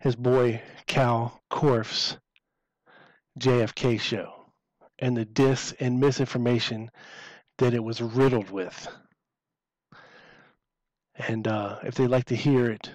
his 0.00 0.16
boy 0.16 0.62
Kal 0.86 1.40
Korff's 1.50 2.18
JFK 3.38 4.00
show 4.00 4.32
and 4.98 5.16
the 5.16 5.24
dis 5.24 5.72
and 5.80 6.00
misinformation 6.00 6.90
that 7.58 7.74
it 7.74 7.82
was 7.82 8.00
riddled 8.00 8.50
with. 8.50 8.88
And 11.18 11.48
uh, 11.48 11.78
if 11.82 11.94
they'd 11.94 12.08
like 12.08 12.26
to 12.26 12.36
hear 12.36 12.70
it 12.70 12.90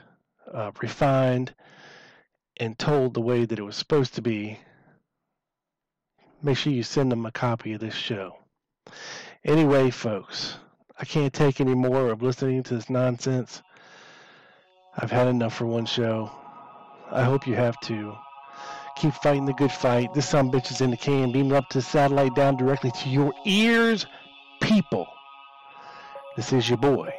uh, 0.52 0.72
refined 0.82 1.54
and 2.58 2.78
told 2.78 3.14
the 3.14 3.22
way 3.22 3.46
that 3.46 3.58
it 3.58 3.64
was 3.64 3.76
supposed 3.76 4.16
to 4.16 4.22
be, 4.22 4.60
make 6.42 6.58
sure 6.58 6.74
you 6.74 6.84
send 6.84 7.12
them 7.12 7.26
a 7.26 7.32
copy 7.32 7.74
of 7.74 7.80
this 7.80 7.96
show. 7.96 8.38
Anyway, 9.44 9.90
folks, 9.90 10.58
I 11.00 11.06
can't 11.06 11.34
take 11.34 11.60
any 11.60 11.74
more 11.74 12.10
of 12.10 12.22
listening 12.22 12.62
to 12.64 12.76
this 12.76 12.90
nonsense. 12.90 13.62
I've 14.96 15.12
had 15.12 15.28
enough 15.28 15.56
for 15.56 15.66
one 15.66 15.86
show. 15.86 16.32
I 17.10 17.24
hope 17.24 17.48
you 17.48 17.56
have 17.56 17.80
too. 17.80 18.16
Keep 18.98 19.16
fighting 19.16 19.46
the 19.46 19.54
good 19.54 19.72
fight. 19.72 20.14
This 20.14 20.30
son 20.30 20.52
bitch 20.52 20.70
is 20.70 20.82
in 20.82 20.92
the 20.92 20.98
can, 20.98 21.32
beaming 21.32 21.54
up 21.54 21.70
to 21.70 21.80
the 21.80 21.82
satellite 21.82 22.36
down 22.36 22.56
directly 22.56 22.92
to 22.92 23.10
your 23.10 23.34
ears, 23.46 24.06
people. 24.62 25.08
This 26.36 26.54
is 26.54 26.70
your 26.70 26.78
boy. 26.78 27.12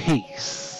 Peace. 0.00 0.79